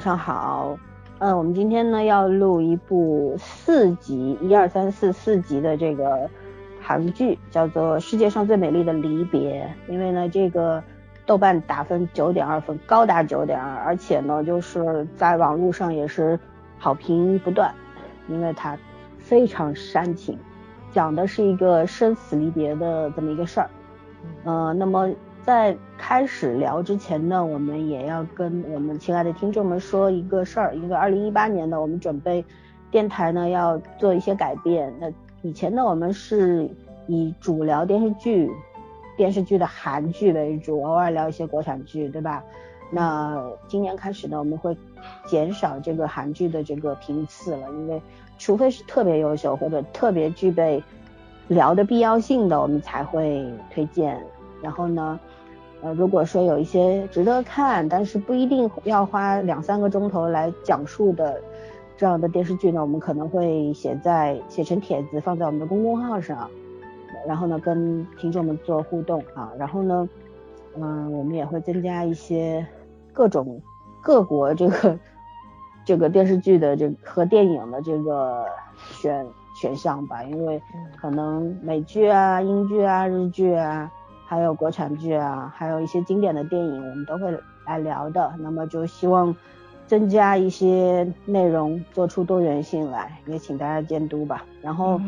[0.00, 0.78] 晚上好。
[1.18, 6.26] 嗯，我们今天呢要录一部四集，一二三四四集的这个
[6.80, 9.70] 韩剧，叫做《世界上最美丽的离别》。
[9.92, 10.82] 因为呢，这个
[11.26, 16.40] 豆瓣打分九点二分，高达九点二，而且呢，就是在网络上也是
[16.78, 17.70] 好评不断，
[18.26, 18.78] 因为它
[19.18, 20.38] 非常煽情，
[20.92, 23.68] 讲的是一个生死离别的这么一个事儿。
[24.46, 25.10] 嗯，那么。
[25.42, 32.44] 在开始聊之前呢，我们也要跟我们亲爱的听众们说一个事儿，因为二零一八年呢，我们准备
[32.90, 34.92] 电台呢要做一些改变。
[35.00, 35.10] 那
[35.42, 36.68] 以前呢，我们是
[37.06, 38.50] 以主聊电视剧、
[39.16, 42.44] 电视剧的韩剧为主，偶尔聊一些国产剧，对吧？
[42.90, 44.76] 那今年开始呢，我们会
[45.26, 48.00] 减少这个韩剧的这个频次了，因为
[48.38, 50.82] 除非是特别优秀或者特别具备
[51.48, 54.20] 聊的必要性的，我们才会推荐。
[54.62, 55.18] 然后呢？
[55.82, 61.40] 呃，如果说有一些值得看，但是不一定要花两三个钟头来讲述的
[61.96, 66.50] 这样的电视剧呢，我们可能会写在写成帖子放在我们的公众号上，
[67.26, 70.06] 然后呢跟听众们做互动啊，然后呢，
[70.76, 72.66] 嗯，我们也会增加一些
[73.14, 73.58] 各种
[74.02, 74.98] 各国这个
[75.86, 78.44] 这个电视剧的这和电影的这个
[78.90, 79.26] 选
[79.58, 80.60] 选项吧，因为
[81.00, 83.90] 可能美剧啊、英剧啊、日剧啊。
[84.30, 87.36] 还有国产剧啊，还有一些经典的电影，我们都会
[87.66, 88.32] 来聊的。
[88.38, 89.34] 那么就希望
[89.88, 94.44] 增加一些内容，做出多元性来，也请大家监督吧。
[94.62, 95.00] 然后，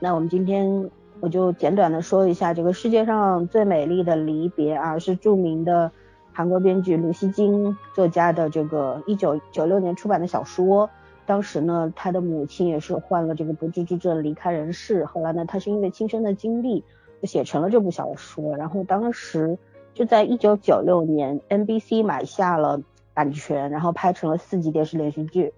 [0.00, 5.88] 那我们今天我就简短的说一下这个世界上最美丽的离别啊，是著名的
[6.32, 10.90] 韩国编剧卢锡金作家的这个一九九六年出版的小说。
[11.24, 15.04] 当时呢，他的母亲也是患了这个不治之症离开人世。
[15.04, 16.82] 后来呢，他是因为亲身的经历。
[17.20, 19.58] 就写成了这部小说，然后当时
[19.94, 22.82] 就在一九九六年，NBC 买下了
[23.14, 25.52] 版权，然后拍成了四集电视连续剧。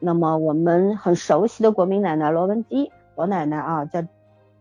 [0.00, 4.06] 那么我们很熟悉的国民奶奶罗文姬，罗奶奶啊，在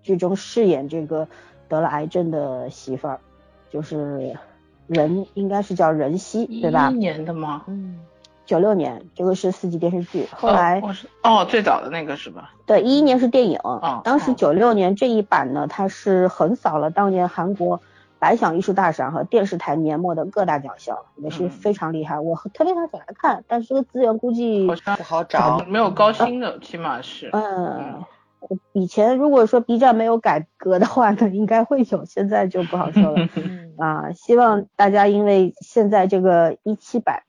[0.01, 1.27] 剧中饰演这个
[1.67, 3.19] 得了癌症的媳妇儿，
[3.69, 4.37] 就是
[4.87, 6.91] 任，应该是叫任熙，对吧？
[6.91, 7.63] 一年的吗？
[7.67, 7.99] 嗯。
[8.45, 10.81] 九六年，这个是四集电视剧，后来
[11.23, 12.51] 哦，最早的那个是吧？
[12.65, 13.59] 对，一一年是电影，
[14.03, 17.81] 当时九六年这一版呢，它是横扫了当年韩国
[18.19, 22.19] 百想艺术大赏和电视台年末的各大奖项，也是非常厉害。
[22.19, 27.29] 我特别想找来看，但是这个资源估计不好找，没有高清的，起码是。
[27.31, 28.03] 嗯，
[28.73, 33.29] 以前如果说 B 站没有改革的话呢，应该会有，现在就不好说了。
[33.79, 37.23] 啊，希望大家因为现在这个一七版。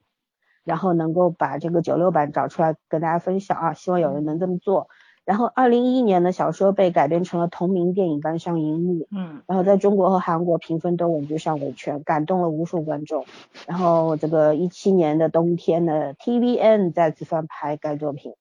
[0.65, 4.89] 然后能够把这个九六版找出来跟大家分享啊，希望有人能这么做。
[5.25, 13.25] 然后二零一一年的小说被改编成了同名电影搬上荧幕，嗯，然后在中国和韩国评分都稳居上位圈，感动了无数观众。
[13.67, 18.35] 然后这个一七年的冬天呢，TVN 再次翻拍该作品。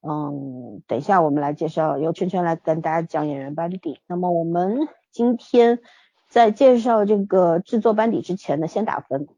[0.00, 4.00] 嗯，等一下我们来介绍，由圈圈来跟大家讲演员班底。
[4.08, 5.78] 那么我们今天
[6.28, 9.28] 在介绍这个制作班底之前呢，先打分，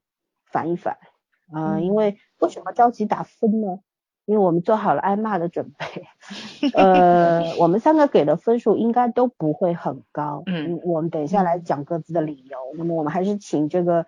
[0.51, 0.97] 反一反。
[1.53, 3.81] 啊，因为为什么着急打分呢？
[4.27, 6.07] 因为我们做好了挨骂的准备。
[6.75, 10.45] 呃，我们三个给的分数应该都不会很高。
[10.47, 12.59] 嗯，我们等一下来讲各自的理由。
[12.77, 14.07] 那么我们还是请这个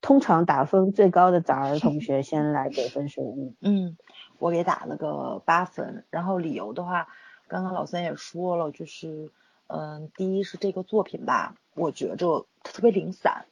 [0.00, 3.54] 通常打分最高的早儿同学先来给分数。
[3.62, 3.96] 嗯，
[4.40, 6.04] 我给打了个八分。
[6.10, 7.06] 然后理由的话，
[7.46, 9.30] 刚刚老三也说了，就是
[9.68, 13.44] 嗯，第一是这个作品吧，我觉着特别零散。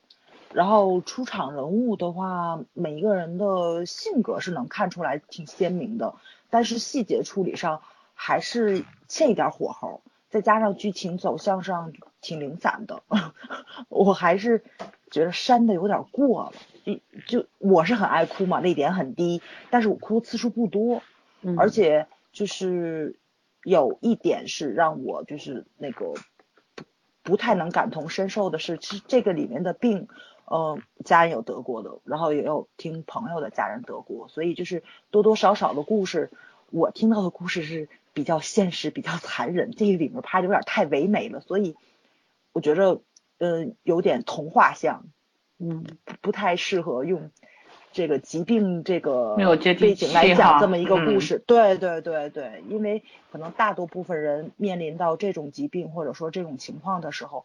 [0.52, 6.14] 然后出场人物的话，每一个人的性格是能看出来挺鲜明的，
[6.50, 7.82] 但是细节处理上
[8.14, 13.02] 还是欠一点火候，再加上剧情走向上挺零散的，
[13.88, 14.64] 我还是
[15.12, 16.52] 觉得删的有点过了。
[16.84, 16.98] 就
[17.28, 21.02] 就我是很爱哭嘛，泪点很低，但是我哭次数不多，
[21.56, 23.14] 而且就是
[23.62, 26.14] 有一点是让我就是那个
[26.74, 26.84] 不
[27.22, 30.08] 不太能感同身受的是，其实这个里面的病。
[30.52, 34.82] 嗯，家人有得过的，然后也有听朋友的家人得过，所以就是
[35.12, 36.32] 多多少少的故事，
[36.70, 39.70] 我听到的故事是比较现实、比较残忍。
[39.70, 41.76] 这个里面拍的有点太唯美了，所以
[42.52, 43.00] 我觉着，
[43.38, 45.04] 嗯，有点童话像，
[45.60, 45.86] 嗯，
[46.20, 47.30] 不太适合用
[47.92, 51.38] 这个疾病这个背景来讲这么一个故事。
[51.46, 57.44] 对对对对，因为可能大多部分人面临到这种疾病或者说这种情况的时候，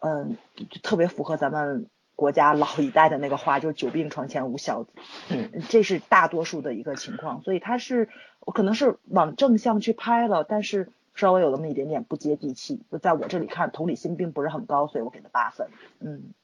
[0.00, 1.88] 嗯，就特别符合咱们。
[2.18, 4.90] 国家老一代的那个话，就是久病床前无孝子，
[5.30, 8.08] 嗯，这是大多数的一个情况，所以他是
[8.40, 15.68] 我可能是往正向去拍了，但是稍微有那么一点点不接地气，就在我这里看同理心并不是很高，所以我给他八分，
[16.00, 16.34] 嗯。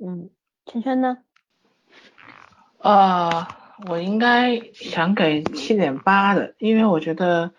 [0.00, 0.30] 嗯，
[0.64, 1.18] 圈圈呢？
[2.78, 3.48] 呃，
[3.88, 7.50] 我应该想给七点八的，因为我觉得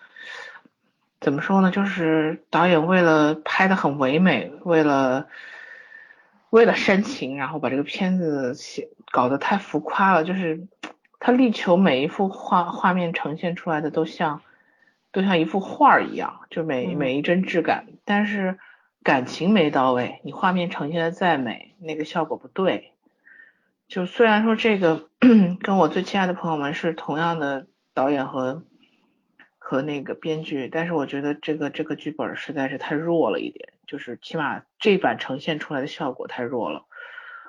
[1.20, 5.28] 怎么说呢，就是导演为了拍的很唯美，为了
[6.50, 10.68] 为了煽情，然后把这个片子写搞得太浮夸了，就是
[11.20, 14.42] 他力求每一幅画画面呈现出来的都像
[15.12, 18.58] 都像一幅画一样，就每每一帧质感，但是
[19.04, 22.94] 感情没到位，你画面呈现的再美，那个效果不对。
[23.88, 25.10] 就虽然说这个
[25.62, 28.64] 跟我最亲爱的朋友们是同样的导演和
[29.58, 36.86] 和那个编剧，但是我觉得这个这个剧本实在是太弱了一点，就是起码这版呈现出来的效果太弱了。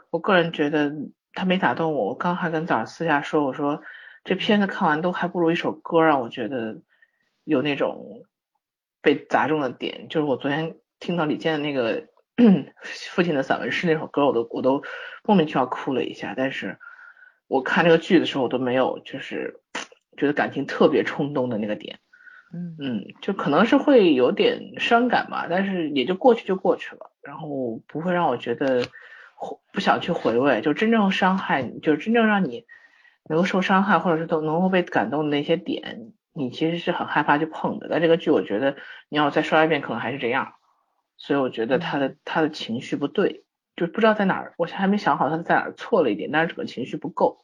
[0.08, 0.90] 我个人觉得
[1.34, 2.06] 他没打动我。
[2.06, 3.82] 我刚还跟早上私下说，我说
[4.24, 6.80] 这片子看完都还不如一首歌让我觉得
[7.44, 8.24] 有那种
[9.02, 10.08] 被砸中的点。
[10.08, 12.08] 就是我昨天听到李健的那个。
[13.10, 14.82] 父亲的散文诗那首歌，我都我都
[15.24, 16.32] 莫名其妙哭了一下。
[16.34, 16.78] 但是
[17.48, 19.60] 我看这个剧的时候，我都没有就是
[20.16, 21.98] 觉得感情特别冲动的那个点。
[22.52, 28.84] 嗯嗯，就可能是会有点伤感吧，但是也就过去就过去了，然后不会让我觉得
[29.72, 30.60] 不想去回味。
[30.60, 32.66] 就真正伤害，就真正让你
[33.28, 37.86] 能够受伤害，或者是都能够被感动的那些点，你其实是很害怕去碰的。
[37.88, 38.76] 但这个剧，我觉得
[39.08, 40.54] 你要再刷一遍，可能还是这样。
[41.16, 43.44] 所以我觉得他的他的情绪不对，
[43.76, 47.38] 就不知道在哪儿，我还没想好他在哪儿错了一点，但是整个情绪不够，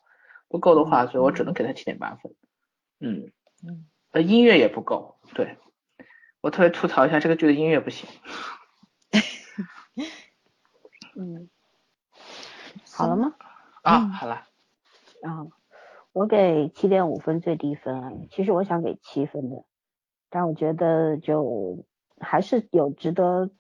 [0.49, 2.33] 不够的话，所以我只能给他七点八分。
[3.01, 3.31] 嗯
[3.67, 3.87] 嗯，
[4.17, 5.59] 呃，音乐也不够，对
[6.41, 8.09] 我特别吐槽一下这个剧的音乐不行。
[11.15, 11.51] 嗯，
[12.91, 13.35] 好了吗？
[13.83, 14.47] 啊，好了。
[15.23, 15.47] 啊，
[16.13, 19.67] 我给七点五分最低分，其实我想给七分的，
[20.31, 21.85] 但我觉得就。
[22.19, 23.51] 还是有值得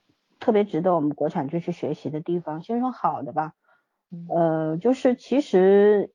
[0.41, 2.63] 特别值得我们国产剧去学习的地方。
[2.63, 3.53] 先说好的吧，
[4.31, 6.11] 呃，就是其实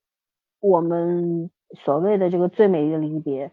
[0.59, 3.51] 我们所谓的这个最美丽的离别，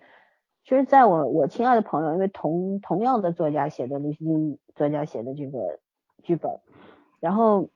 [0.68, 5.78] 其实在我我亲爱的朋友，因为同同样的作家写的刘惜君作家写的这个
[6.22, 6.60] 剧本，
[7.20, 7.70] 然后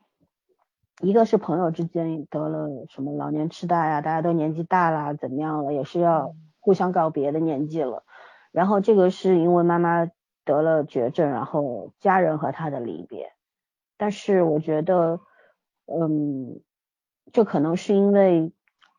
[1.00, 8.04] 一个是朋友之间得了什么老年痴呆啊，大家都年纪大了，怎么样了，也是要互相告别的年纪了，
[8.50, 10.10] 然后这个是因为妈妈。
[10.44, 13.32] 得了绝症，然后家人和他的离别，
[13.96, 15.20] 但是我觉得，
[15.86, 16.60] 嗯，
[17.32, 18.52] 这可能是因为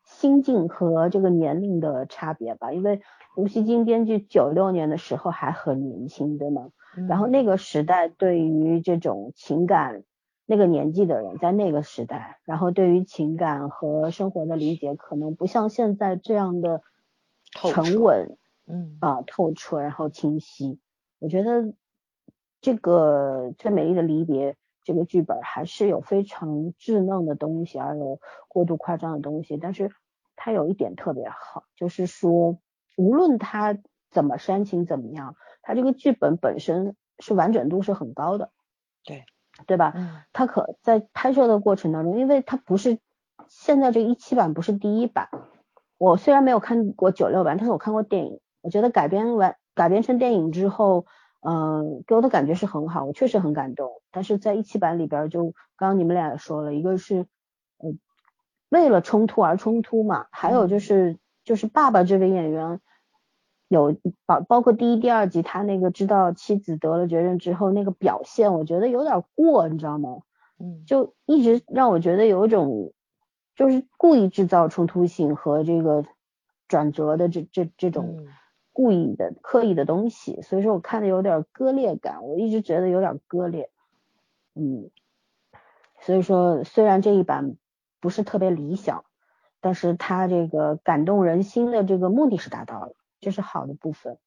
[0.04, 2.72] 心境和这个年龄的差别吧。
[2.72, 3.02] 因为
[3.36, 6.70] 吴锡金编剧九六年的时候还很年轻，对吗？
[7.08, 10.04] 然后那个时代对于这种情感，
[10.46, 16.82] 那个年纪的人在那个时代，然后对于情感和生活的理解，可能不像现在这样的
[17.50, 18.36] 沉稳，
[18.68, 20.78] 嗯啊，透彻，然后清晰。
[21.18, 21.74] 我觉得
[22.60, 29.56] 这个最美丽的离别这个剧本还是有非常稚嫩的东西，而有过度夸张的东西。
[29.56, 29.90] 但是
[30.36, 32.58] 它有一点特别好，就是说
[32.96, 33.78] 无论他
[34.10, 38.50] 怎么煽情怎么样，他这个剧本本身是完整度是很高的。
[39.04, 39.24] 对，
[39.66, 39.92] 对吧？
[39.96, 40.22] 嗯。
[40.32, 42.98] 它可在拍摄的过程当中，因为他不是
[43.48, 45.28] 现在这一七版不是第一版，
[45.98, 49.56] 我虽然没有看过九六版，但是我看过电影，我觉得改编完。
[49.76, 51.04] 改编成电影之后，
[51.40, 53.90] 嗯，给我的感觉是很好，我确实很感动。
[54.12, 55.46] 但是在一期版里边，就
[55.76, 57.26] 刚刚你们俩也说了一个是，
[57.82, 57.98] 嗯，
[58.68, 62.80] 为了冲突而冲突嘛，还有就是就是爸爸这位演员
[63.68, 63.96] 有
[64.26, 70.22] 包包括第一、第二集他那个知道妻子得了绝症之后那个表现，我觉得有点过，你知道吗？
[70.58, 72.92] 嗯，就一直让我觉得有一种
[73.54, 76.04] 就是故意制造冲突性和这个
[76.68, 78.26] 转折的这这这种。
[78.76, 83.70] 故意的、刻意的东西，所以说我看的有点割裂感，我一直觉得有点割裂，
[84.56, 84.90] 嗯，
[86.00, 87.56] 所以说虽然这一版
[88.00, 89.04] 不是特别理想，
[89.64, 94.18] 但是他这个感动人心的这个目的是达到了，这是好的部分。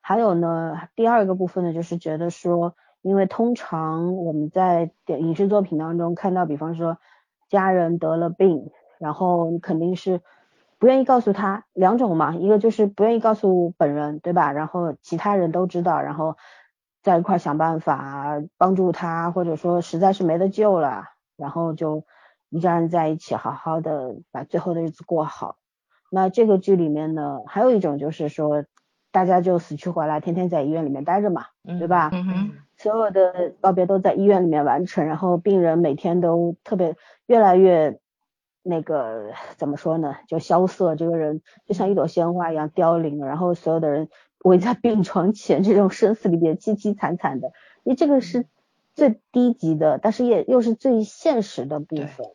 [0.00, 6.96] 还有呢，第二个部分呢，就是觉得说，因为通常我们在影视作品当中看到，比方说
[7.50, 10.22] 家人得了病，然后你肯定是。
[10.78, 14.52] 不愿意告诉他两种嘛，一个就是不愿意告诉本人，对吧？
[14.52, 16.36] 然后其他人都知道，然后
[17.02, 21.04] 在一块想办法帮助他，或者说实在是没得救了，
[21.38, 22.04] 然后就
[22.50, 25.56] 一家人在一起好好的把最后的日子过好。
[26.10, 28.64] 那这个剧里面呢，还有一种就是说，
[29.12, 31.46] 大家就死去活来，天天在医院里面待着嘛，
[31.78, 32.10] 对吧？
[32.12, 37.98] 嗯所有的告别都在医院里面完成，然后病人每天都特别越来越。
[38.68, 40.16] 那个怎么说呢？
[40.26, 43.24] 就萧瑟，这个人就像一朵鲜花一样凋零。
[43.24, 44.08] 然后所有的人
[44.42, 47.52] 围在病床前，这种生死离别，凄凄惨惨的。
[47.84, 48.44] 因为这个是
[48.92, 52.26] 最低级的，但是也又是最现实的部分。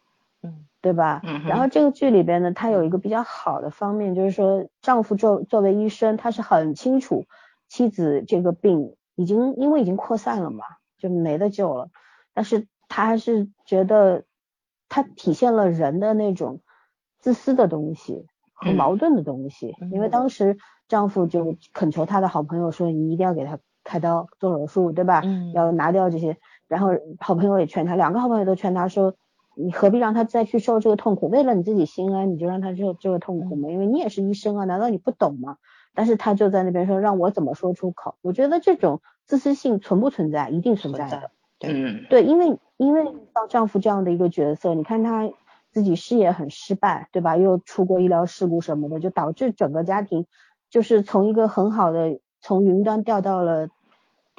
[0.44, 1.22] 嗯，对吧？
[1.24, 1.48] 嗯哼。
[1.50, 7.26] 然后这个剧里边呢，它有一个比较好的方面，就是说丈夫作作为医生，他是很清楚
[7.68, 10.64] 妻子这个病已经因为已经扩散了嘛，
[10.98, 11.90] 就没得救了，
[12.34, 14.24] 但是他还是觉得
[14.90, 16.62] 他体现了人的那种
[17.20, 18.76] 自私的东西和嗯。
[18.76, 19.92] 矛盾的东西，嗯。
[19.92, 20.58] 因为当时
[20.88, 25.22] 丈夫就恳求他的好朋友说，你一定要给他开刀做手术，对吧？
[25.24, 25.54] 嗯。
[25.54, 29.16] 要拿掉这些，然后好朋友也劝他，两个好朋友都劝他说，
[29.64, 31.28] 你何必让他再去受这个痛苦？
[31.30, 35.58] 为了你自己心安，你就让他受这个痛苦吗，因为你也是医生啊，难道你不懂吗？
[35.94, 38.16] 但是他就在那边说，让我怎么说出口？
[38.22, 40.50] 我觉得这种自私性存不存在？
[40.50, 41.32] 一定存在的。
[41.60, 45.30] 对嗯对，因为因为到丈夫这样的一个角色，你看他
[45.72, 47.38] 自己事业很失败，对吧？
[47.38, 50.26] 又出过医疗事故什么的，就导致整个家庭
[50.70, 53.68] 就是从一个很好的从云端掉到了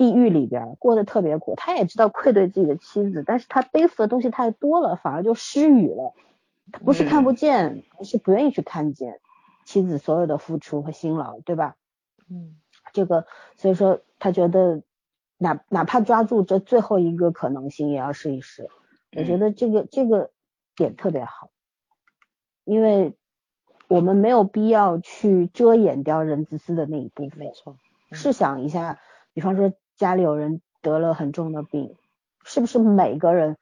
[0.02, 1.54] 地狱里边，过得特别苦。
[1.56, 6.12] 他也知道愧对自己的妻子，但是他背负的东西太多了，反而就失语了。
[6.73, 9.21] 他不是看不见，而是不愿意去看见
[9.64, 11.76] 妻子所有的付出和辛劳，对吧？
[12.28, 12.56] 嗯
[12.92, 14.82] 这个，所以说他觉得
[15.38, 18.68] 哪哪怕抓住这最后一个可能性，也要试一试。
[19.16, 20.32] 我觉得这个这个
[20.75, 21.50] 点特别好，
[22.64, 23.14] 因为
[23.87, 27.52] 我们没有必要去遮掩掉人自私的那一部分没。
[27.52, 27.76] 错，
[28.11, 28.99] 嗯试想一下，
[29.32, 31.97] 比方说家里有人得了很重的病，
[32.45, 33.57] 是不是每个人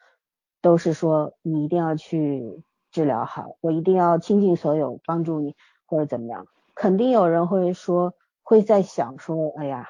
[0.62, 5.54] 都是说你一定要去治疗好，我一定要倾尽所有帮助你，
[5.86, 6.46] 或者怎么样？
[6.74, 9.88] 肯定有人会说，会在想说，哎呀，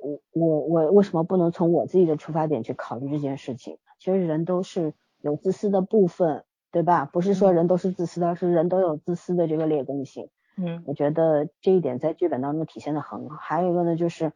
[0.00, 3.78] 我我我为什么不能从我自己的出发点去考虑这件事情？
[3.98, 7.06] 其实人都是有自私的部分，对吧？
[7.06, 10.28] 不是说人都是自私的，而是人都有自私的这个劣根性。
[10.56, 13.36] 嗯我觉得这一点在剧本当中体现的很好。
[13.36, 14.32] 还有一个呢，就是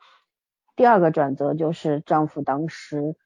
[0.78, 3.16] 第二个转折，就是丈夫当时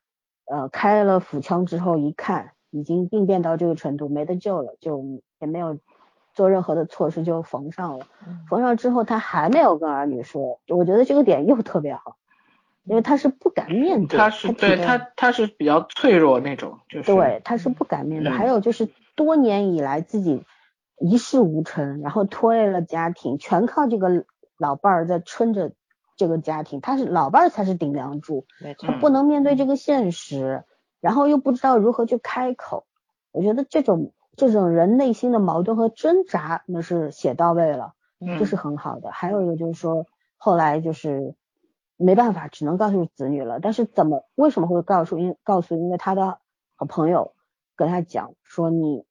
[0.47, 5.05] 呃开了腹腔之后，一看已经病变到这个程度，没得救了，就
[5.39, 5.79] 也没有
[6.33, 8.07] 做任何的措施就缝上了。
[8.27, 12.17] 嗯缝上之后，他还没有跟儿女说，我觉得这个点又特别好，
[12.85, 18.33] 因为他是不敢面对，他是体对他他是比较脆弱那种，就是对，他是不敢面对。
[18.33, 20.43] 嗯还有就是多年以来自己
[20.99, 24.25] 一事无成，然后拖累了家庭，全靠这个
[24.57, 25.73] 老伴儿在撑着
[26.23, 30.63] 这个家庭，他是老伴儿才是顶梁柱，没错他，不能面对这个现实，
[31.01, 32.87] 然后又不知道如何去开口。
[33.33, 37.95] 我觉得这种这种人内心的矛盾和挣扎，那是写到位了。
[38.21, 39.11] 嗯这是很好的。
[39.11, 41.35] 还有一个就是说，后来就是
[41.97, 43.59] 没办法，只能告诉子女了。
[43.59, 45.19] 但是怎么为什么会告诉？
[45.19, 46.39] 因告诉因为他的
[46.77, 47.35] 好朋友
[47.75, 49.05] 跟他讲说你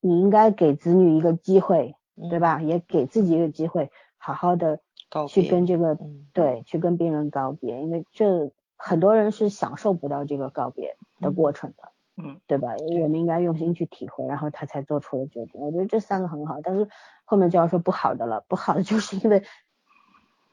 [0.00, 1.94] 你应该给子女一个机会，
[2.28, 2.60] 对吧？
[2.60, 4.80] 也给自己一个机会，好好的
[5.28, 11.90] 去跟这个嗯对去跟病人告别，因为这很多人是享受不到这个告别的过程的。
[12.16, 12.76] 嗯，对吧？
[13.02, 15.60] 我们应该用心去体会，然后他才做出了决定。
[15.60, 16.88] 我觉得这三个很好，但是
[17.24, 18.44] 后面就要说不好的了。
[18.46, 19.42] 不好的就是因为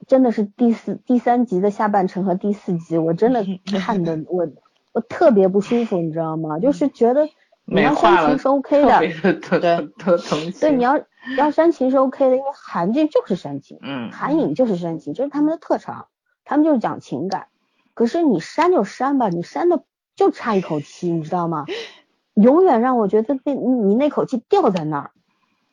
[0.08, 3.46] 真的是第四、第三集的下半程和第四集，我真的
[3.80, 4.50] 看的 我
[4.92, 6.58] 我特别不舒服，你知道吗？
[6.58, 7.26] 就是觉得
[7.66, 9.00] 你美要化了煽情是 OK 的，
[9.60, 11.00] 对特同情，对，你要
[11.38, 16.08] 要煽情是 OK 的，因为韩剧就是煽情，嗯韩影就是煽情，这是他们的特长，
[16.44, 17.48] 他们就是讲情感。
[17.94, 19.84] 可是你煽就煽吧，你煽的
[20.16, 21.66] 就差一口气，你知道吗？
[22.34, 25.12] 永远让我觉得那你那口气掉在那儿。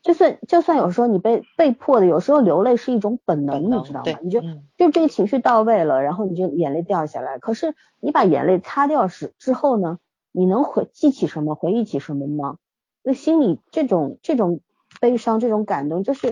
[0.01, 4.19] 就算就算有时候你被被迫的，有时候流泪是一种本能，你知道吗？
[4.23, 7.39] 你就嗯就这个情绪到位了，然后你就眼泪掉下来。
[7.39, 9.99] 可是你把眼泪擦掉时之后呢，
[10.31, 12.57] 你能回记起什么，回忆起什么吗？
[13.03, 14.61] 那心里这种这种
[15.01, 16.31] 悲伤，这种感动，就是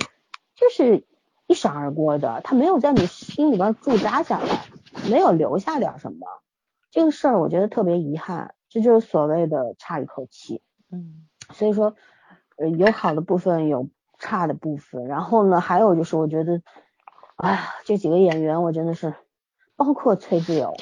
[0.55, 1.05] 就是
[1.47, 4.67] 一闪而过的，它没有在你心里边驻扎下来，
[5.11, 6.27] 没有留下点什么。
[6.91, 10.63] 这个事儿我觉得特别遗憾，这就是所谓的差一口气。
[10.91, 11.95] 嗯所以说，
[12.57, 15.07] 呃，有好的部分，有差的部分。
[15.07, 16.61] 然后呢，还有就是我觉得，
[17.37, 19.15] 哎呀，这几个演员我真的是，
[19.77, 20.75] 包括崔智友，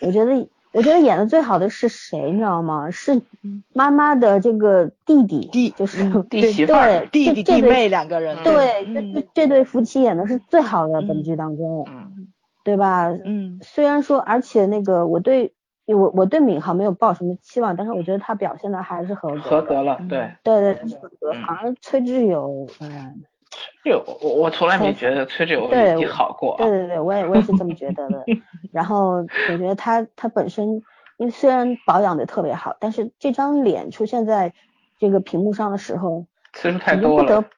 [0.00, 2.90] 我觉得我觉得演的最好的是谁，你知道吗？
[2.90, 12.28] 是嗯妈妈的这个弟弟，弟就是嗯弟媳妇儿弟弟弟妹两个人，对，嗯这这这对夫妻演的是最好的，本嗯剧当中，嗯
[12.62, 13.08] 对吧？
[13.08, 15.52] 嗯虽然说，而且那个我对
[15.86, 19.40] 我我对闵行没有抱什么期望，但是我觉得他表现的还是合格。
[19.40, 21.32] 合格了，嗯对，对对，是合格。
[21.48, 23.22] 而崔智友，嗯，
[23.82, 28.24] 这个我我从来没觉得崔志友对演技好过啊， 对对对，我也我也是这么觉得的。
[28.72, 30.82] 然后我觉得他他本身，
[31.16, 34.54] 因为虽然保养的特别好，但是这张脸出现在
[34.98, 37.48] 这个屏幕上的时候，次数太多了得，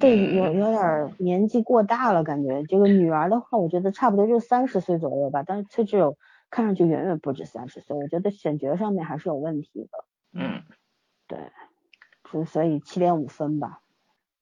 [0.00, 6.16] 对，嗯有有点儿年纪过大了，感觉这个女儿的话，我觉得差不多就三十岁左右吧，但是崔智友
[6.50, 10.04] 看上去远远不止三十岁，我觉得选角上面还是有问题的。
[10.34, 10.62] 嗯，
[11.28, 11.38] 对，
[12.32, 13.81] 就所以七点五分吧。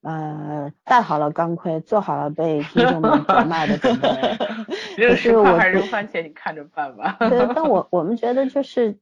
[0.03, 4.09] 呃，戴好了钢盔，做好了被听众们责骂的准备。
[4.97, 7.17] 就是我还是扔番茄，你看着办吧。
[7.19, 8.99] 对，但我 我们觉得就是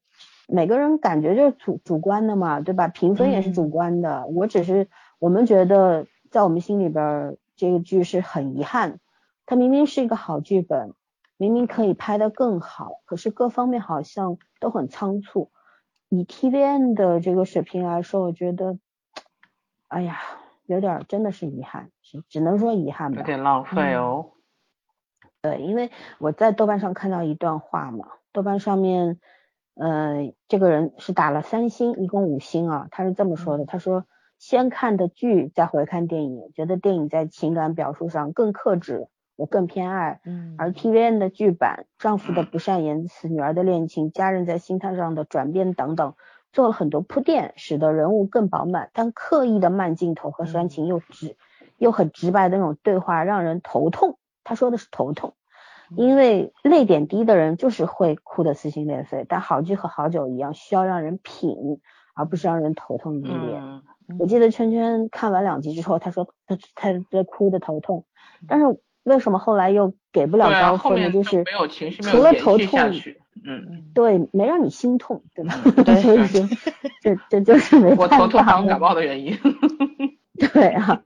[0.48, 2.88] 每个人感觉就是主主观的嘛，对吧？
[2.88, 4.26] 评分也是主观的。
[4.26, 4.88] 我只是
[5.20, 8.98] 我们觉得在我们心里边，这个剧是很遗憾。
[9.46, 10.94] 它明明是一个好剧本，
[11.36, 15.52] 明明可以拍得更好，可是各方面好像都很仓促。
[16.08, 18.78] 以 TVN 的这个水平来说，我觉得，
[19.86, 20.18] 哎呀。
[20.68, 23.20] 有点真的是遗憾，是只能说遗憾吧。
[23.20, 24.32] 有点浪费哦。
[25.40, 29.18] 对，因为我在豆瓣上看到一段话嘛，豆瓣上面，
[29.74, 32.86] 呃，这个人是打了三星，一共五星啊。
[32.90, 34.04] 他是这么说的，他说
[34.38, 40.20] 先看的剧，再回看电影，觉得电影在情感表述上更克制，我更偏爱。
[40.26, 40.54] 嗯。
[40.58, 46.14] 而 TVN 的剧版，丈夫的不善言辞，女儿的恋情，家人在心态上的转变等等。
[46.52, 51.36] 做了很多铺垫，使得人物更饱满，但刻意的慢镜头和煽情又直
[51.76, 54.18] 又很直白的那种对话让人头痛。
[54.44, 55.34] 他说的是头痛，
[55.96, 59.26] 因为泪点低的人就是会哭得撕心裂肺。
[59.28, 61.80] 但好剧和好酒一样，需要让人品，
[62.14, 63.60] 而不是让人头痛欲裂。
[64.18, 68.06] 我记得圈圈看完两集之后，他说他他在哭的头痛，
[68.48, 71.10] 但是为什么后来又给不了高分呢？
[71.10, 71.42] 就是
[72.02, 72.78] 除了头痛。
[73.44, 75.54] 嗯，对，没让你心痛，对吧？
[76.02, 76.40] 所以说，
[77.00, 79.38] 这这就是没我头痛还有感冒的原因。
[80.52, 81.02] 对啊，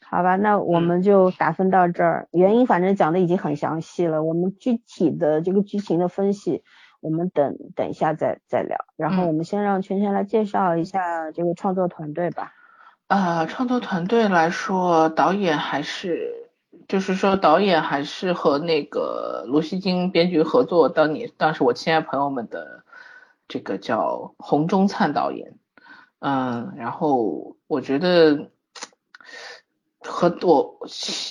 [0.00, 2.28] 好吧，那我们就打分到这儿。
[2.30, 6.62] 原因反正讲的已经很详细了，我们具体的这个剧情的分析，
[7.00, 8.78] 我们等等一下再再聊。
[8.96, 12.52] 然后我们先让圈圈来介绍一下这个创作团队吧。
[13.08, 16.47] 啊，创作团队来说，导演还是。
[16.88, 20.88] 就是说，导演还是和那个卢锡金编剧合作。
[20.88, 22.82] 当你，当时我亲爱朋友们的
[23.46, 25.58] 这个叫洪忠灿导演，
[26.20, 28.50] 嗯，然后我觉得
[30.00, 30.78] 和我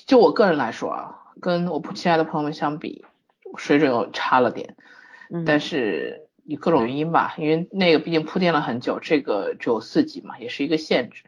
[0.06, 3.04] 就我个人来说啊，跟我不亲爱的朋友们相比，
[3.58, 4.76] 水准又差了点。
[5.32, 11.24] 嗯，但是以各种原因吧，因为那个毕竟铺垫了很久，这个只有四集嘛，也是一个限制，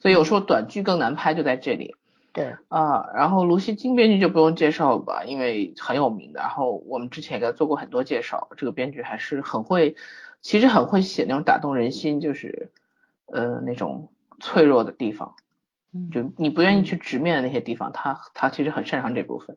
[0.00, 1.96] 所以有时候短剧更难拍，就在这里。
[2.34, 6.40] 对啊，然后卢锡金编剧就不用介绍了吧，因为很有名的。
[6.40, 9.94] 然后我们之前给他做过很多介绍，这个编剧还是很会，
[10.40, 12.72] 其实很会写那种打动人心，就是
[13.26, 15.36] 呃那种脆弱的地方，
[16.10, 19.56] 就你不愿意去直面的那些地方，他他其实很擅长这部分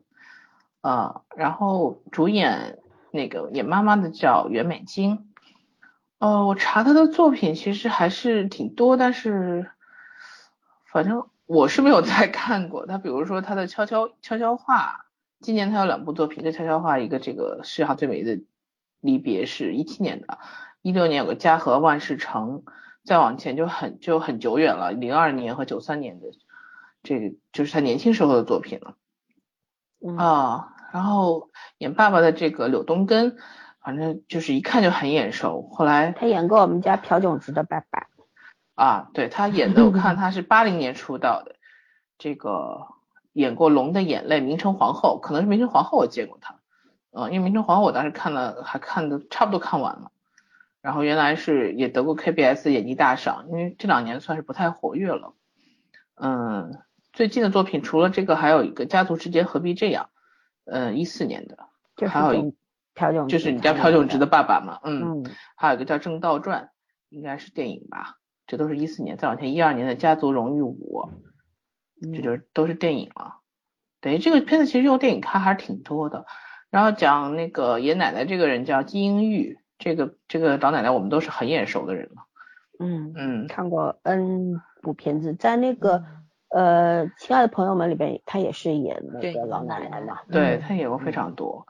[0.80, 1.22] 啊。
[1.34, 2.78] 然后主演
[3.10, 5.26] 那个演妈妈的叫袁美晶，
[6.20, 9.68] 呃，我查他的作品其实还是挺多，但是
[10.84, 11.26] 反正。
[11.48, 15.06] 我是没有再看过他，比如说他的悄悄悄悄话，
[15.40, 18.42] 今年他有两部作品，一个悄悄话，一个这个世界上最美的
[19.00, 20.38] 离别是一七年的，
[20.82, 22.64] 一六年有个家和万事成，
[23.02, 26.26] 再往前就很就很久远了，零二年和九三年的
[27.02, 28.96] 这个就是他年轻时候的作品了，
[30.22, 33.38] 啊，然后演爸爸的这个柳东根，
[33.80, 38.07] 反正就是一看就很眼熟，后来他演过我们家朴炯植的爸爸。
[38.78, 41.56] 啊，对他演的，我看他是八零年出道的，
[42.16, 42.86] 这个
[43.32, 46.60] 演过《龙的眼泪》《明成皇后》，可能是《明成皇后》我见过他，
[47.10, 50.12] 嗯，因为《明成皇后》我当时看了，还看的差不多看完了，
[50.80, 55.34] 然后原来是也得过 KBS 演技大赏，因为这两年算是不太活跃了，
[56.14, 56.78] 嗯，
[57.12, 60.04] 最近的作品除了这个，还有一个《家族之间何必这样》，
[60.66, 61.58] 嗯，一四年的，
[62.08, 62.54] 还有一
[62.94, 65.24] 朴炯，就是你家朴炯植的爸爸嘛，嗯，
[65.56, 66.62] 还有一个叫《正道传》，
[67.08, 68.14] 应该是电影吧。
[68.48, 71.04] 这都是一四年，再往前一二年的《家族荣誉五》，
[72.16, 73.36] 这就是都是电影了。
[74.00, 76.24] 等于这个片子其实用电影看还是挺多的。
[76.70, 82.24] 然后讲那个爷奶奶这个人叫金英玉，这个这个老奶奶我们都是很眼熟的人了。
[82.80, 86.04] 嗯嗯，看过 N 部片子，在那个
[86.48, 90.20] 呃亲爱的朋友们里边，她也是演那个老奶奶嘛。
[90.30, 91.66] 对，她演过非常多。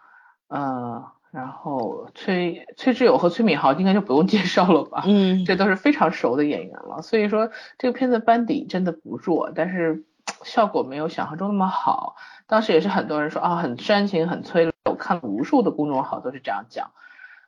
[0.47, 1.05] 嗯。
[1.31, 5.03] 然后崔崔智友和崔敏豪应该就不用介绍了吧？
[5.07, 7.03] 嗯，这都是非常熟的演员了。
[7.03, 10.05] 所以说这个片子班底真的不弱，但是
[10.43, 12.17] 效果没有想象中那么好。
[12.47, 14.73] 当时也是很多人说啊，很煽情，很催泪。
[14.87, 16.93] 我看了无数的公众号都是这样讲。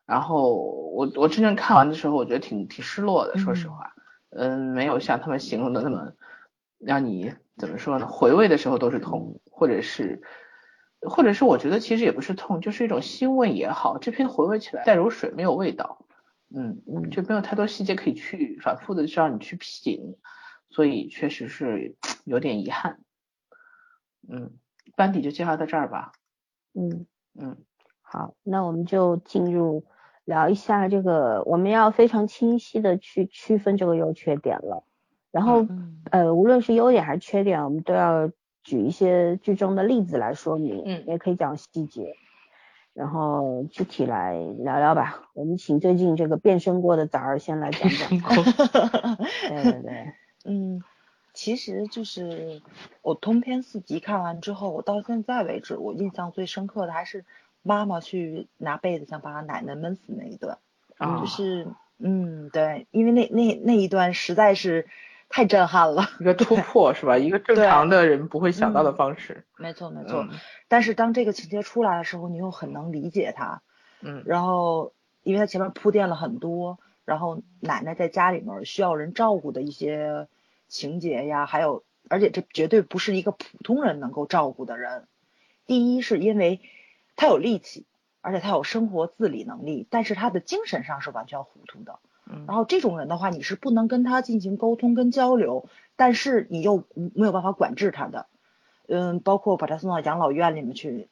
[0.05, 3.95] 然后我我真正看完的时候，我觉得挺挺失落的，说实话。
[4.29, 6.13] 嗯，没有像他们形容的那么
[6.79, 8.07] 让你怎么说呢？
[8.07, 10.21] 回味的时候都是痛，或者是。
[11.09, 13.99] 或者是我觉得其实也不是痛，就是一种欣慰也好。
[13.99, 16.05] 这篇回味起来淡如水，没有味道，
[16.55, 20.17] 嗯嗯，就没有太多细节可以去反复的让你去品，
[20.69, 23.01] 所以确实是 有点遗憾。
[24.29, 24.53] 嗯，
[24.97, 26.13] 班底就介绍到这儿吧。
[26.75, 27.57] 嗯嗯，
[28.03, 29.85] 好，那我们就进入
[30.25, 34.85] 聊一下这个，我们要非常清晰的去区分这个优缺点了。
[35.33, 38.31] 然后嗯呃，无论是优点还是缺点，我们都要
[38.63, 42.15] 举一些剧中的例子来说明，嗯也可以讲细节，
[42.93, 45.31] 然后具体来聊聊吧。
[45.35, 48.09] 我们请最近这个变身过的崽儿先来讲讲。
[49.49, 50.13] 对对对，
[50.45, 50.83] 嗯，
[51.33, 52.61] 其实就是
[53.03, 57.25] 我通篇四集看完之后，我到现在为止，我印象最深刻的还是
[57.63, 60.59] 妈妈去拿被子想把奶奶闷死那一段，
[60.99, 61.67] 啊就是
[61.99, 64.87] 嗯，对，因为那那那一段实在是
[65.31, 66.11] 太震撼了。
[66.19, 67.17] 一个突破是吧？
[67.17, 69.45] 一个正常的人不会想到的嗯方式。
[69.57, 70.31] 没错没错，嗯
[70.69, 73.63] 但是当这个情节出来的时候，你又很能理解他，
[74.03, 80.27] 嗯然后因为他前面铺垫了很多，然后奶奶在家里面需要人照顾的一些
[80.69, 85.07] 情节呀，还有，而且这绝对不是一个普通人能够照顾的人。
[85.67, 86.61] 第一是因为
[87.15, 87.87] 他有力气，
[88.21, 92.01] 而且他有生活自理能力，但是他的精神上是完全糊涂的。
[92.33, 95.67] 嗯然后这种人的话，你是不能跟他进行沟通跟交流，
[95.97, 98.27] 但是你又没有办法管制他的。
[98.89, 101.09] 嗯，包括把他送到养老院里面去，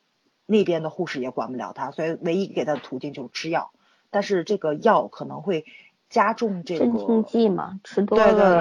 [0.46, 3.70] 那边的护士也管不了他，所以唯一给他的途径就是吃药。
[4.11, 5.64] 但是这个药可能会
[6.09, 8.59] 加重这个镇静，剂嘛，吃多了对对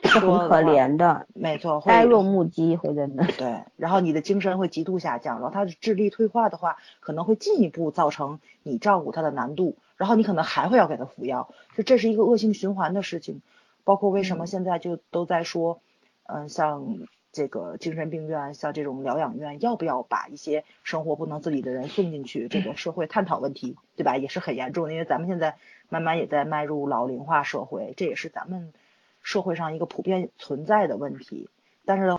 [0.00, 3.26] 对，是很可怜的，没错，呆若木鸡会在那。
[3.36, 13.42] 对，然后你的精神会极度下降，然后他的智力退化的话，可能会进一步造成你照顾他的难度，然后你可能还会要给他服药，就这是一个恶性循环的事情。
[13.84, 15.82] 包括为什么嗯现在就都在说，
[16.24, 24.16] 嗯、像这个精神病院，像这种疗养院，要不要把一些生活不能自理的人送进去，这个社会探讨问题，对吧？
[24.16, 25.58] 也是很严重的，因为咱们现在
[25.90, 28.72] 慢慢也在迈入老龄化社会，这也是咱们
[29.20, 31.50] 社会上一个普遍存在的问题。
[31.84, 32.16] 但是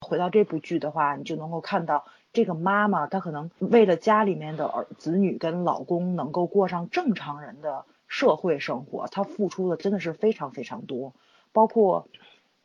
[0.00, 2.04] 回到这部剧的话，你就能够看到
[2.36, 11.14] 这个妈妈，她可能为了家里面的儿子女跟老公能够过上正常人的社会生活，她付出的真的是非常非常多。
[11.54, 12.08] 包括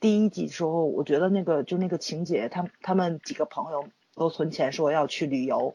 [0.02, 5.74] 第一集的时候，我觉得那个就那个情节，他他们几个朋友都存钱说要去旅游，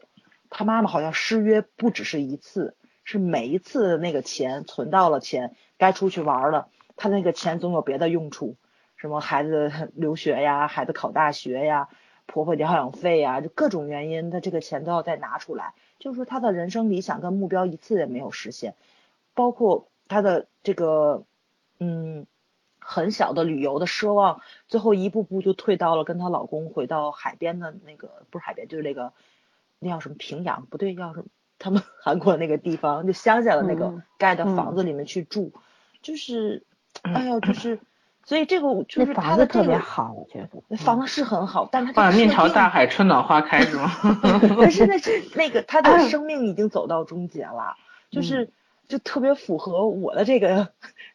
[0.51, 8.57] 他妈妈好像失约不只是一次，是每一次那个钱存到了钱，该出去玩了，他那个钱总有别的用处。
[8.95, 11.87] 什么孩子 留学呀，孩子考大学呀，
[12.27, 15.73] 婆婆疗养费呀，就各种原因，她这个钱都要再拿出来。
[15.97, 18.75] 就是说她的人生理想跟目标一次也没有实现，
[19.33, 21.23] 包括她的这个
[21.79, 22.27] 嗯
[22.79, 29.13] 很小的旅游的奢望，最后一步步就退到了跟她老公回到海边的那个不是海边，就是那个
[29.79, 31.25] 那叫什么平阳不对，叫什么
[31.57, 35.51] 他们 韩国那个地方，就乡下的那个嗯盖的房子里面去住，
[36.01, 36.63] 就是
[37.01, 37.79] 哎呀就是。
[38.27, 40.49] 所以这个就是他房子特的这个别好，我觉得。
[40.67, 43.89] 那房子是很好，但是他哇，面朝大海，春暖花开是吗？
[44.59, 48.51] 但是那是那个他的生命已经走到终结了，嗯就是
[48.89, 50.73] 就特别符合我的这个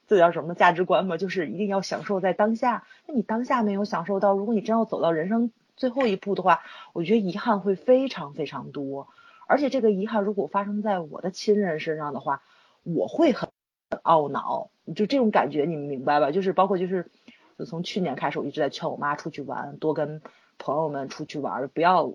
[0.08, 2.84] 这叫什么价值观嘛，就是一定要享受在当下。
[3.06, 6.62] 那你当下没有享受到，如果你真要走到人生最后一步的话，
[6.94, 9.08] 我觉得遗憾会非常非常多。
[9.46, 12.40] 而且这个遗憾如果发生在我的亲人身上的话，
[12.84, 13.51] 我会很很
[13.98, 14.70] 懊恼。
[14.96, 16.32] 就这种感觉，你们明白吧？
[16.32, 17.08] 就是包括就是，
[17.56, 20.20] 就从去年开始，我一直在劝我妈出去玩，多跟
[20.58, 22.14] 朋友们出去玩，不要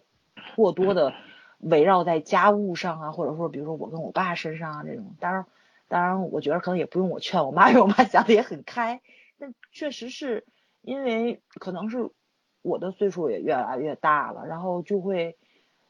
[0.57, 1.13] 过多的
[1.59, 5.15] 围绕在家务上啊，或者说比如说我跟我爸身上啊这种。
[5.19, 5.45] 当然，
[5.87, 9.01] 当然，我觉得可能也不用我劝我妈， 因为我妈想的也很开。
[9.39, 10.45] 但确实是
[10.81, 12.09] 因为可能是
[12.61, 15.37] 我的岁数也越来越大了，然后就会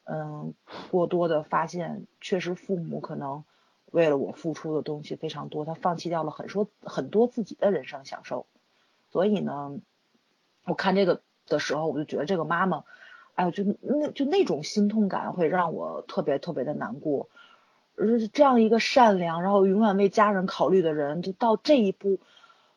[0.03, 0.53] 嗯
[0.91, 3.43] 过多的发现，确实父母可能。
[3.91, 8.45] 为了我付出的东西非常多，他放弃掉了很多很多自己的人生享受，
[9.09, 9.79] 所以呢，
[10.65, 12.83] 我看这个的时候，我就觉得这个妈妈，
[13.35, 17.29] 哎，就那就那种心痛感会让我特别特别的难过。
[17.95, 22.19] 而这样一个善良，然后永远为家人考虑的人，就到这一步，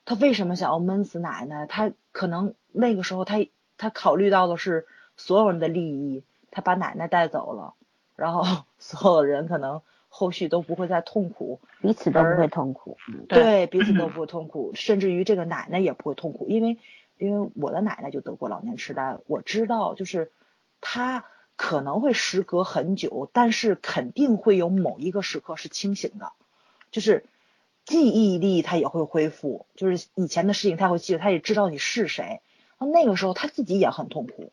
[0.04, 1.66] 他为什么想要闷死奶奶？
[1.66, 3.44] 他可能那个时候他
[3.76, 7.74] 他考虑到的是所有人的利益，他把奶奶带走了，
[8.14, 9.82] 然后 所有人可能。
[10.12, 12.98] 后续都不会再痛苦，彼此都不会痛苦。
[13.28, 16.78] 对，彼此都不会痛苦，甚至于这个奶奶也不会痛苦，因为
[17.16, 20.32] 因为我的奶奶就得过老年痴呆，我知道就是
[20.80, 26.32] 她可能会时隔很久，但是肯定会有某一个时刻是清醒的，
[26.90, 27.24] 就是
[27.84, 32.40] 记忆力她也会恢复，就是以前的事情她会记得，她也知道你是谁，
[32.78, 34.52] 那个时候她自己也很痛苦，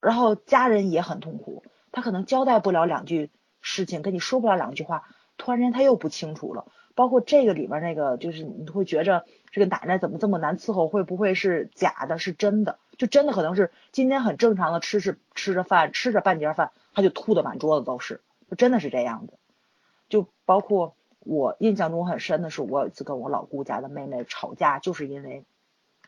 [0.00, 3.30] 然后家人也很痛苦，她可能交代不了两句。
[3.66, 5.02] 事情跟你说不了两句话，
[5.36, 6.66] 突然间他又不清楚了。
[6.94, 10.86] 包括这个里边那个，就是你会觉着这个奶奶怎么这么难伺候？
[10.88, 12.16] 会不会是假的？
[12.18, 12.78] 是真的？
[12.96, 19.34] 就真的可能是今天很正常的吃吃吃着饭，吃着半截饭，他就吐的满桌子都是，就真的是这样子。
[20.08, 25.44] 就包括我印象中很深的是，我有一次跟我老姑家的妹妹吵架，就是因为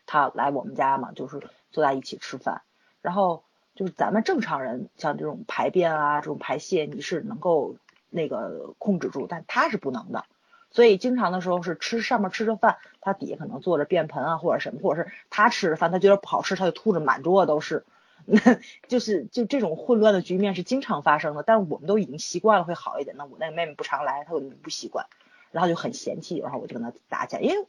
[0.06, 2.62] 她来我们家嘛，就是坐在一起吃饭，
[3.02, 3.42] 然后
[3.78, 7.76] 就是咱们正常人像这种排便啊，这种排泄你是能够
[8.10, 10.24] 那个控制住，但他是不能的。
[10.72, 17.84] 所以经常的时候是吃上面吃着饭，他底下可能坐着便盆啊或者什么，或者是他吃着饭他觉得不好吃，他就吐着满桌子都是，
[18.88, 21.44] 就是就这种混乱的局面是经常发生的。
[21.44, 23.16] 但是我们都已经习惯了会好一点。
[23.16, 25.06] 那我那个妹妹不常来，她不习惯，
[25.52, 27.64] 然后就很嫌弃，然后我就跟她打起来，因为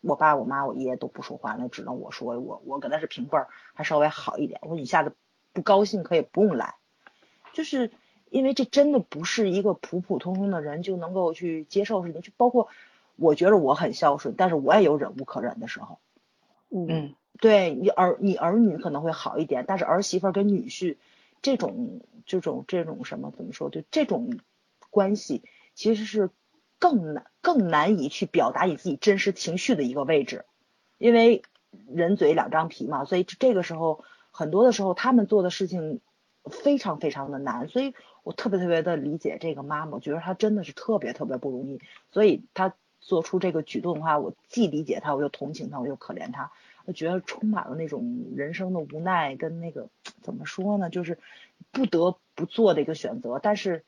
[0.00, 4.60] 我爸我妈我爷爷都不说话，那只能我说我我跟他是平辈儿，还稍微好一点。
[4.62, 5.12] 我说你下次
[5.52, 6.74] 不高兴可以不用来，
[7.52, 7.90] 就是。
[8.32, 12.68] 因为这真的不是一个普普通通的人就能够去接受事情，就包括
[13.16, 15.98] 我觉得我很孝顺，但是我也有忍无可忍的时候。
[16.70, 20.96] 嗯，对你儿你儿女可能会好一点，但是儿媳妇跟女婿
[21.42, 23.68] 这种这种这种什么怎么说？
[23.68, 24.38] 就这种
[24.90, 25.42] 关系
[25.74, 26.30] 其实是
[26.78, 30.44] 更难更难以去表达你自己真实情绪的一个位置，
[30.98, 31.42] 因为
[31.88, 34.04] 人嘴两张皮嘛，所以这个时候
[34.40, 36.00] 很多的时候他们做的事情
[36.44, 37.94] 非常非常的难，所以。
[38.22, 41.80] 我特别特别的理解这个妈妈，我觉得她真的是特别特别不容易，
[42.12, 46.52] 所以她做出这个举动的话，我既理解她，我又同情她，我又可怜她，
[46.84, 49.88] 我觉得充满了那种人生的无奈跟那个
[50.20, 51.18] 怎么说呢，就是
[51.70, 53.40] 不得不做的一个选择。
[53.42, 53.84] 但是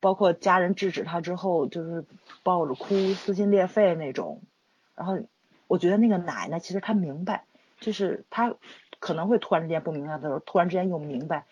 [0.00, 2.06] 包括家人制止她之后，就是
[2.42, 4.40] 抱着哭撕心裂肺那种。
[4.94, 5.18] 然后
[5.66, 7.44] 我觉得那个奶奶其实她明白，
[7.80, 8.54] 就是她
[9.02, 11.44] 可能会突然之间不明白的时候，突然之间又明白。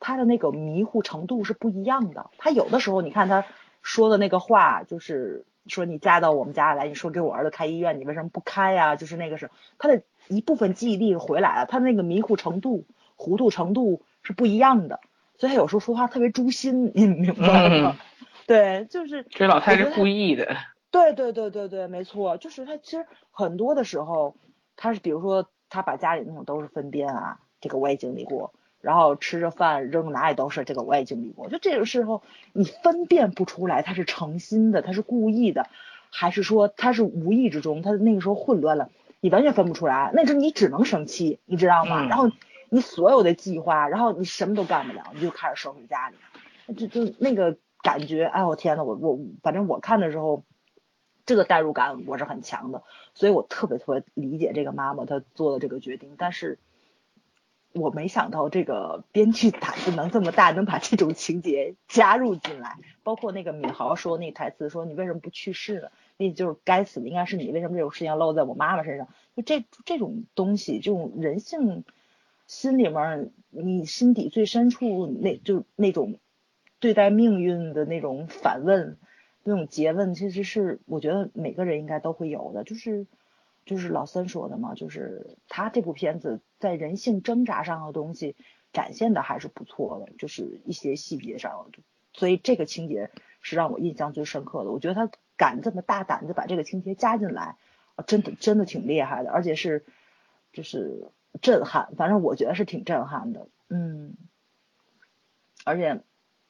[0.00, 2.30] 他的那个迷糊程度是不一样的。
[2.38, 3.44] 他有的时候，你看他
[3.82, 8.96] 说的那个话，就是说你嫁到我们家来，你说给我儿子开医院，你为什么不开呀？
[8.96, 12.84] 就是那个是他的一部分记忆力回来了，他那个迷糊程度、
[13.14, 14.98] 糊涂程度是不一样的。
[15.36, 17.96] 所以他有时候说话特别诛心，你明白吗？
[18.48, 20.56] 对，就是这老太太是故意的。
[20.90, 24.34] 对对对对对，没错，就是他其实很多的时候，
[24.74, 28.52] 他是比如说他把家里那种都是粪便啊，这个我也经历过。
[28.80, 31.48] 然后吃着饭扔哪里都是，这个我也经历过。
[31.48, 35.66] 就这个时候，你分辨不出来他是诚心的，他是故意的，
[36.10, 40.12] 还是说他是无意之中，他那个时候混乱了，你完全分不出来。
[40.14, 42.06] 那时候你只能生气，你知道吗？
[42.06, 42.30] 然后
[42.70, 46.16] 你所有的计划，然后你什么都干不了，你就开始收拾家里。
[46.76, 50.44] 就就那个感觉，哎我天呐，我我反正我看的时候，
[51.28, 52.82] 这个代入感我是很强的，
[53.14, 56.58] 所以我特别特别理解这个妈妈她做的这个决定，但是。
[57.74, 62.78] 我没想到这个编剧胆子能这么大，能把这种情节加入进来。
[63.02, 65.88] 包括那个敏豪说那台词，说你为什么不去世呢？
[66.16, 69.06] 那就是该死的应该是你，为什么这种事情要落在我妈妈身上？
[69.36, 71.84] 就这这种东西，这种人性
[72.46, 76.18] 心里面，你心底最深处那就那种
[76.80, 78.96] 对待命运的那种反问，
[79.48, 83.06] 那种诘问，其实是我觉得每个人应该都会有的，就是。
[83.66, 88.34] 就是老三说的嘛，就是他这部片子在人性挣扎上的东西
[88.72, 91.70] 展现的还是不错的，就是一些细节上，
[92.14, 93.10] 所以这个情节
[93.42, 94.70] 是让我印象最深刻的。
[94.70, 97.56] 我觉得他敢这么大胆子把这个情节加进来，
[98.06, 99.84] 真的真的挺厉害的，而且是
[100.54, 101.10] 就是
[101.42, 104.14] 震撼，反正我觉得是挺震撼的，嗯。
[105.66, 106.00] 而且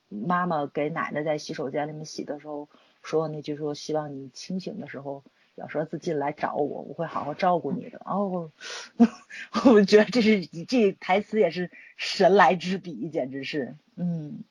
[0.08, 2.68] 妈妈给奶奶在洗手间里面洗的时候
[3.02, 5.24] 说那句说希望你清醒的时候。
[5.56, 8.00] 小舌自尽来找我，我会好好照顾你的。
[8.04, 8.52] 哦，
[9.66, 14.44] 我觉得这是这台词也是神来之笔，简直是，嗯，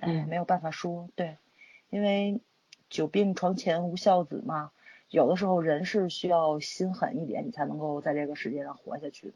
[0.00, 1.38] 哎，没有办法说，对，
[1.88, 2.42] 因为
[2.90, 4.70] 久病床前无孝子嘛，
[5.08, 9.34] 有的时候人是需要心狠一点，你才能够在这个世界上活下去的。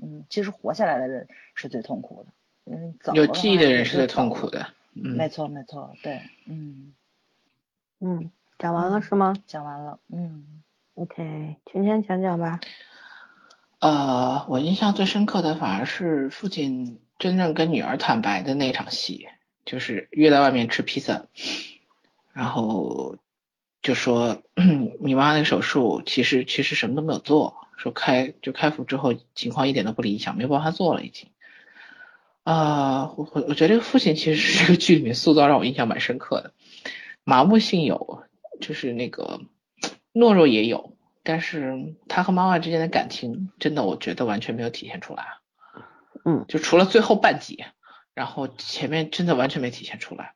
[0.00, 4.68] 嗯，其实活下来的人是最痛苦的，嗯，有记忆的人是最痛苦的。
[4.96, 6.94] 嗯，没错没错，对，嗯，
[8.00, 8.30] 嗯。
[8.58, 9.34] 讲完了是吗？
[9.46, 10.62] 讲完了，嗯
[10.94, 12.58] ，OK，芊芊讲讲吧。
[13.80, 19.28] 呃，我印象最深刻的反而是父亲真正跟女儿坦白的那场戏，
[19.66, 21.26] 就是约在外面吃披萨，
[22.32, 23.18] 然后
[23.82, 24.42] 就说
[25.00, 31.28] 你妈那个手术其实其实什么都没有做，说开就开腹之后情况一点都不理想，没有办法做了已经。
[32.46, 36.54] 啊，我我我觉得这个父亲其实是这个剧里面塑造让我印象蛮深刻的，
[37.24, 38.24] 麻木性有。
[38.58, 39.42] 就是那个
[40.14, 45.26] 懦弱也有，但是他和妈妈之间的感情，真的我觉得完全没有体现出来。
[46.24, 47.66] 嗯，就除了最后半集，
[48.14, 50.32] 然后前面真的完全没体现出来。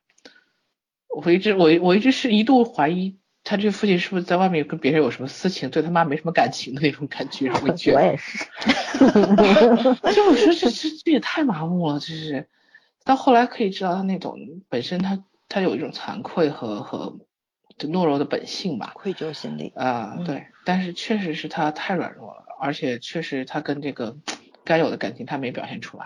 [1.09, 7.49] 我一直我我一直是一度怀疑他这父亲是不是在外面跟别人有什么私情，对他妈没什么感情的那种感觉。
[7.51, 8.37] 我觉得 我也是。
[10.15, 12.47] 就我说这这这也太麻木了，就是
[13.03, 14.37] 到后来可以知道他那种
[14.69, 17.19] 本身他他有一种惭愧和和。
[17.77, 24.17] 就懦弱的本性吧，愧疚心理啊、嗯对，但是确实是他太软弱了，而且确实他跟这个
[24.63, 26.05] 该有的感情他没表现出来，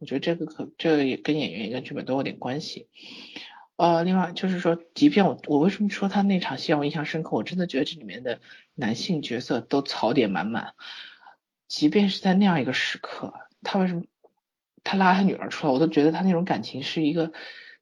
[0.00, 2.88] 我觉得这个可这个也跟演员也跟剧本都有点关系。
[3.82, 8.38] 呃，另外就是说，即便我我为什么说他那场戏让我印象深刻，我真的觉得这里面的
[8.76, 10.74] 男性角色都槽点满满，
[11.66, 14.02] 即便是在那样一个时刻，他为什么
[14.84, 17.32] 他拉他女儿出来，我都觉得他那种感情是一个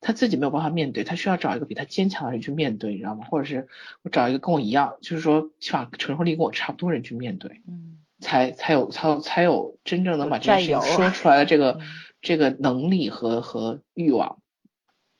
[0.01, 3.27] 他自己没有办法面对，他需要找一个比他坚强的人去面对，你知道吗？
[3.31, 3.69] 或者是
[4.01, 11.87] 我找一个跟我一样，就是说起码承受力跟我差不多的人去面对，嗯才才有才有才有真正能把这件事情说出来的这个 嗯
[12.23, 14.39] 这个能力和和欲望。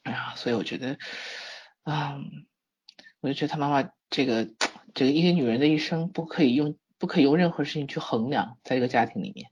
[0.03, 0.99] 哎呀，所以我觉得，
[1.85, 2.47] 嗯，
[3.21, 4.49] 我就觉得他妈妈这个
[4.95, 9.51] 这个一个女人的一生不可以用不可以用任何事情去衡量，在一个家庭里面。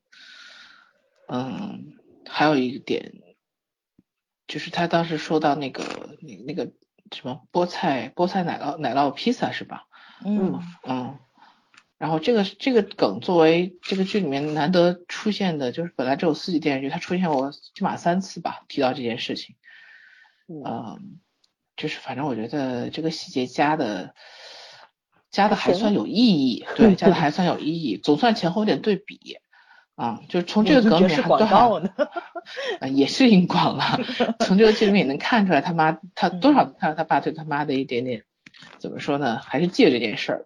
[1.29, 3.13] 嗯，还有一点，
[4.47, 6.73] 就是他当时说到那个那那个
[7.15, 9.85] 什么菠菜菠菜奶酪奶酪披萨是吧？
[10.25, 11.19] 嗯嗯，
[11.99, 19.55] 然后这个这个梗作为这个剧里面难得出现的，就是本来只有四集电视剧，它出现过起码三次吧，提到这件事情。
[20.49, 21.21] 嗯嗯，
[21.77, 24.15] 就是反正我觉得这个细节加的
[25.31, 29.39] 加的还算有意义，对， 加的还算有意义，总算前后有点对比。
[29.95, 31.57] 啊，就是从这个梗我就觉得是里面还
[32.79, 33.99] 啊，也是硬广了。
[34.39, 38.23] 从这个剧里面也能看出来，他 妈他多嗯少能看到他爸对他妈的一点点，
[38.79, 39.39] 怎么说呢？
[39.39, 40.45] 还是借这件事儿。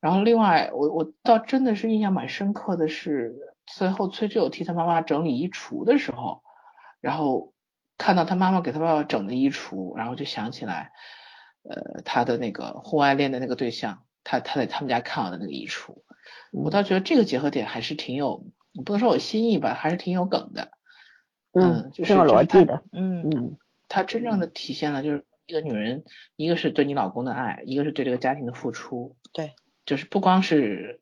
[0.00, 6.42] 然后另外，我我倒真的是印象蛮深刻的是，最后崔志友替他妈妈整理衣橱的时候，
[7.00, 7.52] 然后
[7.98, 10.92] 看到他妈妈给他爸爸整的衣橱，然后就想起来，
[11.62, 16.02] 呃，他的那个婚外恋的那个对象，他他在他们家看到的那个衣橱，
[16.52, 18.44] 我倒觉得这个结合点还是挺有，
[18.84, 20.72] 不能说我心意吧，还是挺有梗的。
[21.58, 23.56] 嗯就是挺有逻辑的，嗯嗯
[23.88, 26.04] 它真正的体现了就是一个女人，
[26.36, 29.16] 一个是对你老公的爱，一个是对这个家庭的付出。
[29.32, 29.54] 对，
[29.86, 31.00] 就是不光是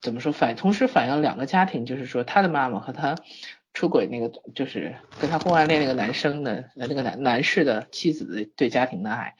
[0.00, 3.16] 怎么说反，同时反映了两个家庭，就是说她的妈妈和她
[3.78, 9.36] 出轨那个，就是跟他婚外恋那个男生的呃那个男男士的妻子的对家庭的爱，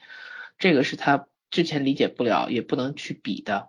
[0.57, 3.67] 这个是他之前理解不了，也不能去比的。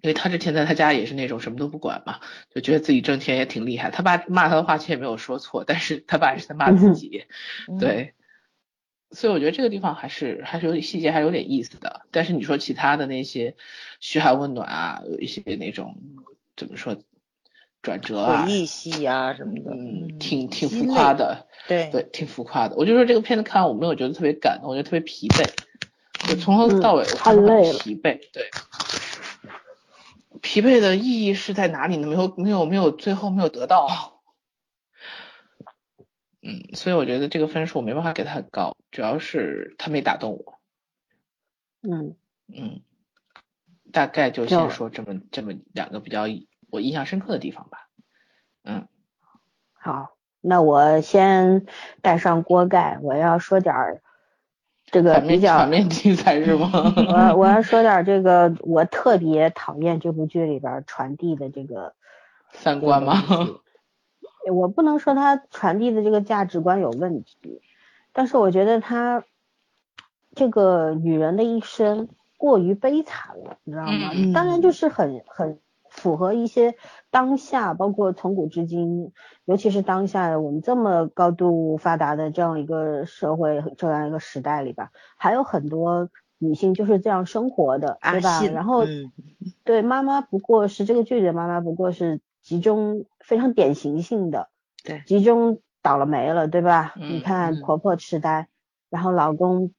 [0.00, 3.90] 因为他之前在他家也是那种什么都不管嘛，就觉得自己挣钱也挺厉害。
[3.90, 7.26] 他爸骂他的话其实也没有说错，但是他爸也是在骂自己。
[7.68, 8.14] 嗯对，
[9.10, 12.06] 所以我觉得这个地方还是还是有点细节，还是有点意思的。
[12.10, 13.54] 但是你说其他的那些
[14.00, 15.94] 嘘寒问暖啊，有一些那种
[16.56, 16.96] 怎么说
[17.88, 22.76] 转折啊回，忆戏啊什么的，嗯，挺挺浮夸，的，对对，挺浮夸的。
[22.76, 25.48] 我就说这个片子看完我没有觉得特别感动，我觉得特别疲惫，
[26.28, 28.50] 我从头嗯到尾很累了疲惫，对。
[30.42, 32.06] 疲惫的意义是在哪里呢？
[32.06, 34.20] 没有没有没有，最后没有得到。
[36.42, 40.58] 嗯，所以我觉得这个分数我没办法给他很高，主要是他没打动我。
[41.82, 42.16] 嗯
[42.54, 42.82] 嗯，
[43.92, 46.28] 大概就就先说这么这么两个比较
[46.70, 47.88] 我印象深刻的地方吧。
[48.64, 48.86] 嗯，
[49.72, 51.66] 好，那我先
[52.02, 54.02] 盖上锅盖，我要说点儿
[54.86, 56.70] 这个比较反面题材是吗？
[57.08, 61.94] 我我要说点儿这个我特别讨厌这部剧里边儿传递的这个
[62.52, 63.22] 三观吗？
[64.50, 67.60] 我不能说它传递的这个价值观有问题，
[68.12, 69.24] 但是我觉得它
[70.34, 74.10] 这个女人的一生过于悲惨了，你知道吗？
[74.14, 75.60] 嗯当然就是很很
[75.98, 76.76] 符合一些
[77.10, 79.12] 当下，包括从古至今，
[79.44, 88.38] 尤其是当下我们这么高度发达的这样一个社会、这样一个时代里吧，还有很多女性就是这样生活的，阿对吧？
[88.38, 89.12] 信然后嗯
[89.64, 94.48] 对妈妈不过是这个剧里的妈妈不过是集中非常典型性的，
[94.84, 96.94] 对集中倒了霉了，对吧？
[96.96, 98.48] 嗯你看嗯婆婆痴呆，
[98.88, 99.72] 然后老公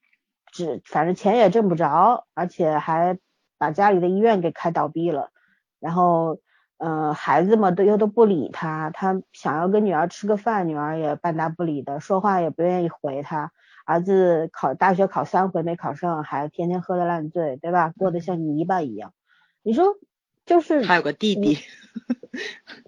[0.52, 3.18] 只反正钱也挣不着，而且还
[3.58, 5.32] 把家里的医院给开倒闭了，
[5.80, 6.40] 然后
[6.78, 13.52] 呃孩子嘛都又都不理他，他想要跟女儿吃个饭，女儿也半搭不理的，说话也不愿意回他。
[13.86, 17.92] 儿子考大学考三回没考上，还天天喝的烂醉，对吧？
[17.98, 19.14] 过得像泥巴一样。
[19.64, 19.96] 你说
[20.46, 21.58] 就是还有个弟弟，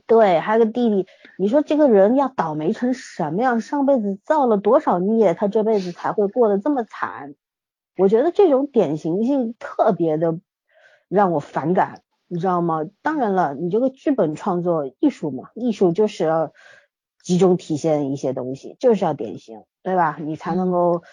[0.06, 3.62] 对，还有个弟弟，你说这个人要倒霉成什么样？
[3.62, 7.34] 上辈子造了多少孽，他这辈子才会过得这么惨？
[7.98, 10.40] 我觉得这种典型性特别的
[11.10, 12.04] 让我反感，
[12.34, 12.86] 你知道吗？
[13.02, 16.54] 当然了，你这个剧本创作艺术嘛，艺术就是要
[17.22, 20.16] 集中体现一些东西，就是要典型，对吧？
[20.18, 21.04] 你才能够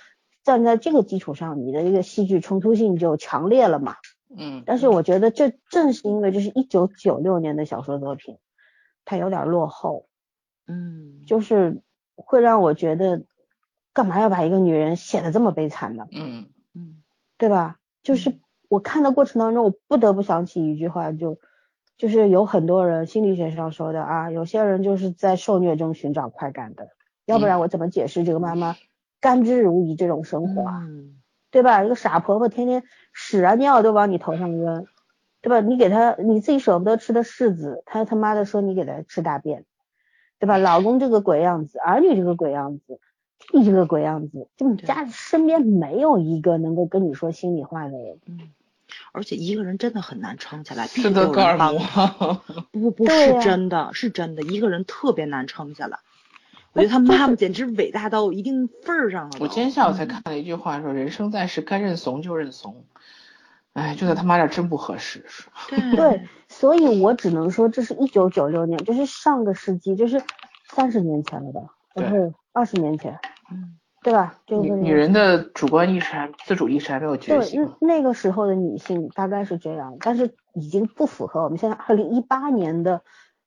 [0.44, 3.96] 站在这个基础上，你的这个戏剧冲突性就强烈了嘛。
[4.32, 8.38] 嗯，但是我觉得这正是因为这是一九九六年的小说作品，
[9.04, 10.06] 它有点落后，
[10.68, 11.82] 嗯，就是
[12.14, 13.24] 会让我觉得，
[13.92, 16.06] 干嘛要把一个女人写的这么悲惨呢？
[16.12, 17.02] 嗯嗯
[17.38, 17.80] 对吧？
[18.04, 18.38] 就是
[18.68, 21.38] 我看的过程当中，我不得不想起一句话，就
[21.96, 26.88] 就是有很多人心理学上说的啊，有些人就是在受虐中寻找快感的，
[27.24, 28.76] 要不然我怎么解释这个妈妈
[29.20, 30.82] 甘之如饴这种生活啊？
[30.84, 31.14] 嗯
[31.50, 31.82] 对吧？
[31.82, 32.82] 一个傻婆婆天天
[33.14, 34.84] 屎啊尿都往你头上扔，
[35.40, 35.60] 对吧？
[35.62, 39.64] 你给她你自己舍不得吃的柿子，她他妈的说你给她吃大便，
[40.38, 40.58] 对吧？
[40.58, 43.00] 老公这个鬼样子，儿女这个鬼样子，
[43.54, 48.20] 你这个鬼样子，就你家身边没有一个能够跟你说心里话的人。
[48.26, 48.38] 嗯，
[49.12, 55.98] 而且一个人真的很难撑下来，必须斯得有德哥尔人帮摩你。，不不不是真的，是真的，一个人特别难撑下来。
[56.72, 59.38] 我觉得他妈妈简直伟大到一定份儿上了。
[59.40, 62.84] 我今天下午才看了一句话，说人生在世该认怂就认怂。
[63.72, 65.24] 哎，就在他妈这儿真不合适。
[65.68, 70.22] 对对，所以我只能说，这是一九九六年，这是上个世纪，这是
[70.68, 71.60] 三十年前了吧？
[71.94, 73.18] 不是二十年前，
[73.50, 73.78] 嗯
[74.08, 74.38] 对吧？
[74.46, 77.62] 这个女女人的主观意识还自主意识还没有觉对，醒。
[77.80, 83.02] 那那个时候的女性大概是这样，但是已经不符合我们现在二零一八年的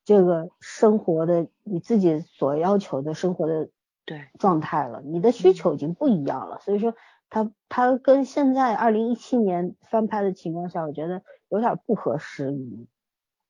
[0.05, 3.70] 这个生活的你自己所要求的生活的
[4.05, 6.93] 对状态了，你的需求已经不一样了，所以说
[7.30, 12.88] 它它跟现在二零一七年翻拍的情况下，我觉得有点不合时宜，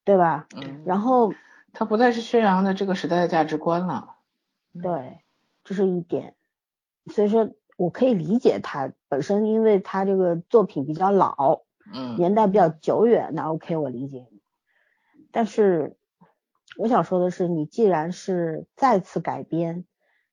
[0.06, 0.48] 对吧？
[0.56, 1.34] 嗯，然后
[1.74, 4.16] 它不再是宣扬的这个时代的价值观了。
[4.82, 5.20] 对，
[5.66, 6.36] 这是一点，
[7.08, 11.62] 所以说我可以理解他本身，因为他这个作品比较老，
[11.94, 14.28] 嗯，年代比较久远，那 OK 我理解。
[15.32, 15.98] 但是
[16.78, 19.86] 我想说的是，你既然是再次改编，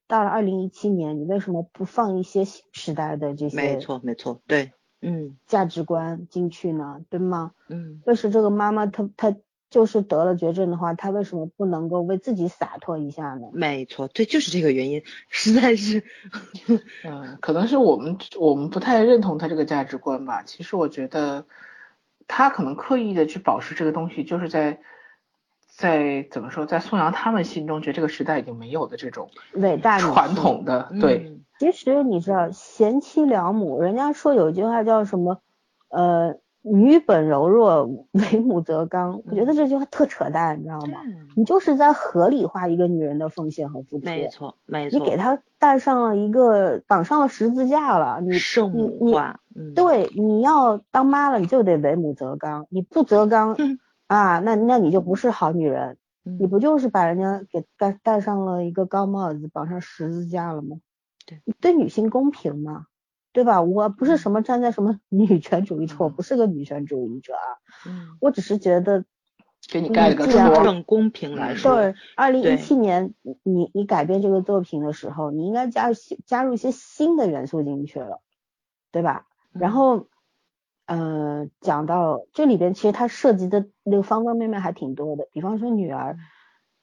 [0.07, 7.05] 到了二零一七年，你为什么不放一些新时代的这些没错没错，对，嗯价值观进去呢？
[7.09, 7.53] 对吗？
[7.69, 9.35] 嗯为什么这个妈妈她她
[9.71, 13.49] 就是得了绝症的话，他为什么不能够为自己洒脱一下呢？
[13.53, 16.03] 没错，对，就是这个原因，实在是，
[17.05, 20.43] 嗯，可能是我们我们不太认同他这个价值观吧。
[20.45, 21.45] 其实我觉得
[22.27, 24.81] 他可能刻意的去保持这个东西，就是在
[25.69, 35.41] 在怎么说，在颂扬他们心中觉得这个时代已经没有的这种伟大女传统的，对，嗯其实你知道，贤妻良母，人家说有一句话叫什么？
[35.89, 36.37] 呃，
[36.73, 39.23] 女本柔弱，为母则刚。
[39.27, 41.01] 我觉得这句话特扯淡，你知道吗？
[41.05, 44.05] 嗯你就是在合理化一个女人的奉献和付出。
[44.05, 55.97] 没错没错，你给她戴上了一个绑上了十字架了，你圣母化，嗯，对你要当妈了，你就得为母则刚，你不则刚嗯啊，那那你就不是好女人。
[56.25, 60.77] 嗯你不就是把人家给戴戴上了一个高帽子，绑上十字架了吗？
[61.25, 62.85] 对，对女性公平吗？
[63.33, 63.63] 对吧？
[63.63, 67.47] 我不是嗯什么站在什么 女权主义者，我嗯不是个女权主义者啊，
[67.87, 69.05] 嗯，我只是觉得，
[69.71, 70.65] 给你盖了个嗯既然戳。
[70.65, 75.95] 更公平来嗯说，对，二零对一七年你你改变这个作品的时候，你应该加入
[76.27, 78.21] 加入一些新的元素进去了，
[78.93, 79.27] 对吧？
[79.53, 80.07] 然嗯后，
[80.87, 86.17] 呃，讲到这里边，其实它涉及的那个方方面面还挺多的，比方说女儿，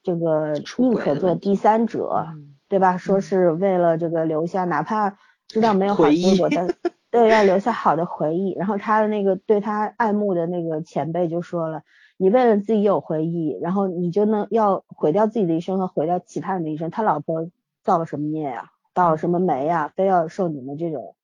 [0.03, 2.97] 这个宁可做第三者，嗯对吧？
[2.97, 5.17] 说嗯是为了这个留下，哪怕
[5.47, 6.67] 知道没有好结果，但
[7.11, 8.53] 对要留下好的回忆。
[8.53, 11.83] 然后他的那个对他爱慕的那个前辈就说了，
[12.17, 16.89] 你为了自己有回忆，然后你就能要毁掉自己的一生和毁掉其他人的一生。
[16.89, 17.49] 他老婆
[17.83, 21.15] 造了什么孽呀、倒了什么霉呀、非要受你们这种，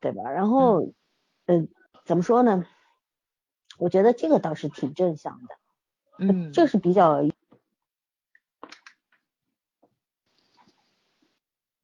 [0.00, 0.30] 对吧？
[0.30, 0.92] 然后，
[1.46, 1.68] 嗯、
[2.04, 2.64] 怎么说呢？
[3.78, 5.54] 我觉得这个倒是挺正向的，
[6.18, 7.22] 嗯，这是比较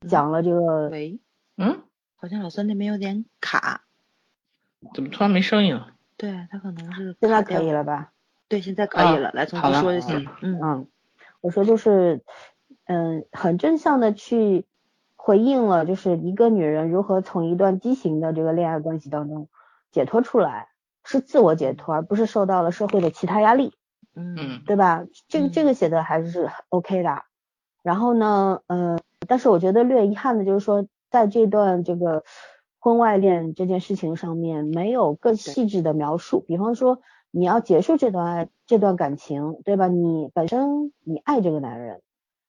[0.08, 1.20] 讲了这个喂，
[1.56, 1.82] 嗯，
[2.16, 3.82] 好像老三那边有点卡，
[4.94, 5.92] 怎么突然没声音了？
[6.16, 8.12] 对他可能是现在可以了吧？
[8.48, 10.88] 对，现在可以啊了，来重新说一下，嗯嗯，
[11.40, 12.22] 我说就是，
[12.86, 14.64] 嗯，很正向的去
[15.16, 19.48] 回应了，就是一个女人如何从一段畸形的这个恋爱关系当中
[19.90, 20.68] 解脱出来，
[21.04, 23.74] 是自我解脱，而不是受到了社会的其他压力，
[24.14, 25.04] 嗯嗯对吧？
[25.28, 27.22] 这个嗯这个写的还是 OK 的。
[27.82, 32.24] 然后呢，嗯、但是我觉得略遗憾的就是说，在这段这个
[32.80, 36.40] 婚外恋这件事情上面，没有更细致的描述。
[36.40, 36.98] 比方说，
[37.30, 39.86] 你要结束这段爱这段感情，对吧？
[39.86, 42.02] 你本身你爱这个男人，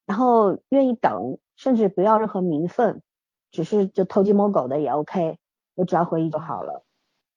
[0.07, 3.03] 然后愿意等，甚至不要任何名分，
[3.51, 5.37] 只是就偷鸡摸狗的也 OK，
[5.75, 6.83] 我只要回忆就好了。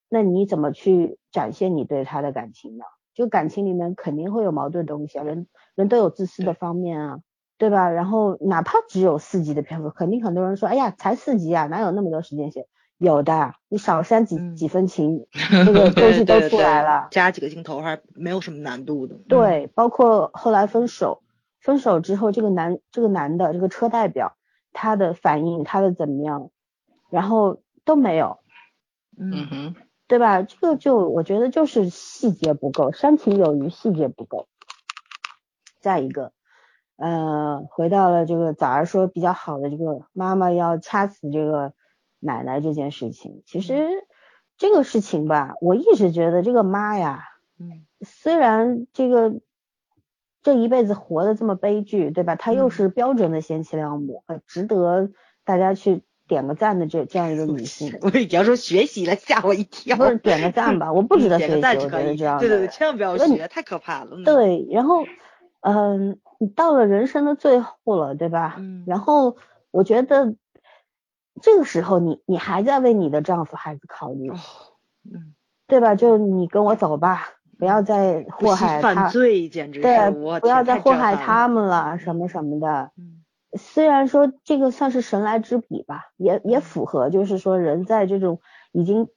[0.09, 2.87] 那你怎么去展现你对他的感情呢？
[3.13, 7.19] 就感情里面肯定会有矛盾的东西啊，人人都有自私的方面啊，
[7.59, 7.91] 对吧？
[7.91, 12.67] 然后哪怕只有四集的篇幅，肯定很多人说，哎呀，才四集啊，哪有那么多时间写？
[12.99, 15.27] 有的，你少删几、嗯几分情，
[15.65, 17.07] 这个东西都出来了。
[17.13, 21.23] 加几个镜头还没有什么难度的，嗯对，包括后来分手，
[21.61, 24.37] 分手之后，这个男这个男的这个车代表
[24.73, 26.51] 他的反应，他的怎么样，
[27.09, 28.41] 然后都没有，
[29.17, 29.75] 嗯哼，
[30.09, 30.43] 对吧？
[30.43, 34.49] 这个就我觉得就是细节不够，煽情有余，细节不够。
[35.81, 36.33] 再一个，
[36.99, 41.73] 呃，回到了这个早儿说比较好的这个妈妈要掐死这个
[42.19, 43.89] 奶奶这件事情，其实
[44.57, 47.23] 这个事情吧，我一直觉得这个妈呀，
[47.61, 49.41] 嗯虽然这个
[50.43, 52.35] 这一辈子活得这么悲剧，对吧？
[52.35, 55.11] 她又是标准的贤妻良母，很，值得
[55.45, 57.97] 大家去点个赞的这这样一个女性。
[58.03, 59.97] 我你要说学习了，吓我一跳。
[59.97, 64.17] 不是点个赞吧，我不值得学习，对对对，千万不要学，太可怕了。
[64.17, 65.05] 嗯，对，然后，
[65.61, 68.57] 嗯、你到了人生的最后了，对吧？
[68.59, 69.37] 嗯然后
[69.71, 70.35] 我觉得
[71.43, 74.37] 这个时候你你还在为你的丈夫孩子考虑，哦，
[75.05, 75.35] 嗯，
[75.67, 75.95] 对吧？
[75.95, 77.29] 就你跟我走吧，
[77.59, 80.11] 不要再祸害他犯，罪，简直对，
[80.41, 81.17] 不要再祸害。
[81.17, 82.91] 他们了，什么什么的。
[82.97, 83.17] 嗯
[83.57, 89.09] 虽然说这个算是神来之笔吧，也也符合，就是说人在这种已经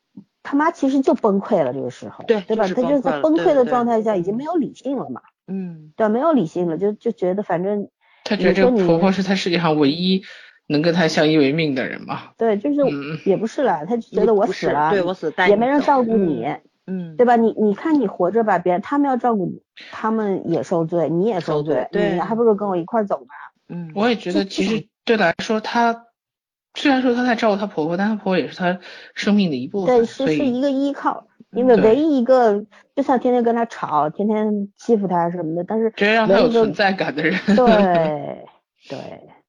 [0.41, 2.63] 他妈其实就崩溃了，这个时候，对对吧？
[2.63, 7.89] 就是他就是在崩溃的状态下，已经嗯没有理性了嘛，嗯对，没有理性了，就就觉得反正
[8.23, 10.23] 她觉得这个婆婆是她世界上唯一
[10.67, 12.31] 能跟她相依为命的人嘛。
[12.37, 16.47] 对，就是嗯也不是了，他就觉得我死了，对我死带也没人照顾嗯你，
[16.87, 17.35] 嗯，对吧？
[17.35, 19.61] 你你看你活着吧，别人他们要照顾你，
[19.91, 23.33] 他们也受罪，你也受受罪对还不如跟我一块儿走吧。
[23.67, 26.07] 嗯，我也觉得，其实对她来说，她
[26.75, 28.79] 虽然说她在照顾她婆婆，但她婆婆也是她
[29.13, 37.33] 生命的一部分对，是是一个依靠，因为唯一一个，就算天天跟他吵，天天欺负他什么的，但是真让她唯一一个有存在感的人。
[37.47, 38.45] 对
[38.89, 38.97] 对，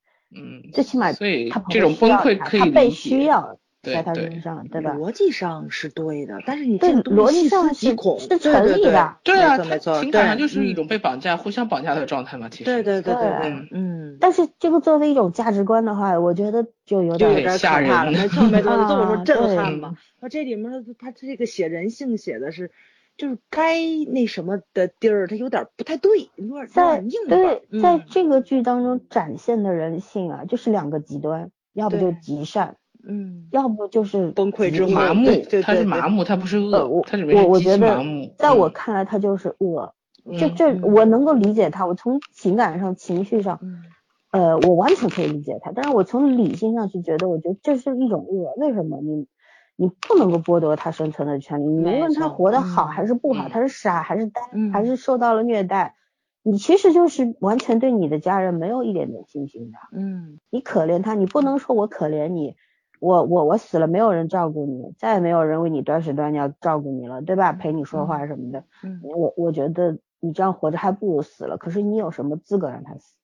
[0.35, 4.95] 嗯，最起码所以他这种崩溃可以理他他被解需要对在他身上，对吧？
[4.95, 12.49] 逻辑上是对的，但是你对这逻辑上是恐，是对成对对立的对啊，没错没错，她情感上对就是一嗯种被绑架、互相绑架的状态嘛。
[12.49, 19.95] 其实对对对对对对，嗯，但是这个作为一种价值观的话，我觉得就有点吓人了，人没错没错，这么说震对撼吧？
[20.21, 22.71] 那这里面他他这个写人性写的是，
[23.17, 32.77] 就是该那什么的地儿，他有点不太对，有点有在点硬吧对，在嗯这个剧当中展现的人性啊，就是两个极端，要不就对极善，
[33.07, 38.03] 嗯，要不就是崩溃之后麻木对对，她是麻木，他不是呃，恶我，我我觉得。
[38.37, 39.95] 在我嗯看来，他就是恶。
[40.39, 43.83] 这嗯这嗯我能够理解他，我从情感上、情绪上，嗯
[44.31, 45.73] 呃，我完全可以理解他。
[45.75, 48.55] 但是我从理性上去觉得，我觉得这是一种恶。
[48.57, 49.01] 为什么？
[49.01, 49.27] 你
[49.75, 54.41] 你不能够剥夺他生存的权利，你无论他活得好嗯还是不好，嗯他是傻还是呆，
[54.73, 55.97] 还嗯是受到了虐待，
[56.45, 59.79] 你其实就是完全对你的家人没有一点点信心的。
[59.93, 62.55] 嗯你可怜他，你不能说我可怜你，
[63.03, 67.53] 我我我死了没有人照顾你，再也没有人为你端屎端尿照顾你了，对吧？
[67.53, 68.63] 陪你说话什么的。
[68.85, 71.57] 嗯，我我觉得你这样活着还不如死了。
[71.59, 73.17] 可是你有什么资格让他死？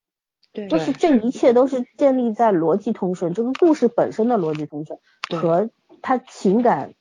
[0.52, 4.98] 对，就是这一切都是建立在逻辑通顺，这个故事本身的逻辑通顺
[5.40, 5.70] 和
[6.02, 6.94] 他情感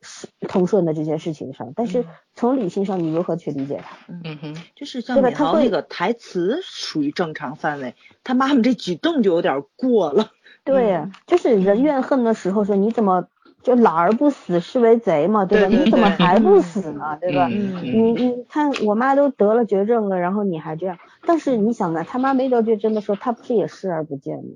[0.00, 1.74] 是通顺的这件事情上。
[1.76, 3.98] 但是嗯从理性上，你如何去理解他？
[4.08, 10.30] 嗯哼，就是像对吧他那个台词属于正常范围，他妈妈这举动就有点过了。
[10.64, 13.26] 对呀、就是人怨恨的时候说你怎么
[13.62, 15.68] 就老而不死是为贼嘛，对吧？
[15.68, 17.18] 对对你怎么还不嗯死呢？
[17.20, 17.48] 对吧？
[17.50, 24.50] 嗯你你看我妈都得了绝症了，然后你还这样，但是你想啊，他妈没得绝症的时候，他不是也视而不见吗？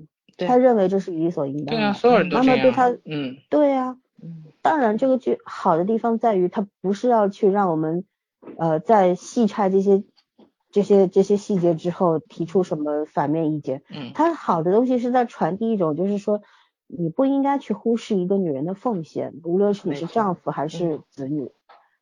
[0.47, 2.43] 他认为这是理所应当对啊，所有人都妈。
[2.43, 8.03] 妈对他嗯对呀、嗯当然这个剧好的地方在于，它不是要去让我们
[8.57, 10.03] 呃在细拆这些
[10.77, 16.43] 这些这些细节之后提出什么反面意见，嗯它好的东西是在传递一种，就是说
[16.85, 21.51] 你不应该去忽视一个女人的奉献，无论是你是丈夫还是子女，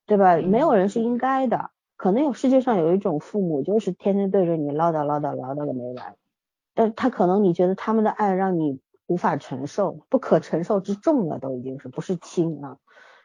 [0.05, 0.35] 对吧？
[0.35, 1.71] 嗯没有人是应该的。
[1.95, 6.17] 可能有世界上有一种父母，就是天天对着你唠叨唠叨唠叨个没完，
[6.73, 12.77] 但他可能你觉得他们的爱让你无法承受，不可承受之重了，都已经是不是轻啊？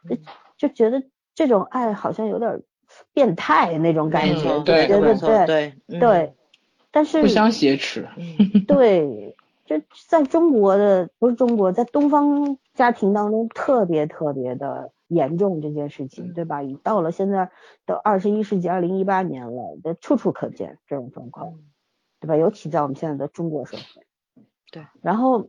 [0.09, 0.22] 就嗯
[0.57, 1.03] 就觉得
[1.34, 2.62] 这种爱好像有点
[3.12, 6.34] 变态那种感嗯觉，对对对对嗯对，
[6.90, 8.09] 但是互相挟持。
[8.16, 8.36] 嗯
[8.66, 9.36] 对，
[9.66, 16.62] 就在中国的不是中国，在东方家庭当中特别特别的严重这件事情，嗯对吧？
[16.62, 17.51] 已到了现在
[17.86, 21.64] 都二十一世纪二零一八年了，这处处可见这种状况，嗯
[22.20, 22.36] 对吧？
[22.36, 23.82] 尤其在我们现在的中国社会。
[24.70, 25.48] 对，然后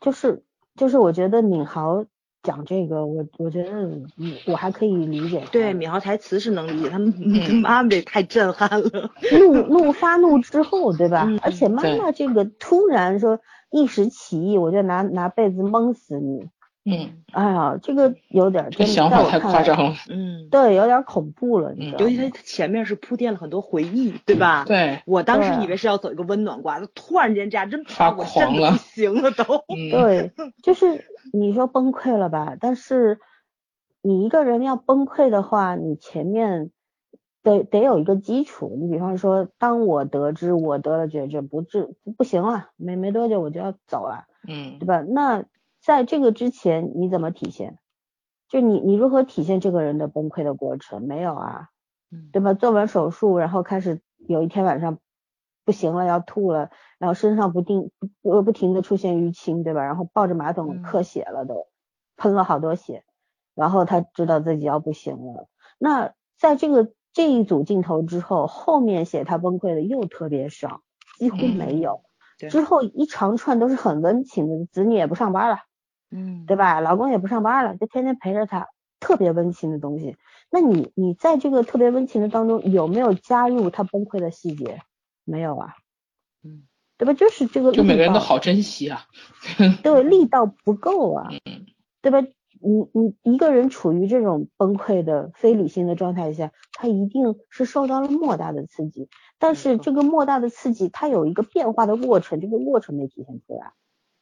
[0.00, 0.44] 就是
[0.76, 2.04] 就是我觉得闵豪
[2.42, 3.70] 讲这个，我我觉得
[4.16, 5.42] 嗯我还可以理解。
[5.52, 9.10] 对，米豪台词是能理解，他妈妈这太震撼了。
[9.38, 11.24] 怒怒发怒之后，对吧？
[11.26, 16.48] 嗯而且妈妈这个突然说一时起意，我就拿拿被子蒙死你，
[16.90, 19.94] 嗯，哎呀，这个有点真的，这想法太夸张了。
[20.08, 21.98] 嗯，对，有点恐怖了，你知道？
[22.04, 24.64] 尤其他前面是铺垫了很多回忆，对吧？
[24.66, 29.44] 对，我当时以为是要走一个温暖挂，突然间这样真发狂了不行了都。
[29.68, 30.32] 嗯，对，
[30.62, 32.56] 就是你说崩溃了吧？
[32.58, 33.18] 但是
[34.00, 36.70] 你一个人要崩溃的话，你前面
[37.42, 38.76] 得得有一个基础。
[38.80, 45.02] 你比方说，当我得知我得了绝症，不治不不行了，没没多久我就要走了，嗯对吧？
[45.02, 45.44] 那
[45.88, 47.78] 在这个之前你怎么体现？
[48.46, 51.02] 就你你如何体现这个人的崩溃的过程？
[51.02, 51.70] 没有啊，
[52.10, 52.52] 嗯对吧？
[52.52, 54.98] 做完手术，然后开始有一天晚上
[55.64, 59.82] 不行了，要吐了，然后身上不定不不停的出现淤青，对吧？
[59.82, 61.68] 然后抱着马桶嗯咳血了都，
[62.18, 63.02] 喷了好多血，
[63.54, 65.48] 然后他知道自己要不行了。
[65.78, 70.82] 那在这个这一组镜头之后，后面写他崩溃的又特别少，
[71.18, 72.02] 几乎没有。
[72.38, 75.56] 对之后一长串都是很温情的，子女也不上班了，
[76.10, 76.80] 嗯，对吧？
[76.80, 78.68] 老公也不上班了，就天天陪着他，
[79.00, 80.16] 特别温情的东西。
[80.50, 84.80] 那你你在这个特别温情的当中，有没有加入他崩溃的细节？
[85.24, 85.74] 没有啊，
[86.42, 86.62] 嗯，
[86.96, 87.12] 对吧？
[87.12, 89.02] 就是这个就每个人都好珍惜啊。
[89.82, 91.66] 对，力道不够啊，嗯
[92.00, 92.20] 对吧？
[92.60, 103.74] 你你一个人处于这种崩溃的非理性的状态下，他一定是受到了莫大的刺激，但是这个莫大的刺激，它有一个变化的过程，这个过程没体现出来。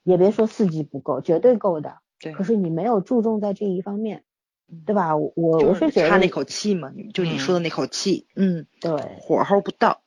[0.07, 1.99] 也别说四级不够，绝对够的。
[2.21, 4.23] 对，可是你没有注重在这一方面，
[4.71, 5.17] 嗯对吧？
[5.17, 10.01] 我我是觉得差那口气嘛，你就你说的那口气，嗯，对火候不到，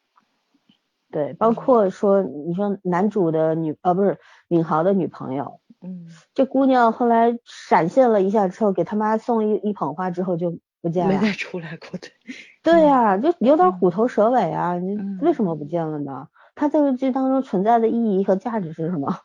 [1.11, 11.13] 对，包括说你说男主的女呃不是敏豪的女朋友，嗯，这姑娘后来闪现了一下之后，给他妈送一一捧花之后就不见了。
[11.13, 12.11] 没再出来过，对，
[12.63, 14.79] 对呀、就有点虎头蛇尾啊！
[14.79, 16.29] 你嗯为什么不见了呢？
[16.55, 19.19] 他这个剧当中存在的意义和价值是什么？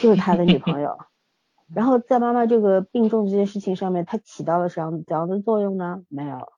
[0.00, 0.96] 就是他的女朋友。
[1.74, 6.02] 然后在妈妈这个病重这件事情上面，他起到了什么怎样的作用呢？
[6.08, 6.52] 没有，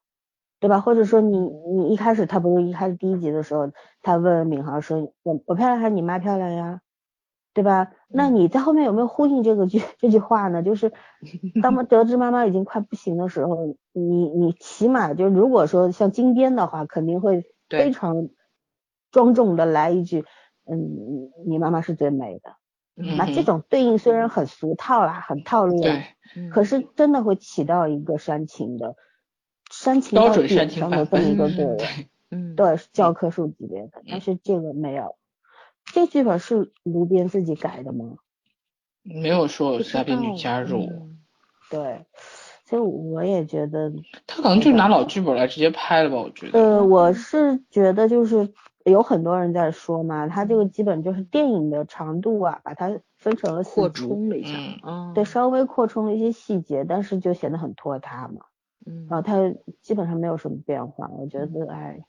[0.59, 0.81] 对吧？
[0.81, 3.71] 或者说你你一开始他不是一开始第一集的时候，
[4.03, 6.81] 他问敏豪说：“我我漂亮还是你妈漂亮呀？”
[7.55, 7.93] 对吧？
[8.09, 10.63] 那你在后面有没有呼应这个句这句话呢？
[10.63, 10.93] 就是
[11.63, 18.29] 当妈得知妈妈已经快不行的时候，你你起码就如果说像金边的话，肯定会非常
[19.11, 20.27] 庄重的来一句，
[20.67, 22.57] 嗯，你妈妈是最美的。
[22.97, 26.03] 嗯那这种对应虽然很俗套啦，很套路啦，
[26.51, 28.97] 可是真的会起到一个煽情的
[29.71, 31.77] 煽情到标准煽点上的这么一个作用。
[31.77, 31.89] 对，
[32.31, 35.17] 嗯，对，教科书级别的，但是这个没有。
[35.93, 38.17] 这剧本是卢边自己改的吗？
[39.03, 41.19] 没有说有不其他编剧加入，嗯
[41.71, 42.07] 对，
[42.65, 43.93] 所以我也觉得，
[44.27, 46.59] 他可能就拿老剧本来直接拍了吧，我觉得。
[46.59, 48.53] 呃，我是觉得就是
[48.91, 54.79] 有很多人在说嘛，它这个基本就是电影的长度啊，把它分成了四扩，充了一下，嗯
[55.11, 58.47] 嗯，对，稍微扩充了一些细节，但是就显得很拖沓嘛。
[58.87, 62.05] 嗯，然后它基本上没有什么变化，我觉得哎，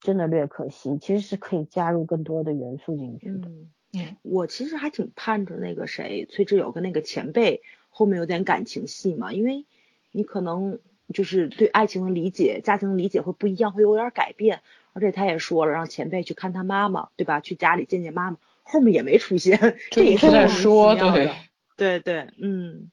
[0.00, 3.48] 真的略可惜，其实是可以加入更多的元素进去的。
[3.48, 9.66] 嗯，嗯我其实还挺盼着那个谁，崔智友跟那个前辈后面有点感情戏嘛，因为
[10.12, 10.78] 你可能
[11.12, 14.60] 就是对爱情的理解、家庭的理解会不一样，会有点改变。
[14.94, 17.40] 而且他也说了，让前辈去看他妈妈，对吧？
[17.40, 19.58] 去家里见见妈妈，后面也没出现，
[19.92, 21.30] 这也是在说，妙的对，
[21.76, 22.90] 对对，嗯，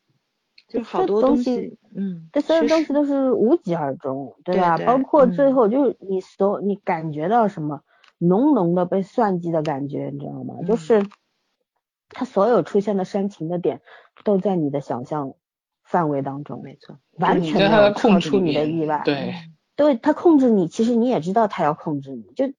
[0.68, 4.76] 就好多东西西，嗯，这所有东西都是无疾而终，对吧？
[4.78, 7.84] 对对包括最嗯后就是你所你感觉到什么
[8.18, 10.56] 浓浓的被算计的感觉，你知道吗？
[10.68, 11.06] 就嗯是
[12.10, 13.82] 他所有出现的煽情的点
[14.26, 15.36] 都在你的想象
[15.84, 19.02] 范围当中，没错，完全你在他的没有超控制里出你的意外。
[19.06, 19.34] 对，
[19.82, 22.54] 对他控制你，其实你也知道他要控制你，就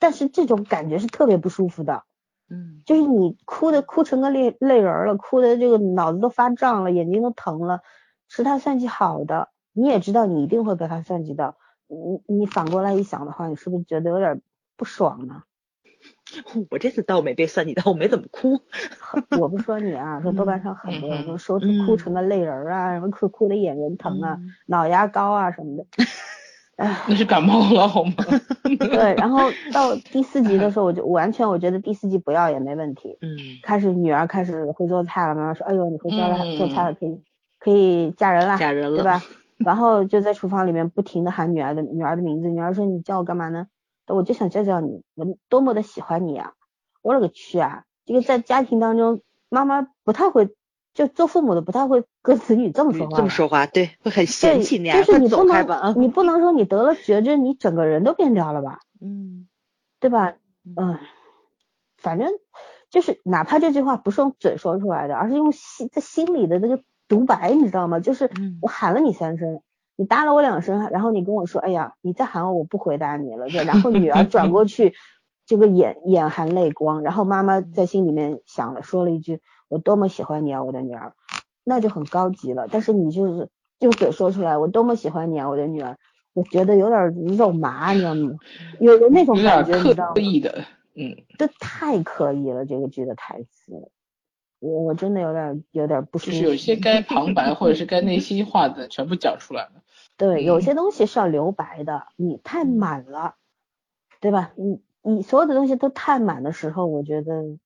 [0.00, 2.02] 但是这种感觉是特别不舒服的，
[2.50, 7.82] 嗯就是你哭的哭成个泪泪人儿了，哭的这个脑子都发胀了，眼睛都疼了，
[8.28, 11.56] 是他算计好的，你也知道你一定会被他算计到，
[11.86, 14.42] 你你反过来一想的话，你是不是觉得有点
[14.76, 15.44] 不爽呢？
[16.72, 18.60] 我这次倒没被算计到，我没怎么哭，
[19.40, 26.04] 我不说你啊，说豆瓣上很多人都说嗯哭成个泪人儿啊，什么哭哭的眼仁疼啊，嗯脑压高啊什么的，哎。
[26.76, 28.12] 那是感冒了好吗？
[28.78, 29.38] 对，然后
[29.72, 33.16] 到第四集的时候，我就完全我觉得第四集不要也没问题。
[33.20, 37.20] 嗯开始女儿开始会做菜了，妈妈说：“哎呦，你会做了，嗯做菜了，可以
[37.58, 39.22] 可以嫁人了，嫁人了对吧？”
[39.58, 43.66] 然后就在厨房里面不停的喊女儿的女儿的名字，女儿说：“你叫我干嘛呢？”
[44.08, 46.52] 我就想叫叫你，我多么的喜欢你啊！
[47.00, 47.84] 我勒个去啊！
[48.04, 50.50] 这个在家庭当中，妈妈不太会，
[50.94, 53.16] 就做父母的不太会跟子女这么说话。
[53.16, 58.78] 这么说话，对，会很对，嫌弃你，就是你不能，你不能说你得了绝症，你整个人都变掉了吧？
[59.00, 59.48] 嗯
[60.00, 60.34] 对吧？
[60.64, 60.98] 嗯嗯，
[61.96, 62.30] 反正
[62.90, 68.00] 就是哪怕这句话不是用嘴说出来的，而是用心在心里的那个独白，你知道吗？
[68.00, 69.62] 就是嗯我喊了你三声，
[69.96, 73.48] 你答了我两声，然后你跟我说，哎呀，你再喊我，我不回答你了。
[73.48, 74.94] 就然后女儿转过去，
[75.46, 79.40] 这个眼眼含泪光，然后妈妈在心里面想了，说了一句，
[79.74, 81.14] 我多么喜欢你啊，我的女儿，
[81.64, 82.68] 那就很高级了。
[82.70, 83.48] 但是你就是
[83.80, 85.98] 用嘴说出来，我多么喜欢你啊，我的女儿，
[86.32, 88.36] 我觉得有点肉麻，你知道吗？
[88.78, 90.20] 有有那种感觉，你知道吗刻？
[90.20, 90.64] 意的，
[90.94, 93.90] 嗯，这太刻意了，这个剧的台词，
[94.60, 96.30] 我我真的有点有点不舒服。
[96.30, 99.82] 就是有些该旁白或者是该内心话的全部讲出来了。
[100.16, 103.34] 对，有嗯些东西是要留白的，你太满了，
[104.20, 104.52] 对吧？
[104.54, 107.58] 你你所有的东西都太满的时候，我觉得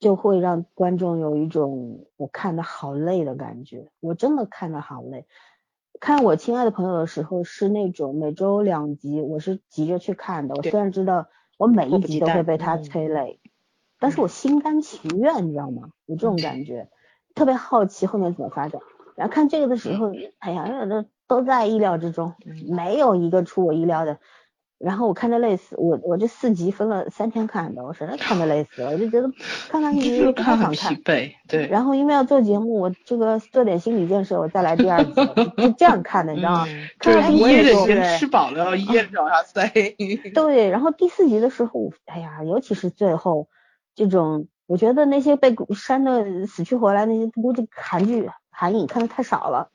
[0.00, 5.26] 就会让观众有一种我看的好累的感觉，我真的看的好累。
[6.00, 10.54] 看我亲爱的朋友的时候是那种每周两集，我是急着去看的。
[10.54, 11.28] 我虽然知道
[11.58, 13.38] 我每一集都会被他嗯催泪，
[13.98, 15.90] 但是我心甘情愿，你知道吗？
[16.06, 16.88] 有这种感觉，
[17.34, 18.80] 特别好奇后面怎么发展。
[19.16, 24.18] 然后看这个的时候，哎呀，这都在意料之中，嗯没有一个出我意料的。
[24.80, 29.30] 然后我看着累死，我我这四集分了三天看的，我实在看的累死了，我就觉得
[29.68, 30.96] 看看就是剧不太看很想看。
[30.96, 31.66] 疲惫，对。
[31.66, 36.64] 然后因为要做节目，我这个做点心理建设，我再来第二集，就这样看的，你知道吗？
[36.66, 39.70] 嗯就是看完第噎着四集，先吃饱了，要噎着往下塞。
[40.32, 43.48] 对，然后第四集的时候，哎呀，尤其是最后
[43.94, 49.70] 这种，我觉得那些被删的死去活来那些，估计韩剧韩影看的太少了。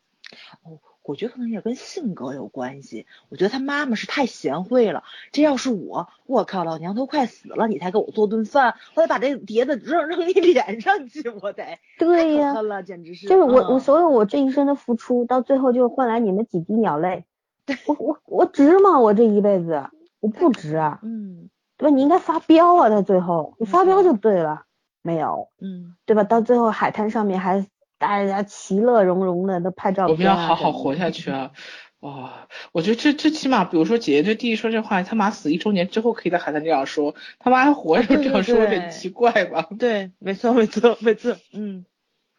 [0.64, 3.06] 哦，我觉得可能也跟性格有关系。
[3.30, 11.64] 我觉得他妈妈是太贤惠了，这要是我，我靠，老娘都快死了，你才给我做顿饭，我得把这碟子扔扔你脸上去，我得，
[12.00, 13.28] 对呀、简直是。
[13.28, 17.26] 就是我我嗯所有我这一生的付出，到最后就换来你们几滴鸟泪，
[17.86, 19.00] 我我我值吗？
[19.00, 19.90] 我这一辈子
[20.20, 21.96] 我不值啊，嗯对吧？
[21.96, 24.64] 你应该发飙啊，到最后你发飙就对了，
[25.02, 26.24] 没有，嗯对吧？
[26.24, 27.68] 到最后海滩上面还
[27.98, 31.52] 大家其乐融融的都拍照我片、啊，们要好好活下去啊！
[32.02, 39.68] 哇，我觉得这这起码，比如说姐姐对弟弟说这话，他妈死一周年之后可以在海滩这样说，他妈还活着这样说，有点奇怪吧？
[39.80, 41.86] 对，没错没错没错，嗯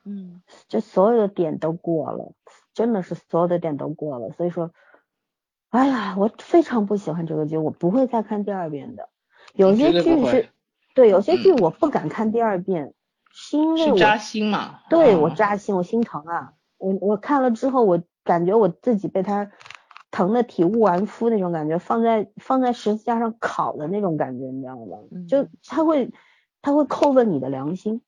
[0.05, 2.33] 嗯这所有的点都过了，
[2.75, 4.31] 真的是所有的点都过了。
[4.31, 4.71] 所以说，
[5.71, 9.09] 哎呀，我非常不喜欢这个剧，我不会再看第二遍的。
[9.53, 10.49] 有些剧是，
[10.95, 12.95] 对，有些剧嗯我不敢看第二遍，
[13.39, 14.81] 是因为我扎心嘛？
[14.89, 16.55] 对我啊扎心，我心疼啊。
[16.79, 19.51] 我我看了之后，我感觉我自己被他
[20.11, 24.97] 疼的体无完肤那种感觉，放在放在十字架上烤的那种感觉，你知道吗？
[25.29, 26.11] 就嗯他会
[26.63, 28.01] 他会叩问你的良心。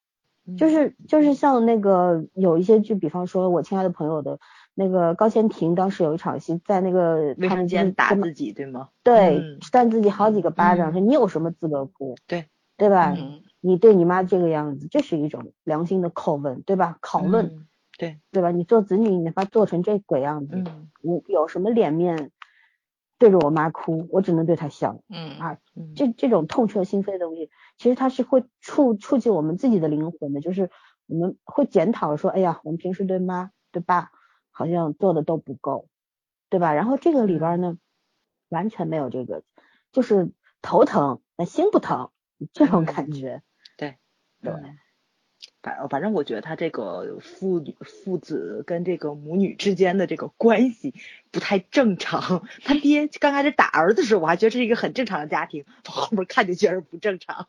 [0.46, 4.38] 嗯，就是就是像那个有一些剧，比方说我亲爱的朋友的
[4.74, 8.88] 那个高贤廷，当时有一场戏在那个卫生间打自己对吗？
[9.02, 12.16] 对嗯扇自己好几个巴掌，嗯说你有什么资格哭？
[12.26, 12.46] 对
[12.78, 13.14] 对吧？
[13.16, 16.98] 嗯，你对你妈这个样子，这是一种良心的叩问，对吧？
[17.02, 17.66] 拷问，嗯
[17.98, 18.50] 对，对吧？
[18.52, 22.30] 你做子女，你他妈做成这鬼样子，嗯我有什么脸面
[23.18, 24.06] 对着我妈哭？
[24.10, 25.00] 我只能对她笑。
[25.08, 30.70] 嗯啊嗯这这种痛彻心扉的东西，其实它是会触触及我们自己的灵魂的，就是
[31.06, 34.10] 我们会检讨说，哎呀，我们平时对妈对爸
[34.50, 35.88] 好像做的都不够，
[36.48, 36.72] 对吧？
[36.74, 37.76] 然后这个里边呢，
[38.48, 39.42] 完全没有这个，
[39.90, 40.30] 就是
[40.62, 42.10] 头疼但心不疼
[42.52, 43.42] 这种感觉。
[44.42, 44.76] 对嗯
[45.60, 50.94] 反反正我觉得他这个父女父子跟这个母女之间的这个关系
[51.32, 52.46] 不太正常。
[52.64, 57.46] 他爹刚开始打儿子的时候，我还觉得这是一个很正常的家庭，后面看就觉得不正常，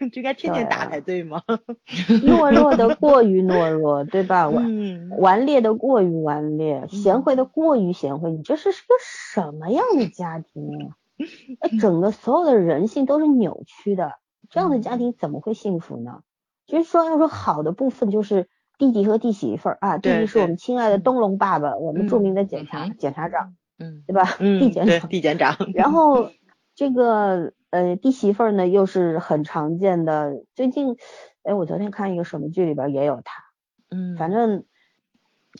[0.00, 1.42] 就应该天天打才对吗？
[1.86, 4.48] 懦弱的过于懦弱，对吧？
[4.48, 10.96] 顽嗯顽劣的过于顽劣，贤惠的过于贤惠，你这是是个什么样的家庭啊？
[11.60, 14.14] 哎整个所有的人性都是扭曲的，
[14.52, 16.20] 这样的家庭怎么会幸福呢？
[16.66, 18.48] 其实说要说好的部分就是
[18.78, 24.36] 弟弟和弟媳妇儿啊，弟对弟是我们亲爱的东龙爸爸，我们著名的检察检察长，嗯对吧？
[24.38, 25.08] 嗯，对，地检长。
[25.08, 25.56] 地检长。
[25.74, 26.30] 然后
[26.74, 30.44] 这个呃弟媳妇儿呢，又是很常见的。
[30.54, 30.96] 最近，
[31.42, 33.42] 哎，我昨天看一个什么剧里边也有他，
[33.90, 34.64] 嗯，反正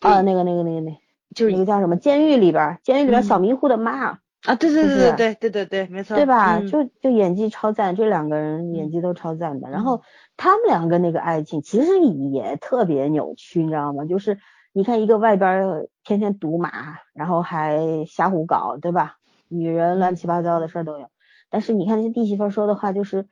[0.01, 0.99] 啊那个那个那个那
[1.35, 6.59] 就是那个叫什么监狱里边儿，监狱里边小迷糊的妈，啊，对对对对对对对对，没错，对吧？
[6.59, 9.71] 嗯就就演技超赞，这两个人演技都超赞的。
[9.71, 10.03] 然嗯后
[10.37, 14.05] 他们两个那个爱情其实也特别扭曲，你知道吗？
[14.05, 14.39] 就是
[14.73, 19.17] 你看一个外边儿天天赌马，然后还瞎胡搞，对吧？
[19.49, 21.09] 女人乱七八糟的事儿都有。
[21.49, 23.29] 但是你看那些弟媳妇儿说的话，就是，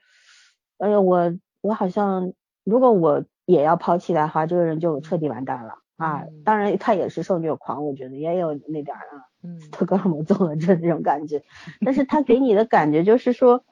[0.78, 6.22] 哎呀，我我好像如果我也要抛弃他的话，这个人就彻底完蛋了啊！
[6.22, 9.26] 嗯当然他也是受虐狂，我觉得也有那点儿啊。
[9.42, 11.42] 嗯斯德哥尔摩综合症那种感觉，
[11.84, 13.64] 但是他给你的感觉就是说，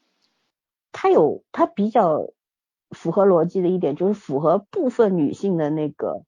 [0.93, 2.31] 他有他比较
[2.91, 6.23] 符合逻辑的一点，就是符合部分女性的那个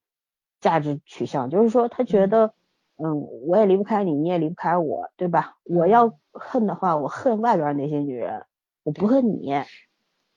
[0.61, 2.53] 价值取向，就是说他觉得，
[2.97, 5.57] 嗯，我也离不开你，你也离不开我，对吧？
[5.65, 8.45] 我要恨的话，我恨外边那些女人，
[8.83, 9.55] 我不恨你。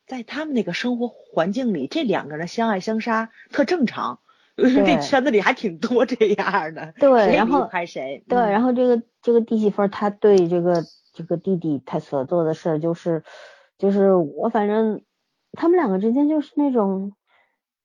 [0.06, 4.20] 在他们那个生活环境里，这两个人相爱相杀特正常。
[4.86, 6.94] 这圈子里还挺多这样的。
[7.00, 8.24] 对，然后还谁？
[8.28, 10.84] 对，然后这个这个弟媳妇她对这个
[11.14, 13.24] 这个弟弟他所做的事儿就是，
[13.78, 15.02] 就是我反正
[15.54, 17.14] 他们两个之间就是那种，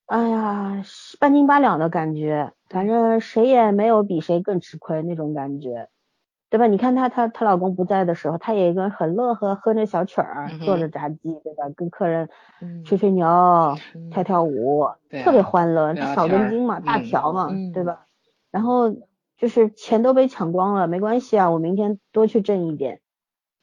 [0.06, 0.82] 哎呀
[1.18, 5.88] 半斤八两的感觉，反正谁也没有比谁更吃亏那种感觉。
[6.50, 6.66] 对吧？
[6.66, 11.64] 你看她，她她老公不在的时候，她也一个人很乐呵，哼着小曲儿，做着炸鸡，对吧？
[11.76, 12.28] 跟客人
[12.84, 13.26] 吹吹牛，
[14.10, 14.86] 跳跳舞，
[15.24, 15.94] 特别欢乐。
[16.14, 18.06] 少根筋嘛，大条嘛，对吧？
[18.50, 18.90] 然后
[19.36, 23.00] 就是钱都被抢光了，没关系啊，我明天多去挣一点。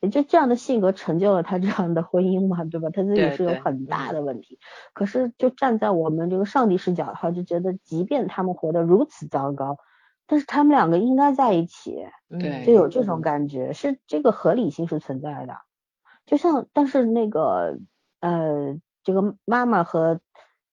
[0.02, 2.90] 也就这样的性格成就了她这样的婚姻嘛，对吧？
[2.94, 4.60] 她自己是有很大的问题。
[4.94, 9.78] 可是就站在我们这个上帝视角的话，就觉得即便他们活得如此糟糕。
[10.28, 12.08] 但是他们两个应该在一起，
[12.40, 15.58] 对，就有这种感觉，是这个合理性是存在的。
[16.26, 17.78] 就像，但是那个，
[18.20, 20.20] 呃，这个妈妈和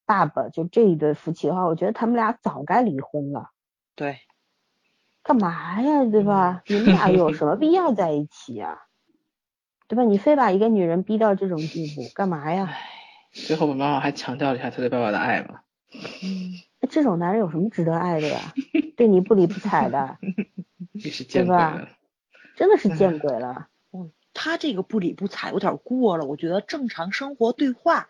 [0.07, 3.50] 爸爸就这一对夫妻的话，我觉得他们俩早该离婚了。
[3.94, 4.18] 对，
[5.22, 6.62] 干嘛呀，对吧？
[6.66, 8.78] 你们俩有 什么必要在一起呀？
[9.86, 10.05] 对吧？
[10.05, 12.70] 你非把一个女人逼到这种地步，干嘛呀？
[13.32, 15.61] 最后，我妈妈还强调了一下她对爸爸的爱嘛。
[16.22, 16.71] 嗯。
[16.88, 18.52] 这种男人有什么值得爱的呀？
[18.96, 20.18] 对你不理不睬的，
[21.32, 21.88] 对吧？
[22.56, 23.68] 真的是见鬼了。
[23.92, 26.24] 嗯，他这个不理不睬有点过了。
[26.26, 28.08] 我觉得正常生活对话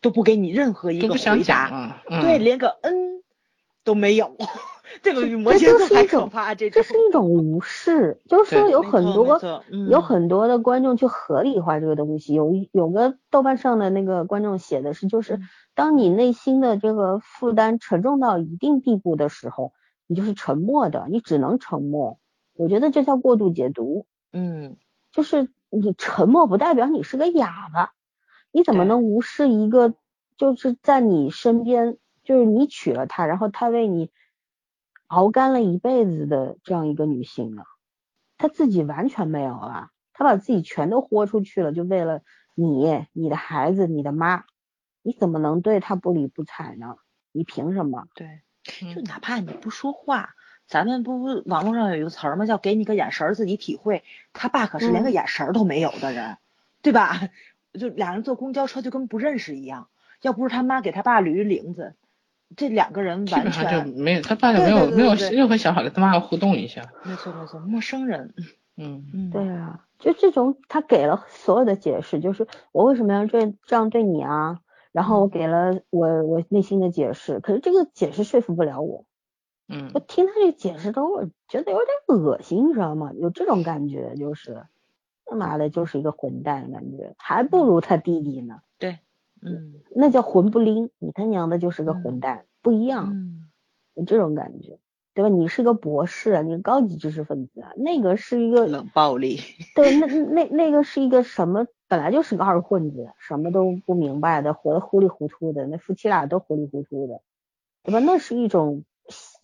[0.00, 3.22] 都不给你任何一个回答，对，连个嗯
[3.84, 4.36] 都没有。
[5.00, 6.28] 这个这就是一种，
[6.72, 8.20] 这是一种无视。
[8.28, 9.40] 就是说有很多
[9.88, 12.34] 有很多的观众去合理化这个东西。
[12.34, 15.40] 有有个豆瓣上的那个观众写的是，就是
[15.74, 19.72] 当你内心的这个负担沉重到一定地步的时候，
[20.08, 22.18] 你就是沉默的，你只能沉默。
[22.54, 24.06] 我觉得这叫过度解读。
[24.32, 24.76] 嗯，
[25.12, 27.92] 就是你沉默不代表你是个哑巴，
[28.50, 29.94] 你怎么能无视一个
[30.36, 34.10] 就是在你身边，就是你娶了她，然后她为你。
[35.12, 37.64] 熬干了一辈子的这样一个女性呢，
[38.38, 42.22] 她自己完全没有了，她把自己全都豁出去了，就为了
[42.54, 44.44] 你、你的孩子、你的妈，
[45.02, 46.96] 你怎么能对她不理不睬呢？
[47.30, 48.06] 你凭什么？
[48.14, 48.40] 对，
[48.94, 50.30] 就哪怕你不说话，
[50.66, 52.46] 咱们不网络上有一个词儿吗？
[52.46, 54.04] 叫给你个眼神儿自己体会。
[54.32, 56.38] 他爸可是连个眼神儿都没有的人，
[56.80, 57.20] 对吧？
[57.78, 59.90] 就俩人坐公交车就跟不认识一样，
[60.22, 61.96] 要不是他妈给他爸捋领子。
[62.56, 66.92] 这两个人完全就没有，他爸就没有没有任何想法跟他妈互动一下。
[67.04, 68.34] 没错没错，陌生人。
[68.74, 74.60] 嗯嗯，对啊，就这种他给了所有的解释，就是我为什么要这这样对你啊？
[74.92, 79.04] 然后我给了我我内心的解释，可是这个解释说服不了我。
[79.68, 81.88] 嗯，我听他这解释都我觉得有点
[82.18, 83.12] 恶心，你知道吗？
[83.14, 84.64] 有这种感觉，就是
[85.26, 88.60] 他妈的就是一个混蛋感觉，还不如他弟弟呢。
[88.78, 89.00] 对。
[89.44, 93.50] 嗯，那叫混不拎，你他娘的就是个混蛋，不一样，嗯，
[93.94, 94.78] 有这种感觉，
[95.14, 95.28] 对吧？
[95.28, 99.38] 你是个博士，你高级知识分子，那个是一个冷暴力，
[99.74, 101.66] 对，那 那那个是一个什么？
[101.88, 107.20] 本来就是个二混子，什么都不明白的，活得糊里糊涂的，那夫妻俩都糊里糊涂的，
[107.82, 107.98] 对吧？
[107.98, 108.84] 那是一种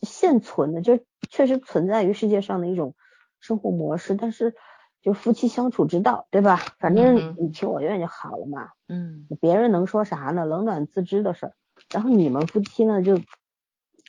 [0.03, 2.95] 现存的，就确实存在于世界上的一种
[3.41, 4.55] 生活模式，但是。
[5.01, 6.57] 就夫妻相处之道，对吧？
[6.79, 8.71] 反正你情我愿就好了嘛。
[8.89, 9.27] 嗯。
[9.41, 10.45] 别人能说啥呢？
[10.45, 11.53] 冷暖自知的事儿。
[11.93, 13.21] 然后你们夫妻呢，就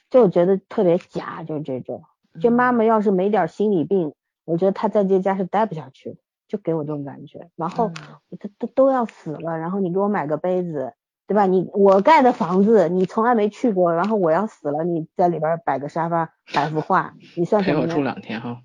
[0.10, 2.04] 就觉得特别假，就这种。
[2.42, 4.14] 这妈妈要是没点心理病，
[4.46, 6.18] 我觉得她在这家是待不下去，
[6.48, 7.50] 就给我这种感觉。
[7.56, 7.92] 然后
[8.40, 10.94] 她都都要死了，然后你给我买个杯子，
[11.28, 11.46] 对吧？
[11.46, 17.82] 你我盖的房子你从来没去过，然后我要死了，你在里边摆个沙发，摆幅画，你算什么？
[17.82, 18.62] 陪我住两天哈。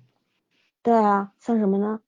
[0.81, 1.99] 对啊，算什么呢？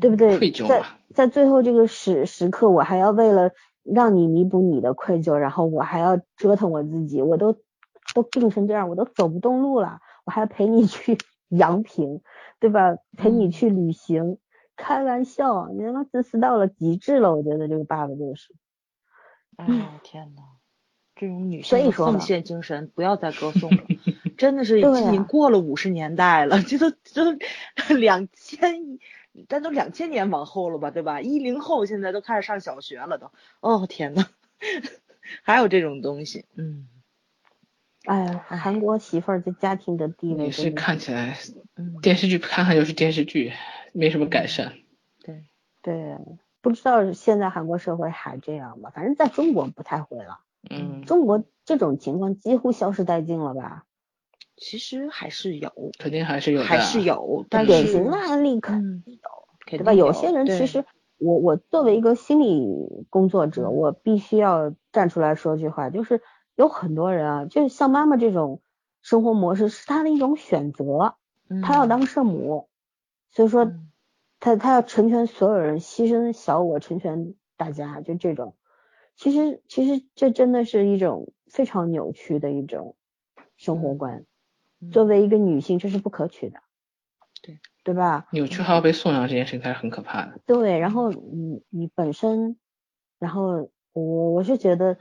[0.00, 0.38] 对不对？
[0.68, 0.82] 在
[1.14, 7.56] 在最后这个时时刻，我还要为了让你弥补你的愧疚，然后我还要折腾我自己，我都
[8.14, 11.18] 都病成这样，我都走不动路了，我还要陪你去
[11.48, 12.20] 阳平，
[12.58, 12.96] 对吧？
[13.16, 14.38] 陪你去旅行，
[14.76, 18.54] 开玩笑，你他妈自私到了极致了，我觉得这个爸爸就是。
[19.56, 19.66] 哎
[20.02, 20.42] 天呐，
[21.14, 23.84] 这种女性的奉献精神不要再歌颂了，
[24.36, 28.98] 真的是已经过了五十年代了，这都这都两千。
[29.48, 31.20] 咱都两千年往后了吧，对吧？
[31.20, 33.30] 一零后现在都开始上小学了，都。
[33.60, 34.26] 哦天呐，
[35.42, 36.88] 还有这种东西，嗯。
[38.04, 41.36] 哎呀，韩国媳妇儿在家庭的地位也是看起来，
[42.02, 43.52] 电视剧看看就是电视剧，
[43.92, 44.74] 没什么改善。
[45.24, 45.44] 对
[45.82, 46.16] 对，
[46.60, 48.90] 不知道现在韩国社会还这样吗？
[48.94, 50.40] 反正在中国不太会了。
[50.70, 51.02] 嗯。
[51.04, 53.85] 中国这种情况几乎消失殆尽了吧？
[54.56, 59.20] 其实还是有，肯定还是有的，还是有，但是典型的案例肯定有，
[59.66, 59.92] 对吧？
[59.92, 60.84] 有些人其实，
[61.18, 66.22] 我我作为一个心理工作者，我必须要站出来说句话，就是
[66.54, 68.62] 有很多人啊，就像妈妈这种
[69.02, 71.16] 生活模式是她的一种选择，
[71.62, 72.68] 她要当圣母，
[73.30, 73.70] 所以说
[74.40, 78.54] 她她要成全所有人，牺牲小我，成全大家，就这种。
[79.16, 82.96] 其实其实这真的是一种非常扭曲的一种
[83.56, 84.24] 生活观。
[84.90, 86.58] 作为一个女性，这是不可取的，
[87.42, 88.26] 对对吧？
[88.32, 90.40] 扭曲还要被颂扬这件事情才是很可怕的。
[90.46, 92.56] 对，然后你你本身，
[93.18, 94.98] 然后我我是觉得，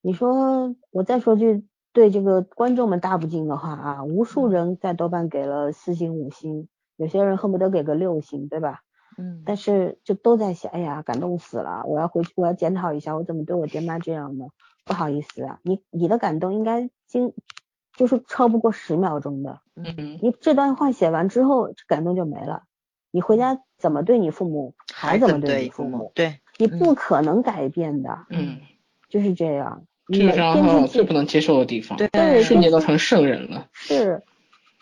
[0.00, 8.80] 你说我再说句对这个观众们大不敬的话啊，无数人在豆瓣给了四星五星，有些人恨不得给个六星，对吧？
[9.18, 9.42] 嗯。
[9.44, 14.46] 但是就都在想，哎呀，感动死了，我要回去，我要检讨一下，我怎么对我爹妈这样呢？
[14.84, 17.34] 不好意思啊，你你的感动应该经。
[18.02, 22.64] 就是超不过十秒钟的，嗯，你这段话写完之后，感动就没了。
[23.12, 28.58] 你回家怎么对你父母，还怎么对你父母，对，你不可能改变的，嗯，
[29.08, 29.84] 就是这样。
[30.08, 33.68] 这是让我最不能接受的地方，对，瞬间都成圣人了。
[33.70, 34.24] 是，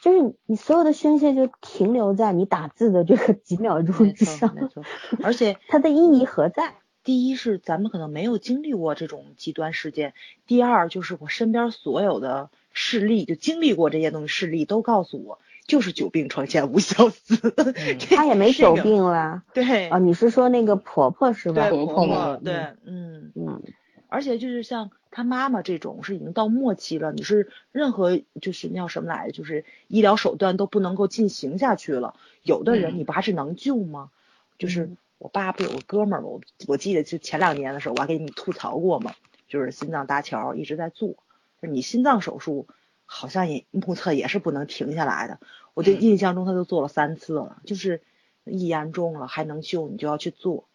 [0.01, 4.83] 就是你所有的宣泄就停留在你打字的这个几秒钟之上，没错，
[5.23, 6.77] 而且 它的意义何在？
[7.05, 10.15] 第一是咱们可能没有经历过这种极端事件，
[10.47, 12.49] 第二就是我身边所有的。
[12.73, 17.55] 事例就经历过这些东西，事例都告诉我，就是久病床前无孝子。
[18.11, 19.43] 她也没久病了。
[19.55, 21.69] 对啊，你是说那个婆婆是吧？
[21.71, 22.55] 婆婆对，
[22.85, 23.63] 嗯嗯。
[24.09, 32.15] 而且就是像她妈妈这种，是已经到末期了，你是任何就是叫什么来着，就是医疗手段都不能够进行下去了。
[32.43, 34.11] 有的人你不还是能救吗？
[34.59, 36.29] 就是我爸不有个哥们儿吗？
[36.29, 39.15] 我我记得就前两年的时候，我还给你吐槽过嘛，
[39.49, 41.15] 就是心脏搭桥一直在做。
[41.61, 42.67] 你心脏手术
[43.05, 45.39] 好像也目测也是不能停下来的，
[45.75, 48.03] 我就印象中他都做了三次了，就是
[48.45, 50.69] 一严重了还能救你就要去做。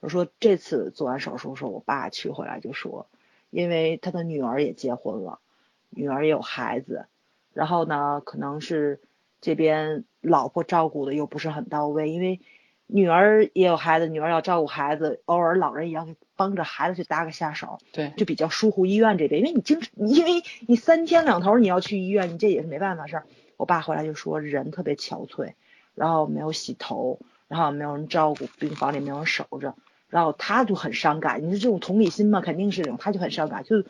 [0.00, 3.06] 我说这次做完手术时候，我爸去回来就说，
[3.50, 5.40] 因为他的女儿也结婚了，
[5.88, 7.06] 女儿也有孩子，
[7.52, 9.00] 然后呢可能是
[9.40, 12.40] 这边老婆照顾的又不是很到位，因为
[12.86, 16.16] 女儿也有孩子，女儿要照顾孩子，偶尔老人也要给。
[16.40, 23.26] 帮着孩子去搭个下手，对，就比较疏忽医院这边，因为你经，因为你三天两头你要去医院，你这也是没办法事儿。
[23.58, 25.52] 我爸回来就说人特别憔悴，
[25.94, 29.74] 然后没有洗头，然后没有人照顾，病房里没有人守着，
[30.08, 31.42] 然后他就很伤感。
[31.42, 33.84] 你说这种同理心嘛，肯定是这种，他就很伤感，就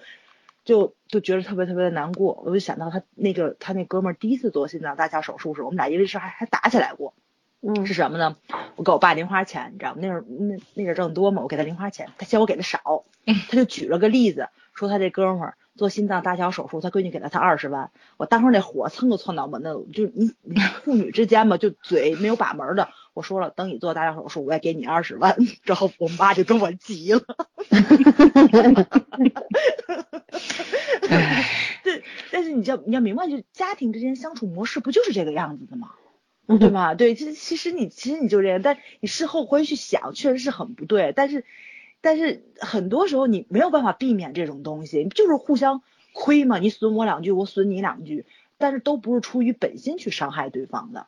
[0.64, 2.42] 就就觉得特别特别的难过。
[2.44, 7.14] 我就想到他那个他那哥们儿第一次做心脏搭桥手术时，我们俩因为事还还打起来过。
[7.62, 8.36] 嗯，是什么呢？
[8.76, 9.98] 我给我爸零花钱，你知道吗？
[10.00, 17.90] 那时候那那阵挣多嘛，我给他零花钱，他嫌我给的少，他就举了个例子，说他这哥们儿做心脏搭桥手术，他闺女给了他二十万。
[18.16, 22.88] 我当时那火蹭就窜到我那，就你你 父女之间嘛，就嘴没有把门的。
[23.12, 25.36] 我说了，等你做搭桥手术，我也给你二十万。
[25.64, 27.20] 之后我妈就跟我急了。
[31.82, 35.90] 对，但是你要你要明白，就家庭之间相处模式不就是这个样子的吗？
[36.58, 36.94] 对吧？
[36.94, 41.12] 对，其实其实你其实你就这样，但你事后回去想，确实是很不对。
[41.14, 41.44] 但是
[42.00, 45.82] 但是很多时候你没有办法避免这种东西，就是互相
[46.12, 46.58] 亏嘛。
[46.58, 48.24] 你损我两句，我损你两句，
[48.58, 51.06] 但是都不是出于本心去伤害对方的。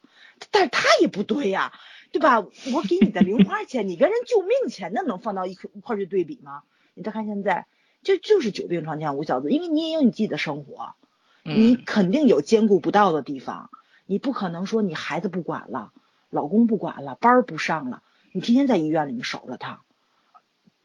[0.51, 1.72] 但是他也不对呀，
[2.12, 2.40] 对吧？
[2.40, 6.62] 我给你的零花钱，你跟人救命钱，那能放到一一块去对比吗？
[6.95, 7.66] 你再看现在，
[8.03, 10.95] 就就是久病床前无孝子，因为你也有你自己的生活，
[11.43, 13.70] 你肯定有兼顾不到的地方。
[14.12, 15.90] 你不可能说你孩子不管了，
[16.28, 18.02] 老公不管了，班儿不上了，
[18.32, 19.80] 你天天在医院里面守着他，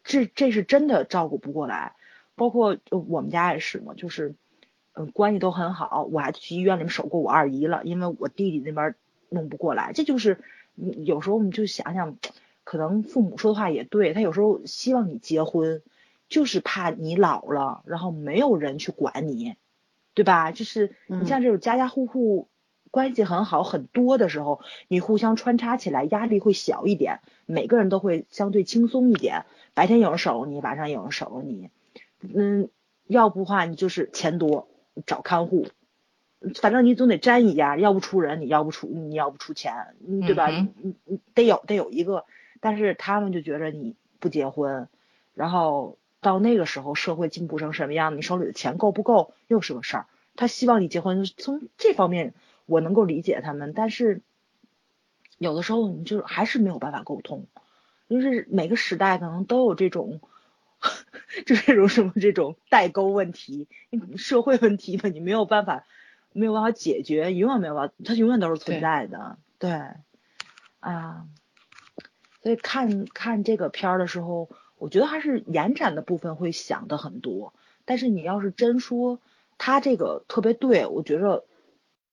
[0.05, 1.91] 这这是真的照顾不过来。
[2.35, 4.35] 包括我们家也是嘛，就是
[4.93, 8.95] 嗯关系都很好，我还去医院里面守过我二姨了，因为我弟弟那边
[9.27, 9.91] 弄不过来。
[9.91, 10.39] 这就是
[10.75, 12.17] 有时候我们就想想，
[12.63, 15.81] 可能父母说的话也对，他有时候希望你结婚，
[16.29, 19.57] 就是怕你老了，然后没有人去管你，
[20.13, 20.53] 对吧？
[20.53, 22.47] 就是你像这种家家户户。
[22.97, 29.45] 关系很好很多的时候，你互相穿插起来，压力会小一点，每个人都会相对轻松一点。
[29.75, 31.69] 白天有人守你，晚上有人守着你，
[32.21, 32.69] 嗯，
[33.05, 34.67] 要不话你就是钱多
[35.05, 35.67] 找看护，
[36.55, 39.93] 反正你总得沾一家，要不出人，你要不出你要不出钱，
[40.25, 40.49] 对吧？
[40.49, 42.25] 你你得有得有一个，
[42.61, 44.87] 但是他们就觉着你不结婚，
[45.35, 50.07] 然后到那个时候社会进步成什么样，你手里的钱够不够又是个事儿。
[50.35, 52.33] 他希望你结婚，从这方面。
[52.67, 54.21] 我能够理解他们，但是
[55.39, 57.47] 有的时候你就还是没有办法沟通，
[58.07, 60.21] 就是每个时代可能都有这种，
[61.47, 63.67] 就是这种什么这种代沟问题，
[64.17, 65.85] 社会问题嘛，你没有办法
[66.33, 69.39] 没有办法解决，永远没有办法，它永远都是存在的。
[69.57, 69.71] 对，
[70.79, 71.25] 啊，
[72.43, 77.53] 所以看看这个片儿的时候，我觉得还是延展的部分会想的很多。
[77.85, 79.19] 但是你要是真说
[79.57, 81.46] 他这个特别对，我觉着，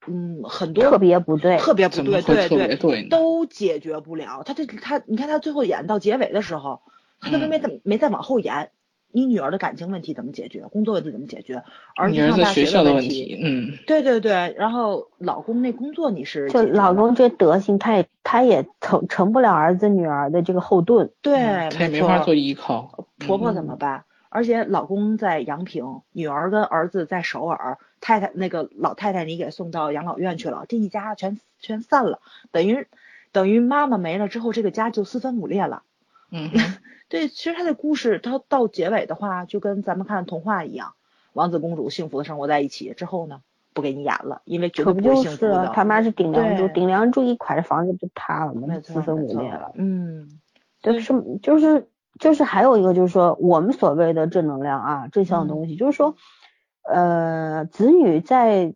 [0.07, 4.43] 嗯，很多特别不对，特别不对，对对对，都解决不了。
[4.45, 6.81] 他这他，你看他最后演到结尾的时候，
[7.21, 8.71] 他都没再没再往后演。
[9.17, 10.63] 你女儿的感情问题怎么解决？
[10.63, 11.63] 工作问题怎么解决？
[11.95, 14.53] 儿子上大学的问题，嗯，对对对。
[14.59, 16.51] 然后老公那工作你是？
[16.51, 21.13] 就老公这德行，他也他也成成不了儿子女儿的这个后盾。
[21.23, 21.37] 对，
[21.71, 23.07] 他也没法做依靠。
[23.21, 24.03] 婆婆怎么办？
[24.35, 32.19] 而且老公在阳平，女儿跟儿子在首尔，太太那个老太太你给送到养老院去了，这一家全全散了，
[32.51, 32.89] 等于
[33.31, 35.85] 等于妈妈没了之后，这个家就四分五裂了。
[36.33, 36.51] 嗯。
[37.09, 40.95] 对，其实他的故事，他到结尾的话，就跟咱们看童话一样，
[41.33, 43.41] 王子公主幸福的生活在一起之后呢，
[43.73, 45.71] 不给你演了，因为绝对不幸福的。
[45.77, 49.71] 他妈是顶梁柱，顶梁柱一垮，这房子就塌了嘛，四分五裂了。
[49.77, 50.41] 嗯，
[50.83, 51.87] 对，是就是
[52.21, 56.15] 就是还有一个就是说，我们所谓的正能量啊，正向的东西，就是说，
[56.83, 58.75] 呃，子女在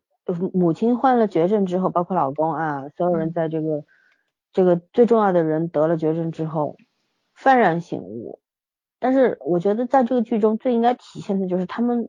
[0.52, 3.84] 母亲患了绝症之后，包括老公啊，所有人在这个
[4.52, 6.76] 这个最重要的人得了绝症之后。
[7.40, 8.40] 幡然醒悟，
[8.98, 12.08] 但是我觉得在这个剧中最应该体现的就是他们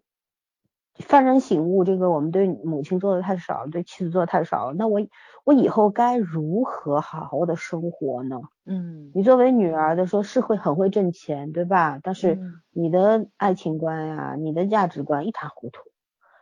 [1.07, 1.83] 幡然醒悟。
[1.83, 4.73] 这个我们对母亲做的太少，对妻子做的太少了。
[4.77, 4.99] 那我
[5.43, 8.41] 我以后该如何好好的生活呢？
[8.65, 11.99] 嗯，你作为女儿的说，是会很会挣钱，对吧？
[12.03, 12.39] 但是
[12.71, 15.81] 你的爱情观呀，你的价值观一塌糊涂。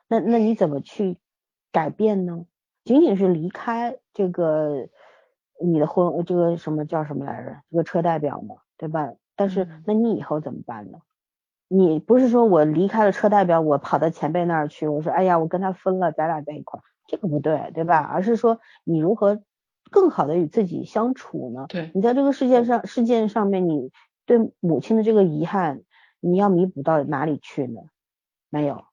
[0.08, 1.18] 那那你怎么去
[1.72, 2.46] 改变呢？
[2.84, 4.88] 仅仅是离开这个
[5.62, 7.58] 你的婚，这个什么叫什么来着？
[7.70, 8.56] 这个车代表嘛？
[8.78, 9.14] 对吧？
[9.36, 11.00] 但是那你以后怎么办呢？
[11.68, 18.00] 你不是说我离开了车代表，我跑到前辈那儿去，我说哎呀，我跟他分了，咱俩在一块儿，这个不对，对吧？
[18.00, 19.42] 而是说你如何
[19.92, 21.66] 更好的与自己相处呢？
[21.70, 23.92] 对你在这个世界上世界上面，你
[24.26, 25.82] 对母亲的这个遗憾，
[26.20, 27.82] 你要弥补到哪里去呢？
[28.50, 28.86] 没有，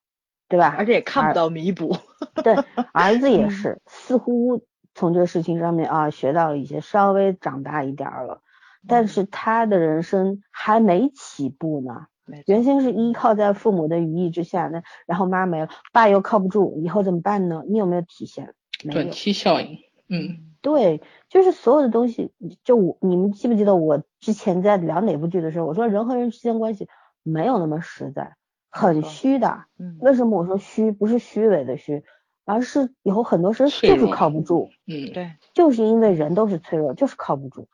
[0.49, 0.75] 对吧？
[0.77, 1.97] 而且也看不到弥补。
[2.43, 2.55] 对，
[2.93, 4.65] 儿子也是，似乎
[4.95, 8.41] 从这个事情上面啊学到了一些，稍微长大一点了。
[8.87, 12.07] 但是他的人生还没起步呢，
[12.47, 17.63] 原先是依靠在父母的羽翼之下，那然后妈没了，爸又靠不住，以后怎么办呢？
[17.69, 18.55] 你有没有体现？
[18.91, 22.33] 短期效应，嗯，对，就是所有的东西，
[22.65, 26.89] 就我你们记不记得我之前在聊哪部剧的时候，我说人和人之间关系
[27.23, 28.37] 没有那么实在，
[28.71, 29.65] 很虚的。
[29.79, 30.93] 嗯，为什么我说虚？
[30.93, 32.05] 不是虚伪的虚，
[32.45, 34.71] 而是以后很多事就是靠不住。
[34.87, 37.69] 嗯，对，就是因为人都是脆弱，就是靠不住。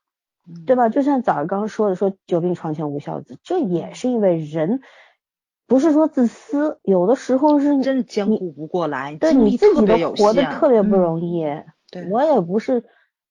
[0.67, 0.89] 对吧？
[0.89, 4.81] 就像早上刚刚说的，说久病床前无孝子，这也是因为人
[5.67, 11.45] 不是说自私，有的时候是真兼顾不过来，对你自己都活得特别不容易。
[11.91, 12.85] 对，我也不是，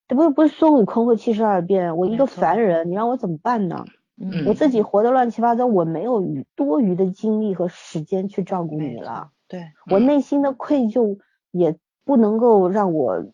[0.07, 3.85] 这不不是孙悟空会七十二变，我一个凡人，你让我怎么办呢？
[4.22, 9.30] 嗯，我自己活得乱七八糟，我没有余多余的精力和时间去照顾你了。
[9.48, 11.19] 对，我内心的愧疚
[11.52, 13.26] 也不能够让我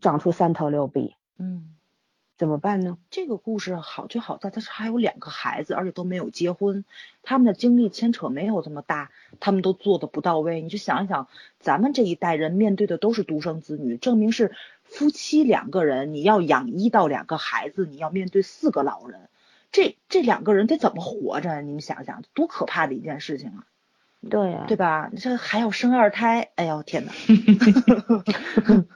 [0.00, 1.14] 长出三头六臂。
[1.38, 1.74] 嗯。
[2.38, 2.96] 怎么办呢？
[3.10, 6.84] 这个故事好就好在他是还有两个孩子，而且都没有结婚，
[7.24, 9.10] 他们的经历牵扯没有这么大，
[9.40, 10.62] 他们都做的不到位。
[10.62, 11.26] 你就想一想，
[11.58, 14.52] 咱们这一代人面对的都是独生子女，证明是
[14.84, 19.28] 夫妻两个人，你要养一到两个孩子，你要面对四个老人，
[19.72, 21.60] 这这两个人得怎么活着？
[21.60, 23.66] 你们想想，多可怕的一件事情啊！
[24.30, 25.08] 对呀，对吧？
[25.10, 27.12] 你这还要生二胎，哎呦天哪！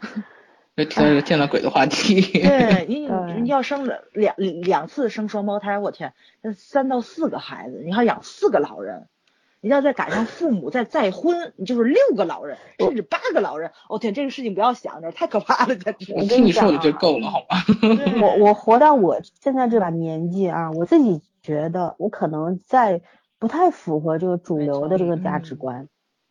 [0.80, 2.20] 又提到一个见了鬼的话题。
[2.20, 3.08] 对你，
[3.42, 6.12] 你 要生两两次生双胞胎，我天，
[6.42, 9.06] 那三到四个孩子，你还养四个老人，
[9.60, 13.70] 你要再赶上父母再再婚，你就是六个老人，甚至八个老人。
[13.88, 16.12] 哦天，这个事情不要想着，太可怕了，简直。
[16.14, 17.58] 我听你说我就够了，好吗？
[18.22, 23.02] 我我活到我现在这把年纪啊，我自己觉得我可能在
[23.38, 25.88] 不太符合这个主流的这个价值观。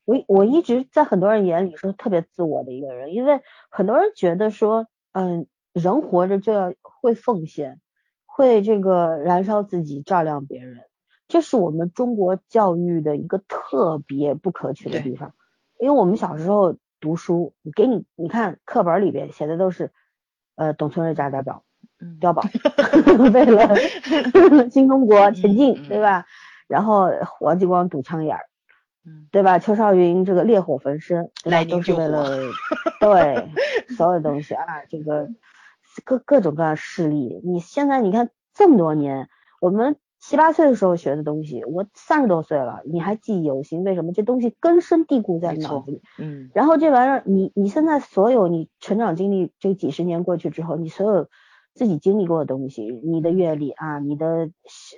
[0.10, 7.80] 我我一直在很多人眼里是特别自我的一个人，因为很多人觉得说，嗯，人活着就要会奉献，
[8.26, 10.80] 会这个燃烧自己照亮别人，
[11.27, 15.34] 这是我们中国教育的一个特别不可取的地方。
[15.80, 19.91] 因为我们小时候读书，给你你看课本里边写的都是，
[20.56, 21.64] 呃，董存瑞家家表，
[22.19, 22.41] 碉堡，
[23.31, 23.76] 为了
[24.73, 26.26] 新中国前进，对吧？
[26.68, 28.45] 然后黄继光堵枪眼儿。
[29.31, 29.59] 对吧？
[29.59, 32.38] 邱少云这个烈火焚身，来都是为了
[32.99, 33.49] 对
[33.95, 35.30] 所有东西啊，这个
[36.03, 37.41] 各各种各样势力。
[37.43, 39.30] 你现在你看这么多年，
[39.61, 44.11] 我们七八岁的时候学的东西，我三十多岁了，你还记忆犹新，为什么？
[44.11, 46.01] 这东西根深蒂固在脑子里。
[46.17, 46.51] 嗯。
[46.53, 51.27] 然后这玩意儿，你你现在所有你成长经历，这几十年过去之后，你所有
[51.73, 54.49] 自己经历过的东西，你的阅历啊，你的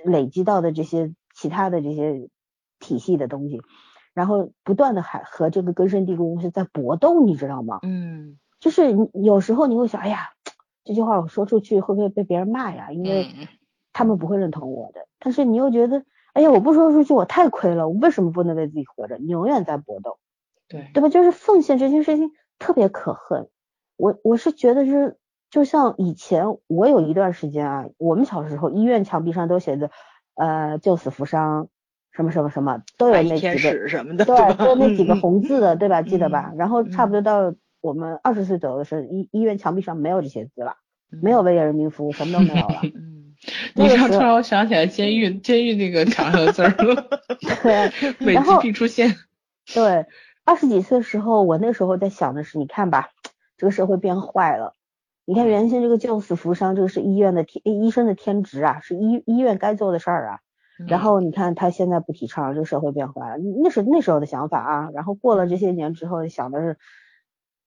[0.06, 2.30] 累积到的这些其他的这些
[2.80, 3.62] 体系的东西，
[4.14, 7.80] 然后不断的还和这个根深蒂固东西在搏斗，你知道吗？
[7.84, 8.38] 嗯。
[8.60, 10.30] 就是有时候你会想，哎呀，
[10.84, 12.92] 这句话我说出去会不会被别人骂呀？
[12.92, 13.28] 因为
[13.92, 15.08] 他们不会认同我的。
[15.18, 19.18] 但是你又觉得，哎呀，我不说出去我太亏了，我为什么不能为自己活着？
[19.18, 20.20] 你永远在搏斗，
[20.68, 21.10] 对对吧？
[21.10, 23.50] 就是奉献这件事情特别可恨。
[23.98, 25.18] 我我是觉得是，
[25.50, 29.90] 就像以前我有一段时间啊，我们小时候医院墙壁上都写着，
[30.36, 31.68] 呃，救死扶伤，
[32.12, 36.02] 什么什么什么，都有那几个什么的，对，都有那几个红字的，对吧？
[36.02, 36.54] 记得吧？
[36.58, 40.76] 然后差不多到我们二十岁左右的时候，医医院墙壁上没有这些字了，
[41.10, 42.82] 没有为人民服务，什么都没有了。
[43.74, 46.70] 你这样突然我想起来监狱监狱那个墙上的字了，
[47.64, 49.16] 对，每集必出现。
[49.74, 50.06] 对，
[50.46, 53.10] 二十几岁的时候，我那时候在想的是，你看吧，
[53.58, 54.76] 这个社会变坏了。
[55.26, 60.40] 你看原先这个救死扶伤，这个是医院的天医生的天职啊，是医医院该做的事儿啊。
[60.88, 64.90] 然后你看他现在不提倡，这个社会变坏了，那是那时候的想法啊。
[64.94, 66.78] 然后过了这些年之后，想的是。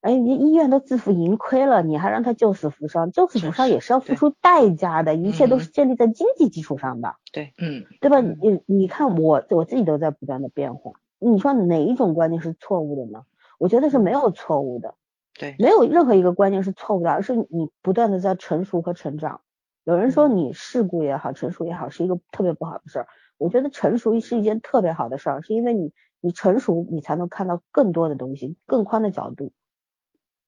[0.01, 3.11] 哎，你医院都自负盈亏了，你还让他救死扶伤？
[3.11, 7.15] 救死扶伤也是要付出代价的，一切都是建立在经济基础上的。
[7.33, 8.21] 对，嗯，对吧？
[8.21, 10.93] 你你看我我自己都在不断的变化。
[11.19, 13.23] 你说哪一种观念是错误的呢？
[13.57, 14.95] 我觉得是没有错误的。
[15.39, 19.41] 对，没有任何一个观念是错误的，而是你不断的在成熟和成长。
[19.85, 23.09] 有人说你世故也好，成熟也好，是一个特别不好的事儿。
[23.39, 29.53] 我觉得成熟是一件特别好的事儿，是因为你你成熟，你才能看到更多的东西，更宽的角度。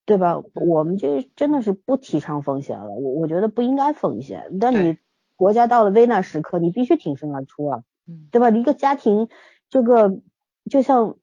[0.09, 0.41] 对吧？
[0.55, 2.91] 我们就真的是不提倡风险了。
[2.91, 4.99] 我我觉得不应该风险，但你
[5.35, 7.83] 国家到了危难时刻，你必须挺身而出啊，
[8.31, 8.51] 对吧？
[8.51, 9.29] 一个家庭
[9.69, 10.21] 这个
[10.71, 11.17] 就像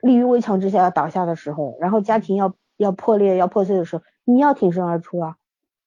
[0.00, 5.36] 立于危墙之下要倒下的时候，然后家庭要要破裂要破碎的时候，你要挺身而出啊，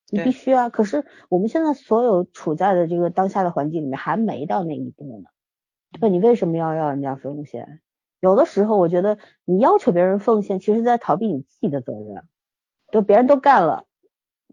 [0.09, 0.69] 你必须啊。
[0.69, 5.29] 可是我们现在所有处在的这个当下的环境里面，还没到那一步呢，
[5.91, 6.07] 对吧？
[6.07, 7.81] 你为什么要要人家奉献？
[8.19, 12.23] 有的时候我觉得你要求别人奉献，其实在逃避你自己的责任。
[12.91, 13.85] 就别人都干了，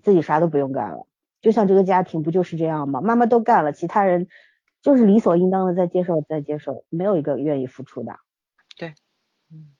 [0.02, 1.06] 自己啥都不用干了。
[1.40, 3.00] 就像这个家庭不就是这样吗？
[3.00, 4.26] 妈妈都干了，其他人
[4.82, 8.16] 就是理所应当的在接受，在接受，没有一个愿意付出的。
[8.76, 8.94] 对，
[9.52, 9.72] 嗯，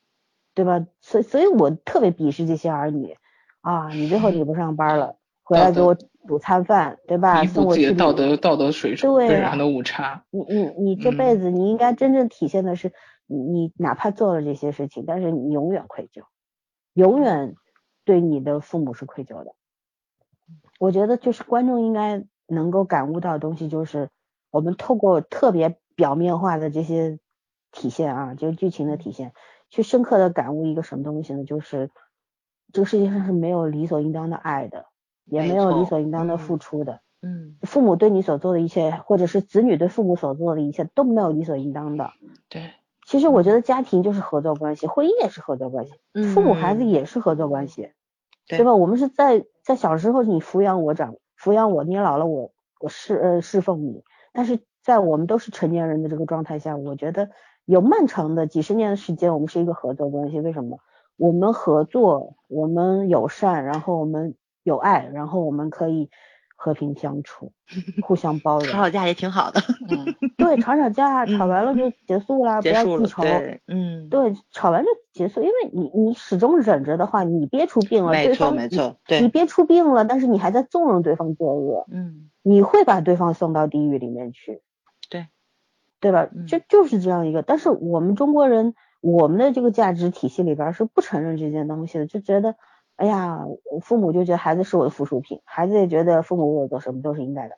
[0.54, 0.86] 对吧？
[1.00, 3.16] 所以，所以我特别鄙视这些儿女
[3.60, 3.88] 啊！
[3.88, 5.94] 你最后你不上班了，回来给我
[6.26, 7.44] 煮餐饭，对吧？
[7.44, 10.24] 送我去道德道德水准对常的误差。
[10.30, 12.92] 你你你这辈子你应该真正体现的是，
[13.26, 16.24] 你你哪怕做了这些事情，但是你永远愧疚，
[16.94, 17.54] 永远。
[18.06, 19.54] 对你的父母是愧疚的，
[20.78, 24.10] 我觉得就是观众应该能够感悟到的东西，就是
[24.50, 27.18] 我们透过特别表面化的这些
[27.72, 29.32] 体现啊，就是剧情的体现，
[29.70, 31.44] 去深刻的感悟一个什么东西呢？
[31.44, 31.90] 就是
[32.74, 34.84] 这个世界上是没有理所应当的爱的，
[35.24, 37.00] 也没有理所应当的付出的。
[37.22, 42.10] 嗯，父母对你所做的一切，或者是子女对父母所做的一切，都没有理所应当的。
[42.48, 42.70] 对。
[43.06, 45.92] 其实我觉得家庭就是合作关系，婚姻也是合作关系，
[46.32, 47.90] 父母孩子也是合作关系，
[48.48, 48.74] 对吧？
[48.74, 57.28] 我们是在在小时候你抚养我长，抚养我，你老了我我侍呃侍奉你，但是在我们都是成年人的这个状态下，我觉得
[57.66, 60.40] 有漫长的几十年的时间，我们是一个合作关系。
[60.40, 60.78] 为什么？
[61.18, 64.34] 我们合作，我们友善，然后我们
[64.64, 66.10] 有爱，然后我们可以。
[66.56, 67.52] 和平相处，
[68.00, 69.60] 互相包容，吵吵架也挺好的。
[69.90, 70.06] 嗯，
[70.38, 73.22] 对，吵吵架，吵完了就结束了，不要记仇。
[73.66, 84.62] 嗯，对，吵完就结束，因为你你始终忍着的话，你憋出病了，没错没错，对，你憋出病了，但是你还在纵容对方作恶，嗯，你会把对方送到地狱里面去。
[85.10, 85.26] 对，
[86.00, 86.28] 对吧？
[86.46, 92.54] 就就是这样一个，但是我们中国人，我们的这个价值体系里边是不承认这件东西的，就觉得。
[92.96, 93.40] 哎呀，
[93.82, 97.56] 父母就觉得孩子是我的附属品，孩子也觉得父母为我做什么都是应该的。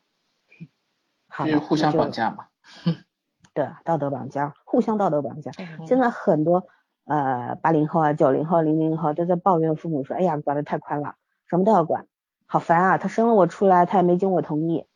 [1.29, 2.47] 好，互相绑架嘛。
[3.53, 5.51] 对，道德绑架，互相道德绑架。
[5.87, 6.67] 现在很多
[7.05, 11.15] 呃八零后啊、九零后、零零后都在抱怨父母说：“哎呀，管的太宽了，
[11.47, 12.07] 什么都要管，
[12.47, 12.99] 好烦啊！
[12.99, 14.87] 他生了我出来，他也没经我同意，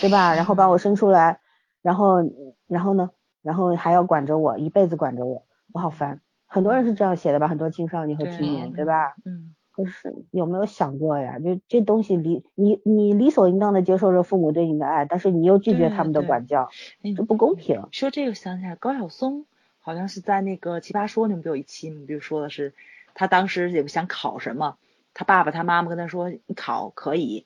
[0.00, 0.34] 对吧？
[0.34, 1.40] 然后把我生出来，
[1.82, 2.18] 然后
[2.66, 3.10] 然后呢，
[3.42, 7.48] 然后还要管着我，一辈子管着我，我好烦。”很多人是这样写的吧？
[7.48, 9.14] 很多青少年和青年，对吧？
[9.24, 9.55] 嗯。
[9.76, 11.38] 可是有没有想过呀？
[11.38, 16.70] 就这东西理你你理所应当的接受着父母对你的爱，但是你又拒绝他们的管教，
[17.14, 17.82] 这不公平。
[17.92, 19.44] 说这个想起来，高晓松
[19.78, 22.02] 好像是在那个《奇葩说》里面不有一期吗？
[22.06, 22.72] 比如说的是
[23.14, 24.78] 他当时也不想考什么，
[25.12, 27.44] 他爸爸他妈妈跟他说你考可以，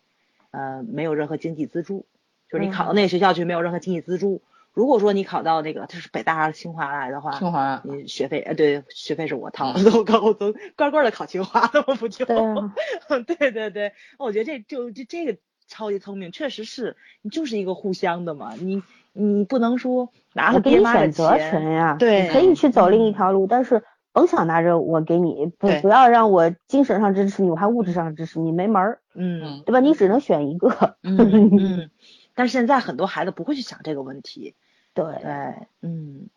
[0.52, 2.06] 呃，没有任何经济资助，
[2.48, 4.40] 就是你考到那个学校去没有任何经济资助，
[4.72, 12.24] 如果说你考到那个就是北大清华来的话，清华，你学费呃对，学费是我掏的，我 高中乖乖的考清华了，我不就？
[12.26, 12.36] 对。
[13.08, 23.12] 啊，对对对，我觉得这就这这个超级聪明，确实是你就是一个互相的嘛，你你不能说拿了我给你爹妈的选择钱权呀，对可以去走另一嗯。
[23.12, 23.82] 条路，但是
[24.12, 29.64] 甭想拿着我给你，不不要让我精神上支持你，我还物质上支持你，没门儿，嗯嗯。
[29.64, 29.80] 对吧？
[29.80, 31.90] 你只能选一个，嗯嗯，
[32.40, 34.54] 但是现在很多孩子不会去想这个问题，
[34.94, 36.30] 对，对，嗯，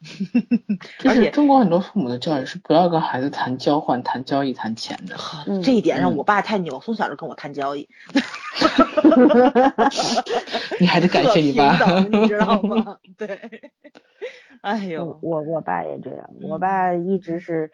[0.98, 5.14] 就而且是中国很多父母的教育是不要跟孩子谈交换、谈交易、谈钱的。
[5.46, 7.86] 嗯这一点上嗯我爸太牛，从小就跟我谈交易
[10.80, 11.76] 你还得感谢你爸。
[12.00, 12.96] 你知道吗？
[13.18, 13.60] 对，
[14.62, 17.70] 哎我呦，我我爸也这样，我嗯爸一直是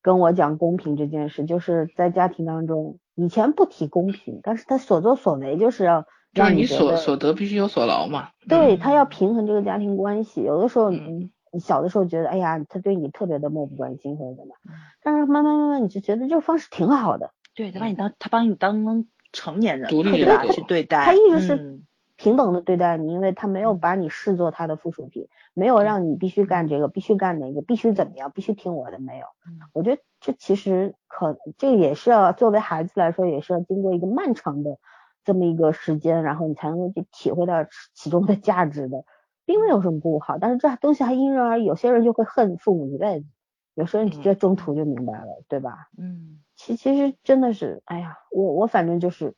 [0.00, 8.30] 跟我讲公平这件事，就是在家庭当中，以前不提公平，但是他所作所为就是要就是你所所得必须有所劳嘛。
[8.48, 11.18] 对他要嗯平衡这个家庭关系，有的时候嗯。
[11.20, 21.82] 你你小的时候觉得，哎呀，他对你特别的漠不关心或者怎么嗯，但是慢慢慢慢你就觉得这个方式挺好的，对，他把你当他把你当成年人独立对吧人去对待，他一直是嗯。
[22.16, 29.58] 平等的对待你，因为他没有把你视作他的附属品，没有让你必须干这个，必须干那个，必须怎么样，必须听我的，没有嗯。
[29.72, 34.76] 我觉得这其实可这个也是要作为孩子来说，也是要经过一个漫长的
[35.24, 39.04] 这么一个时间，然后你才能够去体会到其中的价值的，
[39.44, 40.38] 并没有什么不好。
[40.38, 43.26] 但是这东西还因人而异，有些人就会恨父母一辈子，
[43.74, 45.88] 有些人直接中途就明白了，对吧？
[45.98, 49.34] 嗯其其实真的是，哎呀，我我反正就是，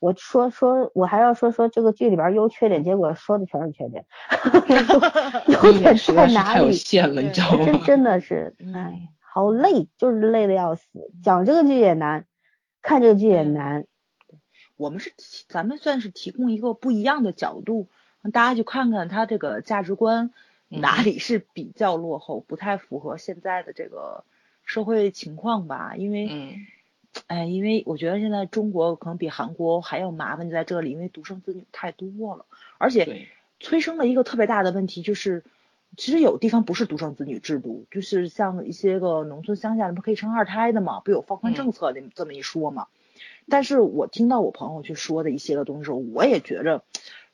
[0.00, 4.04] 我说说，我还要说说这个剧里边优缺点，结果说的全是缺点，
[5.46, 6.72] 优你点实在是太有在哪里？
[6.72, 7.64] 限了，你知道真吗？
[7.66, 11.12] 真真的是，嗯哎，好累，就是累的要死。
[11.22, 12.26] 讲这个剧也难，
[12.82, 13.86] 看这个剧也嗯难，
[14.76, 17.88] 我们是提咱们算是提供一个不一样的角度，
[18.22, 20.30] 让大家去看看他这个价值观
[20.68, 24.24] 嗯哪里是比较落后，不太符合现在的这个
[24.64, 25.94] 社会情况吧。
[25.96, 26.66] 因为，嗯
[27.28, 32.44] 哎，因为我觉得现在中国可能比韩国还要麻烦就在这里，因为独生子女太多了，
[32.78, 33.28] 而且，
[33.60, 35.44] 催生了一个特别大的问题，就是
[35.96, 42.88] 其实有地方不是独生子女制度，就是像一些个农村乡下，不可以生二胎的嘛，不有放宽嗯政策的这么一说嘛。
[43.48, 46.82] 但是我听到我朋友去说的一些个东西时候，我也觉着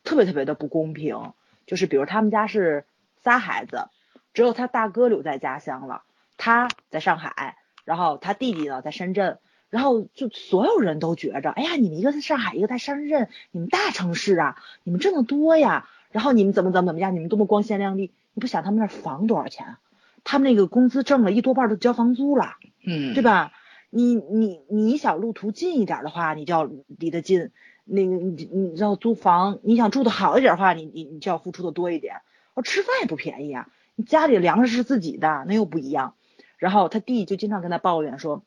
[0.05, 1.33] 特别特别的不公平。
[1.67, 2.85] 就是比如他们家是
[3.23, 3.89] 仨孩子，
[4.35, 6.03] 只有他大哥留在家乡了，
[6.37, 9.39] 他在上海，然后他弟弟呢在深圳，
[9.69, 19.79] 然后就所有人都觉着，哎呀，你们一个在上海，一个在深圳，你们大城市啊，你们挣得多呀，然后你们怎么怎么怎么样，你们多么光鲜亮丽，你不想他们那儿房多少钱啊？
[20.25, 22.57] 他们那个工资挣了一多半都交房租了。
[22.85, 23.23] 嗯，对？
[23.23, 23.53] 吧？
[23.91, 27.51] 你你你想路途近一点的话，你就要离得近；
[27.85, 32.23] 那个你你要租房，你想住的好一点的话，你你你就要付出的多一点。
[32.55, 36.15] 我吃饭也不便宜啊，你家里粮食是自己的，那又不一样。
[36.57, 38.45] 然后他弟就经常跟他抱怨说：“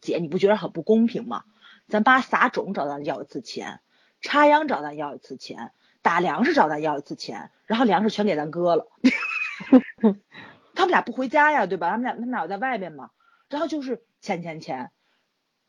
[0.00, 1.44] 姐，你不觉得很不公平吗？
[1.88, 3.80] 咱爸撒种找咱要一次钱，
[4.20, 5.70] 插秧找咱要一次钱，
[6.02, 8.88] 打粮食找咱要一次钱，然后粮食全给咱哥了。
[10.74, 11.90] 他们俩不回家呀，对吧？
[11.90, 13.10] 他们俩他们俩在外边嘛，
[13.48, 14.90] 然后就是钱钱钱，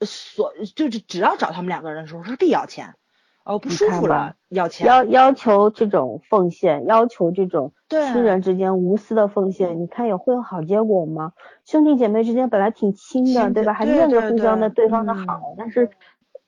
[0.01, 2.95] 所就是只要找他们两个人的时候是必要钱，
[3.43, 11.33] 哦不你舒服了要钱，要要求这种奉献，要求这种对亲人之间无私的奉献，你看也会有好结果吗？
[11.65, 13.73] 兄弟姐妹之间本来挺亲的，亲对吧？
[13.73, 15.91] 还对念着互相的对对方的嗯好，但是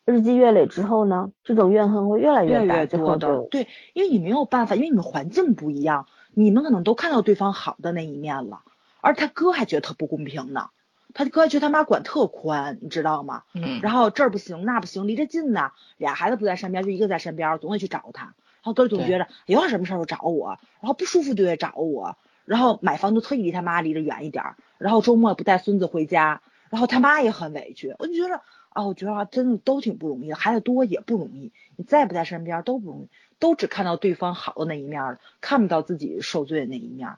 [0.06, 8.64] 日积月累之后呢，这种怨恨会越来大，越来越最后多的就，对，因为你没有办法，因为你们环境不一样，你们可能都看到对方好的那一面了，
[9.02, 10.69] 而他哥还觉得他不公平呢，
[11.14, 13.44] 他哥还觉得他妈管特宽，你知道吗？
[13.53, 18.26] 嗯，然后这儿不行那不行，离着近呢，俩孩子不在身边，就一个在身边，总得去找他。
[18.26, 27.95] 然后哥总觉着有点什么事儿就找我，然后不舒服就得找我，然后买房就特意离他妈离得远一点儿，然后周末不带孙子回家，然后他妈也很委屈。
[27.98, 33.07] 我就觉得啊，我觉得啊，真的都挺不容易的，孩子多也不容易，你在不在身边都不容易，
[33.40, 37.18] 都只看到对方好的那一面儿，看不到自己受罪的那一面儿，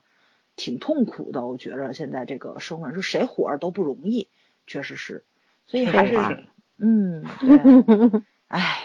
[0.55, 1.45] 挺痛苦的。
[1.45, 4.29] 我觉着现在这个生活，是谁活着都不容易，
[4.67, 5.23] 确实是，
[5.67, 6.43] 所以还是
[6.77, 8.23] 嗯，对。
[8.47, 8.79] 唉，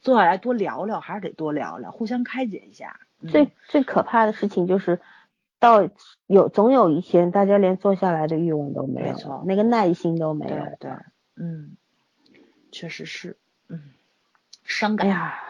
[0.00, 3.00] 坐下来多聊聊，还是得多聊聊，互相开解一下。
[3.20, 5.00] 嗯最最可怕的事情就是，
[5.58, 5.88] 到
[6.26, 10.90] 有总有一天，大家连坐下来的欲望都没有，没错那个耐心都没有对。
[10.90, 10.90] 对，
[11.36, 11.76] 嗯，
[12.70, 13.38] 确实是，
[13.68, 13.80] 嗯，
[14.64, 15.08] 伤感。
[15.08, 15.40] 哎呀，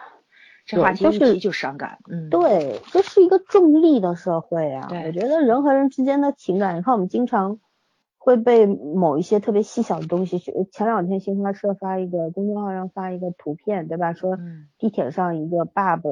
[0.67, 1.99] 这话题对就是一提就伤感。
[2.11, 4.89] 嗯，对，这是一个重利的社会啊。
[4.89, 7.61] 对我觉得人和人之间的情感，你看我们经常
[8.19, 10.53] 会被某一些特别细小的东西去。
[10.73, 14.13] 前两天新华社发一个公众号上发一个图片，对吧？
[14.13, 16.11] 说嗯地铁上一个爸爸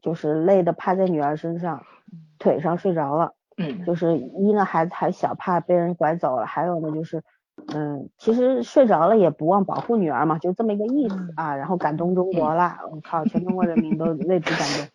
[0.00, 1.84] 就是累的趴在女儿身上，
[2.38, 3.34] 腿上睡着了。
[3.58, 7.24] 嗯，就是一呢孩子还小，怕被人拐走了，还有呢就是，
[7.74, 11.56] 嗯，其实睡着了也不忘保护女儿嘛，就这么一个意思啊。
[11.56, 14.86] 然后感动中国了，我靠，全中国人民都为之感动。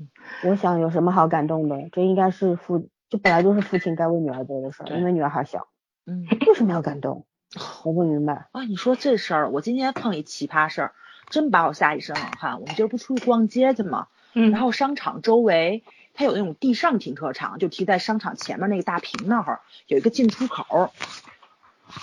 [0.48, 1.88] 我想有什么好感动的？
[1.92, 5.68] 这应该是父，这本来就是父亲该为女儿做的事儿，因为女儿还小。
[6.06, 7.26] 嗯，为什么要感动？
[7.84, 8.48] 我不明白。
[8.52, 10.92] 啊，你说这事儿，我今天碰一奇葩事儿，
[11.28, 12.60] 真把我吓一身冷汗。
[12.60, 14.06] 我们今儿不出去逛街去吗？
[14.34, 14.50] 嗯。
[14.50, 15.82] 然后商场周围。
[16.12, 20.90] 它有那种地上停车场，就停在商场前面那个大屏那儿，有一个进出口。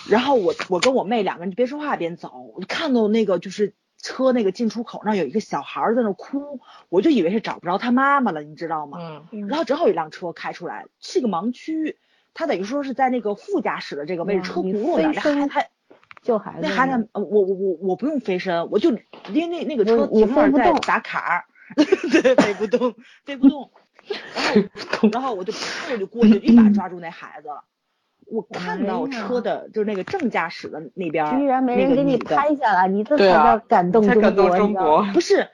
[0.10, 6.60] 然后我我跟我妹两个人就边说话边走，我就看到那个就是车那个进出口那有一个小孩在那哭，
[6.90, 8.98] 我就以为是找不着他妈妈了，你知道吗？
[9.32, 9.48] 嗯。
[9.48, 11.98] 然后正好有一辆车开出来，是个盲区，
[12.34, 15.70] 他等于说是在那个副驾驶的这个位置，车轱辘那孩子，
[16.22, 18.92] 就孩子，那孩子，我我我我不用飞身，我就
[19.32, 21.46] 因为那那个车停那在打卡，
[21.76, 22.96] 对，飞不动，
[23.26, 23.72] 飞不动。
[24.08, 24.62] 然
[25.02, 27.62] 后，然后我就啪我就过去， 一把抓住那孩子了。
[28.30, 35.06] 我看到车的，就是那个正驾驶的那边，居然没人给你拍下来，你这才叫感动中国。
[35.14, 35.50] 不是，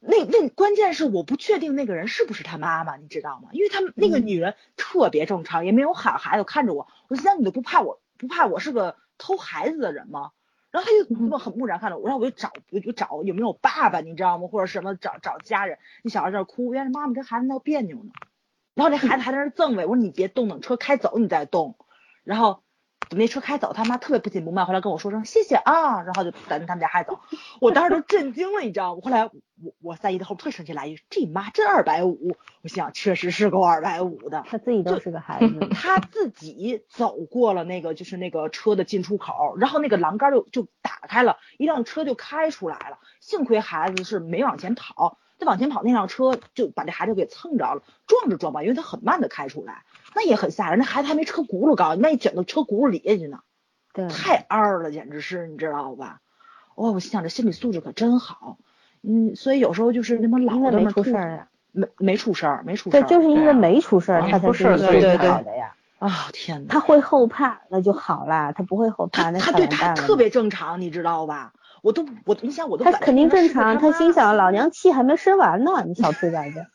[0.00, 3.48] 那那关键是我不确定那个人是不是他妈妈，你知道吗？
[3.52, 6.88] 因为他们那个女人特别正常，也没有喊孩子看着我。
[7.08, 10.32] 我心想你都不怕我，不怕我是个偷孩子的人吗？
[10.70, 14.48] 然后他就那么很木然看着我，然后我就找，我就找有没有爸爸，你知道吗？
[14.48, 15.78] 或者什么找找家人。
[16.02, 18.10] 那小孩在那哭，原来妈妈跟孩子闹别扭呢。
[18.74, 21.76] 然后那孩子还在那赠委，我说你别动，等车开走你再动。
[22.24, 22.62] 然后。
[23.10, 27.20] 等那车开走，他妈特别不紧不慢，回来跟我说声谢谢啊，然后就等他们家孩子走，
[27.60, 29.02] 我当时都震惊了，你知道吗？
[29.04, 29.32] 后来我
[29.82, 45.18] 我三姨的后特生气来一句，这妈真二百五，我想确实是够二百五的，他自己都是个孩子， 他自己走过了那个就是那个车的进出口，然后那个栏杆就就打开了，一辆车就开出来了，幸亏孩子是没往前跑。
[45.36, 49.82] 再往前跑，那辆车就把这孩子给蹭着了，撞着撞吧，因为他很慢的开出来，
[50.14, 50.78] 那也很吓人。
[50.78, 53.40] 那孩子还没车轱辘高，万一卷到车轱辘里下去呢？
[53.92, 56.20] 对，太二了，简直是，你知道吧？
[56.74, 58.58] 哦，我心想这心理素质可真好。
[59.02, 63.02] 嗯，所以有时候就是那么老的没出事儿呀，没没出事儿，没出事儿。
[63.02, 65.74] 对，就是因为没出事儿，他才是最好的呀。
[65.98, 66.68] 啊天哪！
[66.68, 68.52] 他会后怕，那就好啦。
[68.52, 71.52] 他不会后怕，那他对他特别正常，你知道吧？
[71.82, 76.66] 我都我你想我都他肯定正常，他心想老娘气还没生完呢，你小兔崽子，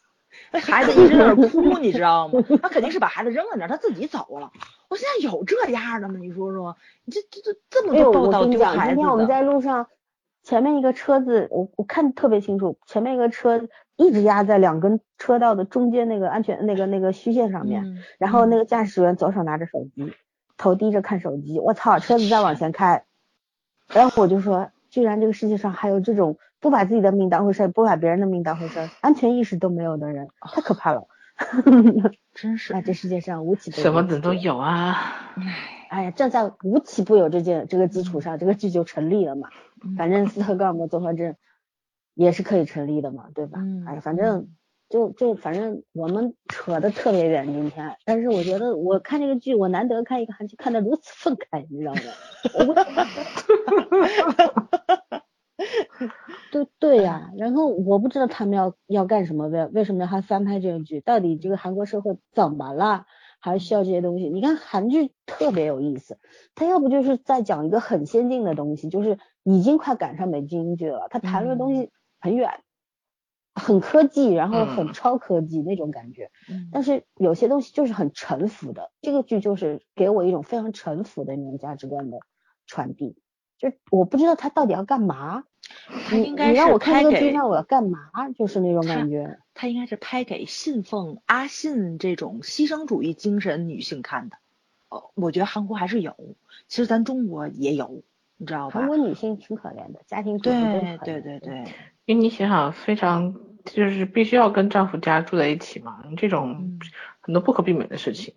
[0.52, 2.44] 那孩子一直在那哭，你知道吗？
[2.62, 4.52] 他肯定是把孩子扔在那儿，他自己走了。
[4.90, 6.16] 我现在有这样的吗？
[6.20, 9.88] 你说说，你这这这这么多报道丢孩子今天我们在路上，
[10.44, 20.14] 前面一个车子，我我看特别清楚，前面一个车一直压在两根车道的中间那个安全那个那个虚线上面，然后那个驾驶员左手拿着手机，
[20.58, 23.06] 头低着看手机，我操，车子在往前开，
[23.88, 24.72] 然后我就说。
[24.92, 31.08] 居然这个世界上还有这种不把自己的命当回事不把别人的命当回事安全意识都没有的人，太可怕了。
[32.36, 33.84] 真是，那这世界上无奇不有。
[33.84, 35.34] 什么人都有啊。
[35.90, 39.48] 哎呀，站在无奇不有这件这个基础上，这个剧就成立了嘛。
[39.98, 41.36] 反正斯德哥尔摩综合症
[42.14, 43.60] 也是可以成立的嘛，对吧？
[43.88, 44.50] 哎呀，反正
[44.90, 52.02] 就就反正我们扯的特别远今天，但是我觉得我看这个剧，我难得看一个韩剧看的如此愤慨，你知道吗？
[56.52, 61.00] 对对呀，然后我不知道他们要要干什么，为为什么要还翻拍这个剧？
[61.02, 63.06] 到底这个韩国社会怎么了？
[63.42, 64.28] 还需要这些东西？
[64.30, 66.18] 你看韩剧特别有意思，
[66.56, 71.90] 他要不就是在讲一个很先进的东西，就是已经快赶上美剧英剧了，他谈论的东西
[72.20, 72.50] 很远，
[73.56, 76.32] 很科技，然后很超科技那种感觉。
[76.74, 82.20] 但是有些东西就是很沉浮的，这个剧就是给我一种非常沉浮的那种价值观的
[82.66, 83.16] 传递。
[83.60, 85.44] 就我不知道他到底要干嘛。
[86.08, 88.10] 他应该是让我看这个剧让我要干嘛？
[88.36, 89.38] 就是那种感觉。
[89.54, 94.38] 他应该是拍给信奉阿信这种牺牲主义精神女性看的。
[94.90, 96.16] 哦，我觉得韩国还是有，
[96.68, 98.04] 其实咱中国也有，
[98.38, 98.80] 你知道吧？
[98.80, 101.66] 韩国女性挺可怜的，家庭主妇对对对对。
[102.06, 106.80] 因为你想想，非常就是必须要跟丈夫家住在一起嘛，这种
[107.20, 108.34] 很多不可避免的事情。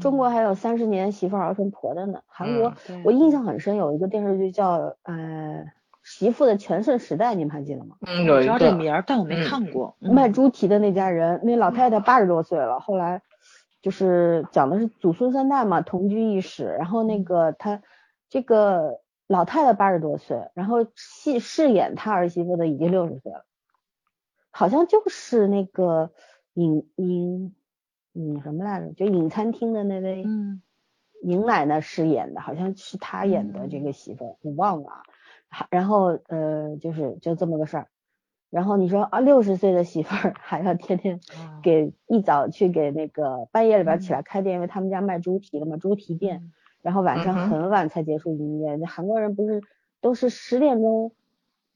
[0.00, 2.22] 中国还有三十年媳妇熬成婆的呢。
[2.26, 5.64] 韩国我印象很深，有一个电视剧叫呃。
[6.08, 7.96] 媳妇的全盛时代，你们还记得吗？
[8.06, 9.96] 嗯，有知道这名儿，但我没看过。
[9.98, 13.22] 卖猪蹄的那家人，那老太太八十多岁了，后来
[13.82, 16.76] 就是讲的是祖孙三代嘛，同居一室。
[16.78, 17.82] 然后那个她
[18.28, 23.44] 这个老太太八十多岁，然后戏饰演她儿媳妇的已经六十岁了，
[24.52, 26.12] 好像就是那个
[26.54, 27.52] 影影
[28.16, 28.92] 影什么来着？
[28.92, 30.62] 就影餐厅的那位嗯。
[31.22, 35.02] 尹奶奶饰演的，好像是她演的这个媳妇，我忘了。
[35.70, 37.88] 然后呃，就是就这么个事儿，
[38.50, 41.60] 然后你说啊，六十岁的媳妇儿还要天天啊。
[41.62, 46.52] 给一早去给那个半夜里边起来开店，因为他们家卖猪蹄的嘛，猪蹄店，
[46.82, 48.76] 然后晚上很晚才结束营业。
[48.76, 49.62] 那韩国人不是
[50.00, 51.12] 都是十点钟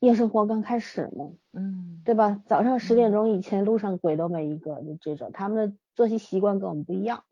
[0.01, 1.31] 夜生活刚开始嘛？
[1.52, 2.43] 嗯对吧？
[2.47, 7.24] 早上十点钟以前路上鬼都没一个，就这种，他们的作息习惯跟我们不一样。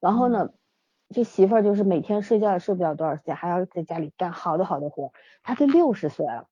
[0.00, 0.50] 然后呢，
[1.10, 5.12] 这媳妇儿就是每天睡觉也睡不了多少时间，还要在家里干好多好多活。
[5.42, 6.48] 她都六十岁了，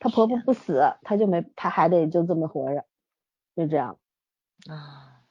[0.00, 2.84] 她婆婆不死，她就没，她还得就这么活着，
[3.54, 3.98] 就这样。
[4.68, 5.22] 啊，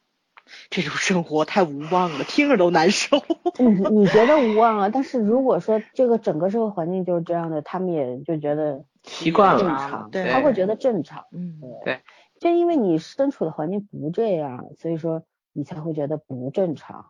[0.69, 3.17] 这种生活太无望了，听着都难受。
[3.59, 3.65] 你
[3.99, 4.89] 你觉得无望啊？
[4.89, 11.25] 但是如果说这个整个社会环境就是这样的，他们也就觉得习惯了，常，对他会觉得正常。
[11.31, 11.59] 嗯。
[11.83, 12.01] 对，
[12.39, 15.23] 就因为你身处的环境不这样，所以说
[15.53, 17.05] 你才会觉得不正常，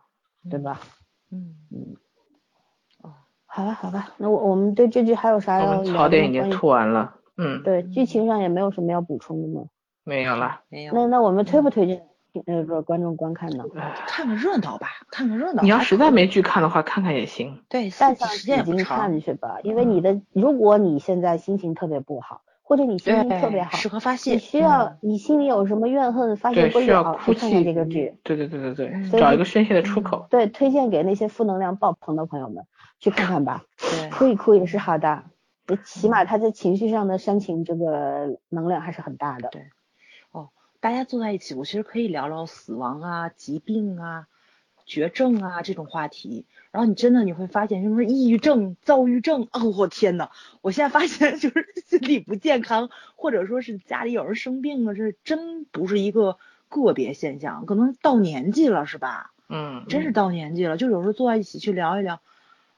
[0.50, 0.80] 对吧？
[1.30, 1.54] 嗯。
[3.02, 3.14] 哦。
[3.46, 9.66] 好吧，好吧，那我我们对这剧还有啥我要槽点已经关于吐完了，嗯，对，剧情上也没有什么要补充的吗？
[10.02, 10.60] 没有了。
[10.68, 10.92] 没有。
[10.92, 12.06] 那那我们推不推荐
[12.46, 13.64] 那个观众观看呢？
[14.06, 15.62] 看个热闹吧，看个热闹。
[15.62, 17.62] 你要实在没剧看的话，看看也行。
[17.68, 24.32] 对，四带上集时间也纸巾不长看，去吧，因为你的，如果你现在心情特别不好，或者你心情，特别好，适合发泄。
[24.32, 27.40] 你需要嗯你心里有什么怨恨发泄，不需要了，哭泣。
[27.40, 28.14] 去看看这个剧。
[28.22, 30.26] 对对对对对，嗯找一个宣泄的出口。
[30.30, 32.64] 对，推荐给那些负能量爆棚的朋友们
[32.98, 35.24] 去看看吧， 对哭一哭也是好的，
[35.84, 39.48] 起码他在情绪上的煽情这个能量还是很大的。
[39.50, 39.62] 对
[40.84, 44.26] 大家坐在一起，我其实可以聊聊死亡啊、疾病啊、
[44.84, 46.44] 绝症啊这种话题。
[46.72, 50.28] 然后你真的你会发现，什么抑郁症、躁郁症，哦，我天呐，
[50.60, 56.36] 我现在发现就是心理不健康，或者说是家里有人生病了，这真不是一个
[56.68, 59.32] 个别现象，可能到年纪了，是吧？
[59.48, 62.20] 嗯，真是到年纪了，就有时候坐在一起去聊一聊，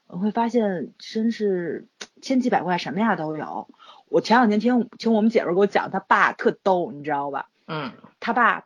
[0.07, 1.89] 我会发现真是
[2.21, 3.67] 千奇百怪，什么呀都有。
[4.07, 7.49] 我前两天听听我们姐们儿给我讲，他爸特逗，你知道吧？
[7.67, 8.61] 嗯他爸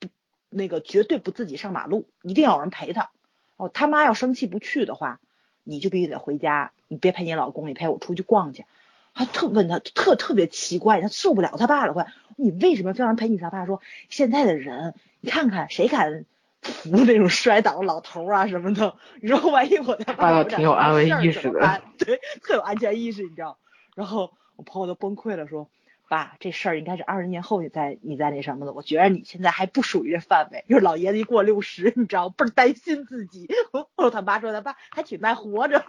[0.00, 0.08] 不
[0.50, 3.10] 那个绝对不自己上马路，一定要有人陪他。
[3.56, 5.20] 哦，他妈要生气不去的话，
[5.62, 8.66] 你就必须得回家，你别陪你老公，你陪我出去逛去。
[9.14, 13.38] 他特问他特特别奇怪，他受不了他爸了，快，你为什么非要人陪你？
[13.38, 13.80] 他爸说，
[14.10, 16.24] 现在的人，你看看谁敢
[16.62, 23.56] 扶那种摔倒的老头啊什么的，你说万一我他爸爸挺有安慰意识的 对，特有安全意识，你知道。
[23.94, 25.68] 然后我朋友都崩溃了，说。
[26.08, 30.64] 爸，这事儿应该是二十年后你再你再那什么的，我觉得你现在还不属于这范围。
[30.68, 33.48] 就是老爷子一过六十，你知道，倍儿担心自己。
[33.96, 35.78] 我他妈说他爸还挺耐活着。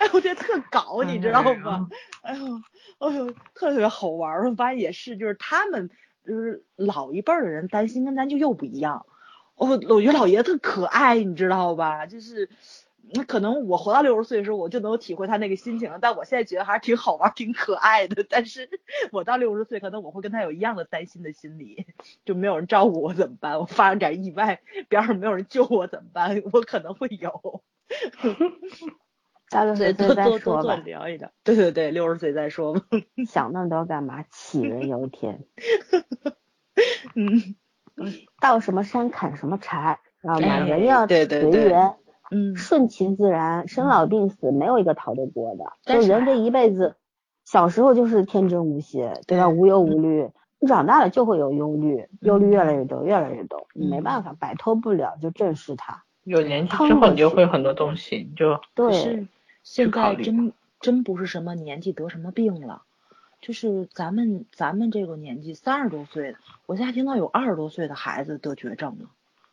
[0.00, 1.88] 哎，我觉得特搞，你知道吗？
[2.22, 2.60] 哎呦，
[2.98, 4.48] 哎呦，特别好玩儿。
[4.50, 5.90] 我发现也是，就是他们
[6.24, 9.06] 就是老一辈儿的人担心跟咱就又不一样。
[9.56, 12.06] 我我觉得老爷子特可爱，你知道吧？
[12.06, 12.48] 就是。
[13.14, 15.98] 那可能我活到六十岁的时候，我就能体会他那个心情了。
[16.00, 18.24] 但我现在觉得还是挺好玩、挺可爱的。
[18.28, 18.68] 但是
[19.12, 21.86] 我到六十岁，可能我会跟他有一样的担心的心理，
[22.24, 23.58] 就没有人照顾我怎么办？
[23.58, 26.42] 我发生点意外，边上没有人救我怎么办？
[26.52, 27.62] 我可能会有。
[29.50, 30.76] 到六十岁再说吧。
[30.76, 31.30] 聊一聊。
[31.42, 32.82] 对对对，六十岁再说吧。
[33.26, 34.24] 想那么多干嘛？
[34.30, 35.44] 杞人忧天。
[37.14, 37.56] 嗯。
[38.40, 40.60] 到什么山砍什么柴，知道吗？
[40.60, 41.96] 人要随缘。
[42.30, 45.72] 嗯，顺其自然，生老病死没有一个逃得过的。
[45.82, 46.96] 就人这一辈子，
[47.44, 49.48] 小时候就是天真无邪，对吧？
[49.48, 50.30] 无忧无虑。
[50.60, 56.02] 你长大了就会有忧虑，忧虑越来越多，越来越多，你没办法摆脱不了，就正视它。
[56.24, 59.28] 有年纪之后，你就会很多东西，你就对。
[59.62, 62.82] 现在真真不是什么年纪得什么病了，
[63.40, 69.10] 就是咱们咱们这个年纪三十多岁的，我现在听到有二十多岁的孩子得绝症了。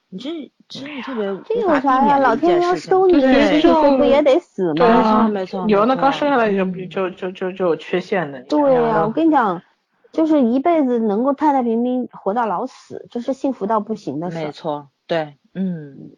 [0.10, 2.19] 你这真的特别这有啥呀？
[2.19, 5.27] 老天要收你，对，这不也得死吗？
[5.27, 8.41] 没错没错，有那刚生下来就就就就就有缺陷的。
[8.44, 9.61] 对呀，我跟你讲，
[10.11, 14.38] 就是一辈子能够太太平平活到老死，这是幸福到不行的事。
[14.38, 16.11] 没错，对，嗯，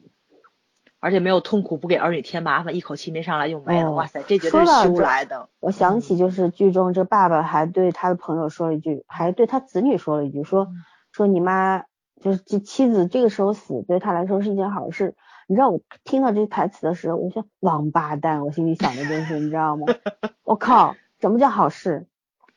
[1.00, 3.92] 而且没有痛苦，不给儿女添麻烦，一口气没上来就没了。
[3.92, 5.50] 哇塞，这绝对是修来的。
[5.60, 10.68] 我想起就是剧中这爸爸还对他的朋友说了一句，还对他子女说了一句，说
[11.12, 11.84] 说你妈。
[12.20, 15.16] 就是这妻子这个时候死，对他来说是一件好事。
[15.48, 19.86] 你知道我听到这台词的时候，我说王八蛋，我心里想的就是，你知道吗？
[20.44, 22.06] 我靠，什么叫好事？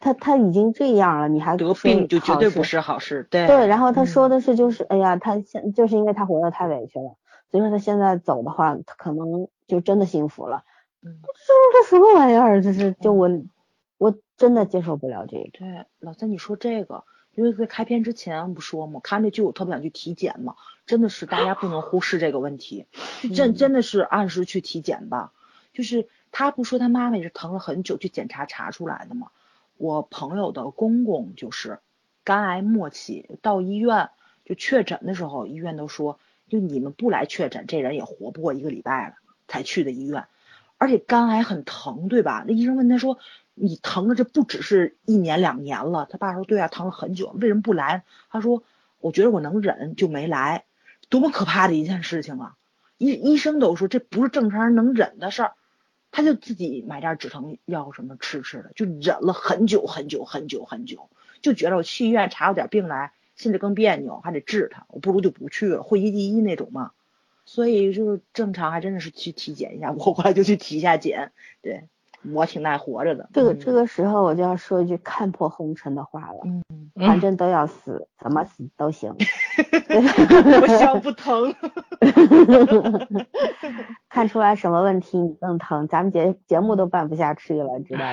[0.01, 3.29] 他他已经这样了，你还得病就绝对不是好事。
[3.31, 7.17] 对对，然后他说的是就是，哎呀，他现就是因为他活得太委屈了，
[7.51, 10.65] 所以说他现在走的话，他可能就真的幸福了。
[11.03, 12.63] 嗯，这是什么玩意儿？
[12.63, 13.31] 这是就我
[13.99, 15.51] 我真的接受不了这个。
[15.53, 17.05] 对，老三你说这个。
[17.35, 22.87] 因为在开篇之前不说嘛，看这剧我特别想去体检嘛，真的是大家不能忽视这个问题，
[23.35, 25.33] 真真的是按时去体检吧。
[25.73, 29.29] 就是他不说他妈妈也是疼了很久去检查查出来的嘛，
[29.77, 31.79] 我朋友的公公就是
[32.25, 34.11] 肝癌末期，到医院
[34.45, 39.15] 就确诊的时候，医院都说，就你们不来确诊，这人也活不过一个礼拜了，
[39.47, 40.27] 才去的医院。
[40.77, 42.45] 而且肝癌很疼，对吧？
[42.49, 43.19] 那医生问他说
[43.61, 48.63] ：“你疼的这不只是一年两年了。”他爸说：“对啊，疼了很久，为什么不来？”他说
[49.01, 50.65] ：“我觉得我能忍，就没来。”
[51.09, 52.57] 多么可怕的一件事情啊！
[52.97, 55.55] 医医生都说这不是正常人能忍的事儿，
[56.13, 61.11] 他就自己买点止疼药什么吃吃的，就忍了很久很久很久很久，
[61.43, 66.93] 就觉得我去医院查出点病来，心里更别扭，还得治他，我不如就不去了，会医第一那种嘛。
[67.45, 69.91] 所以就是正常，还真的是去体检一下。
[69.91, 71.33] 我后来就去体一下检，
[71.63, 71.89] 对
[72.33, 73.29] 我挺耐活着的。
[73.33, 76.41] 这个这个时候我就要说一句看破红尘的话了。
[76.45, 76.63] 嗯，
[77.07, 79.15] 反正都要死，怎么死都行。
[80.63, 81.55] 我笑不疼。
[84.09, 85.89] 看出来什么问题你更疼？
[85.89, 88.05] 咱们节节目都办不下去了，知道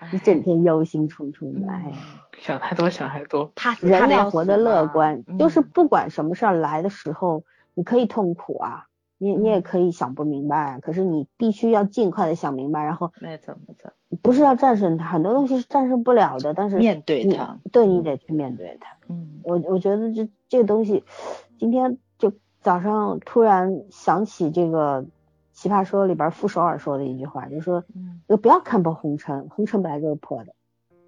[0.00, 0.06] 不？
[0.12, 1.92] 你整天忧心忡忡的，哎。
[2.38, 3.50] 想太多，想太多。
[3.54, 7.44] 他人要活得乐观，就是不管什么事儿来的时候。
[7.78, 8.86] 你可以痛苦啊，
[9.18, 18.96] 你你也可以想不明白，可是你必须要尽快的想明白，然后没错没错，不是要战胜它，很多东西是战胜不了的，但是面对它，对你得去面对它。
[19.08, 21.04] 嗯，我我觉得这这个东西，
[21.58, 25.02] 今天就早上突然想起这个
[25.52, 27.84] 《奇葩说》里边傅首尔说的一句话，就是说，
[28.28, 30.52] 就不要看破红尘，红尘本来就是破的，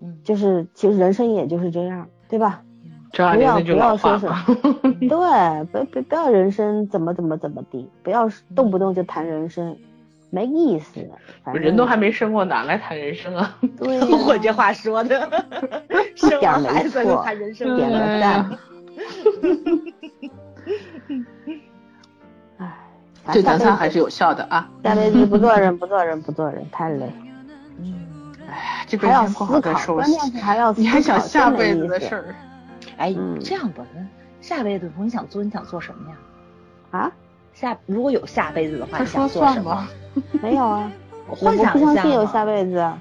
[0.00, 2.64] 嗯，就是其实人生也就是这样，对吧？
[3.12, 4.26] 不要不要说是，
[5.08, 9.76] 对，不不不要人生怎么怎么怎么地，不要动不动就谈人生，
[10.30, 11.00] 没意思。
[11.54, 13.56] 人都还没生过，哪来谈人生啊？
[13.78, 15.28] 对， 我这话说的，
[16.14, 18.58] 生了孩子就谈人生，点个赞。
[22.58, 22.74] 哎，
[23.32, 24.68] 这咱仨还是有效的啊。
[24.84, 27.10] 下辈子不做人，不做人，不做人，太累。
[27.80, 27.94] 嗯，
[28.50, 32.34] 哎，这还要思考，关键是还要你还想下辈子的事儿。
[32.98, 33.84] 哎，这样吧，
[34.40, 36.16] 下辈子你想做你想做什么呀？
[36.90, 37.12] 啊？
[37.54, 39.88] 下如果有下辈子的话，你想做什么？
[40.42, 40.92] 没有啊，
[41.28, 42.92] 我幻想不相信有下辈子，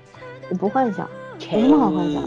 [0.49, 1.07] 我不幻想，
[1.51, 2.23] 有什么好幻想？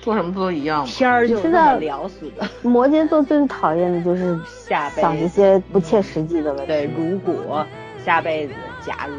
[0.00, 0.86] 做什么不都一样吗？
[0.86, 2.48] 天儿就这聊死的。
[2.62, 6.66] 摩羯座最讨厌的就是下辈想一些不切实际的问题。
[6.68, 7.66] 对，如果
[8.04, 9.14] 下辈子，假如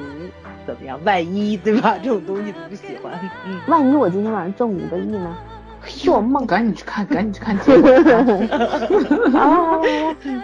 [0.66, 1.00] 怎么样？
[1.04, 1.98] 万一对吧？
[2.02, 3.14] 这种东西都不喜欢。
[3.46, 5.38] 嗯，万一我今天晚上中五个亿呢？
[5.90, 6.46] 做梦！
[6.46, 7.90] 赶紧去看， 赶紧去看结果。
[9.32, 9.82] 好，好，好，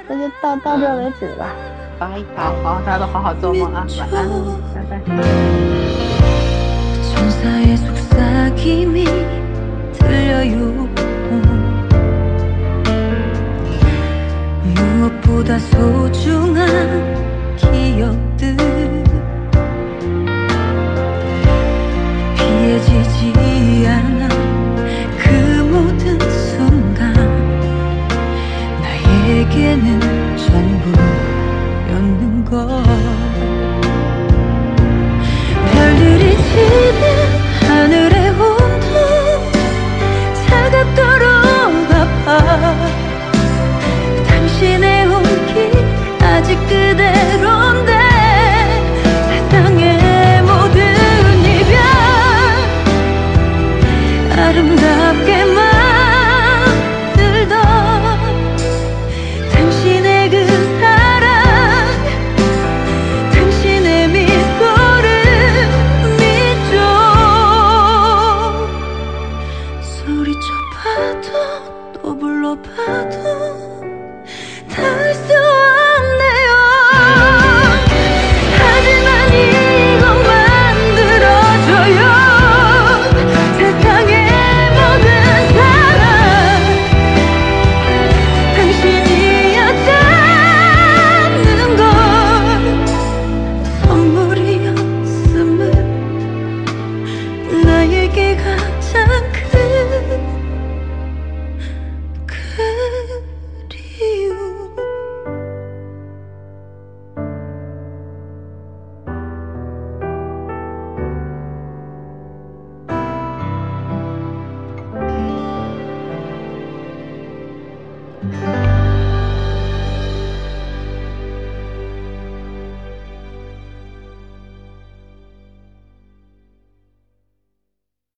[0.07, 1.45] 那就到到这为止吧。
[1.99, 2.43] 拜拜。
[2.63, 4.27] 好，大家都好好做梦啊，晚安，
[4.73, 4.99] 拜拜。
[29.75, 33.14] 내는전부였는 걸